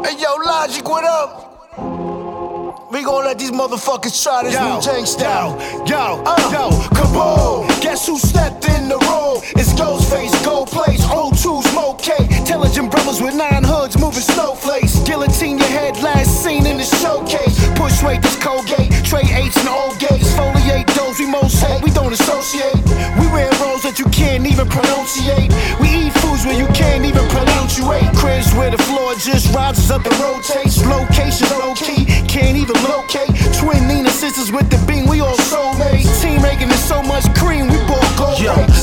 Hey 0.05 0.15
yo, 0.21 0.35
Logic, 0.45 0.87
what 0.87 1.05
up? 1.05 1.43
We 2.93 3.01
gon' 3.01 3.25
let 3.25 3.39
these 3.39 3.49
motherfuckers 3.49 4.21
try 4.21 4.43
this 4.43 4.53
Wu 4.53 4.79
Tang 4.79 5.07
style. 5.07 5.57
Yo, 5.87 6.21
uh, 6.27 6.49
yo, 6.53 6.69
kaboom! 6.93 7.81
Guess 7.81 8.05
who 8.05 8.19
stepped 8.19 8.69
in 8.69 8.87
the 8.87 8.99
room? 9.09 9.41
It's 9.57 9.73
Ghostface, 9.73 10.45
Gold 10.45 10.67
Plates, 10.67 11.03
O2 11.05 11.63
Smoke 11.71 11.99
K. 11.99 12.13
Intelligent 12.37 12.91
brothers 12.91 13.19
with 13.19 13.33
nine 13.33 13.63
hoods 13.63 13.97
moving 13.97 14.21
snowflakes. 14.21 14.99
Guillotine 14.99 15.57
your 15.57 15.69
head, 15.69 15.97
last 16.03 16.43
seen 16.43 16.67
in 16.67 16.77
the 16.77 16.83
showcase. 16.83 17.42
Push 17.83 18.01
rate, 18.01 18.21
this 18.21 18.37
Colgate. 18.37 18.87
Trade 19.03 19.27
eights 19.35 19.57
and 19.57 19.67
old 19.67 19.99
gates. 19.99 20.31
Foliate 20.39 20.87
those 20.95 21.19
we 21.19 21.25
most. 21.25 21.59
We 21.83 21.91
don't 21.91 22.13
associate. 22.13 22.79
We 23.19 23.27
wear 23.27 23.51
roles 23.59 23.83
that 23.83 23.99
you 23.99 24.05
can't 24.05 24.47
even 24.47 24.69
pronunciate. 24.71 25.51
We 25.83 26.07
eat 26.07 26.13
foods 26.23 26.45
where 26.47 26.55
you 26.55 26.67
can't 26.71 27.03
even 27.03 27.27
pronunciate. 27.27 28.07
Cribs 28.15 28.55
where 28.55 28.71
the 28.71 28.81
floor 28.87 29.15
just 29.19 29.53
rises 29.53 29.91
up 29.91 30.05
and 30.05 30.15
rotates. 30.23 30.79
Location 30.87 31.51
low 31.59 31.75
key, 31.75 32.07
can't 32.31 32.55
even 32.55 32.79
locate. 32.87 33.35
Twin 33.59 33.85
Nina 33.85 34.11
sisters 34.11 34.49
with 34.49 34.69
the 34.71 34.79
beam, 34.87 35.05
we 35.05 35.19
all 35.19 35.35
soulmates. 35.51 36.07
Team 36.21 36.41
making 36.41 36.71
is 36.71 36.79
so 36.79 37.03
much 37.03 37.27
cream. 37.35 37.52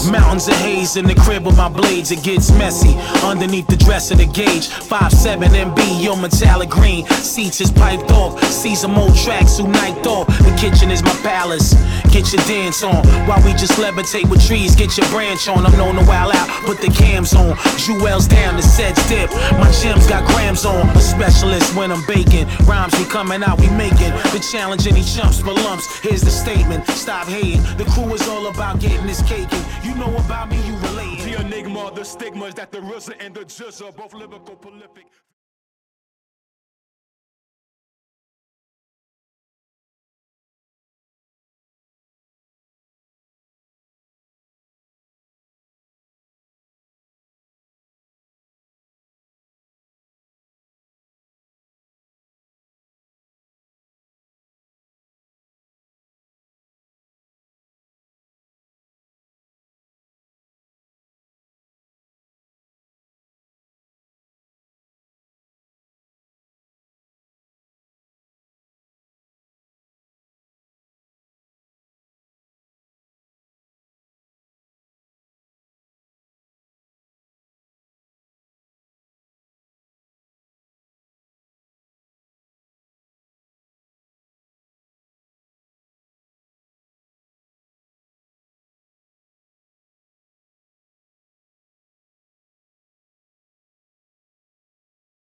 Mountains 0.09 0.49
of 0.49 0.55
haze 0.55 0.97
in 0.97 1.07
the 1.07 1.15
crib 1.15 1.45
with 1.45 1.57
my 1.57 1.69
blades, 1.69 2.11
it 2.11 2.23
gets 2.23 2.51
messy. 2.53 2.95
Underneath 3.25 3.67
the 3.67 3.77
dress 3.77 4.11
of 4.11 4.19
the 4.19 4.27
gauge, 4.27 4.69
5'7 4.69 5.49
MB, 5.49 6.03
your 6.03 6.17
metallic 6.17 6.71
green. 6.71 7.07
Seats 7.07 7.61
is 7.61 7.71
piped 7.71 8.11
off, 8.13 8.43
see 8.45 8.75
some 8.75 8.97
old 8.97 9.17
tracks 9.17 9.59
who 9.59 9.69
night 9.69 10.07
off. 10.07 10.27
The 10.27 10.57
kitchen 10.59 10.91
is 10.91 11.03
my 11.03 11.15
palace. 11.23 11.75
Get 12.11 12.33
your 12.33 12.43
dance 12.45 12.83
on 12.83 13.07
while 13.27 13.43
we 13.45 13.53
just 13.53 13.79
levitate 13.79 14.29
with 14.29 14.45
trees. 14.45 14.75
Get 14.75 14.97
your 14.97 15.07
branch 15.09 15.49
on. 15.49 15.65
I'm 15.65 15.77
known 15.77 15.95
to 15.95 16.05
wild 16.07 16.35
out, 16.35 16.49
put 16.65 16.81
the 16.81 16.91
cams 16.91 17.35
on. 17.35 17.57
Jewels 17.79 18.27
down, 18.27 18.57
the 18.57 18.63
sets 18.63 19.07
dip. 19.09 19.31
My 19.61 19.71
gems 19.83 20.07
got 20.09 20.27
grams 20.27 20.65
on. 20.65 20.89
A 20.89 21.01
specialist 21.01 21.75
when 21.77 21.93
I'm 21.93 22.05
baking. 22.07 22.47
Rhymes 22.67 22.99
we 22.99 23.05
coming 23.05 23.43
out, 23.43 23.61
we 23.61 23.71
making. 23.71 24.11
The 24.35 24.45
challenge 24.51 24.87
any 24.87 25.05
chumps 25.05 25.41
for 25.41 25.53
lumps. 25.53 25.87
Here's 26.01 26.23
the 26.23 26.31
statement. 26.31 26.87
Stop 26.89 27.29
hating. 27.29 27.63
The 27.77 27.85
crew 27.85 28.13
is 28.13 28.27
all 28.29 28.49
about 28.49 28.81
getting 28.81 29.07
this 29.07 29.23
cake. 29.23 29.49
And 29.53 29.65
you 29.85 29.90
know 29.95 30.15
about 30.17 30.51
me, 30.51 30.57
you. 30.67 30.81
The 31.25 31.41
enigma, 31.41 31.93
the 31.95 32.05
stigmas 32.05 32.55
that 32.55 32.73
the 32.73 32.79
RZA 32.79 33.15
and 33.21 33.35
the 33.35 33.41
GZA 33.41 33.89
are 33.89 33.93
both 33.93 34.15
lyrical 34.15 34.57
prolific. 34.57 35.07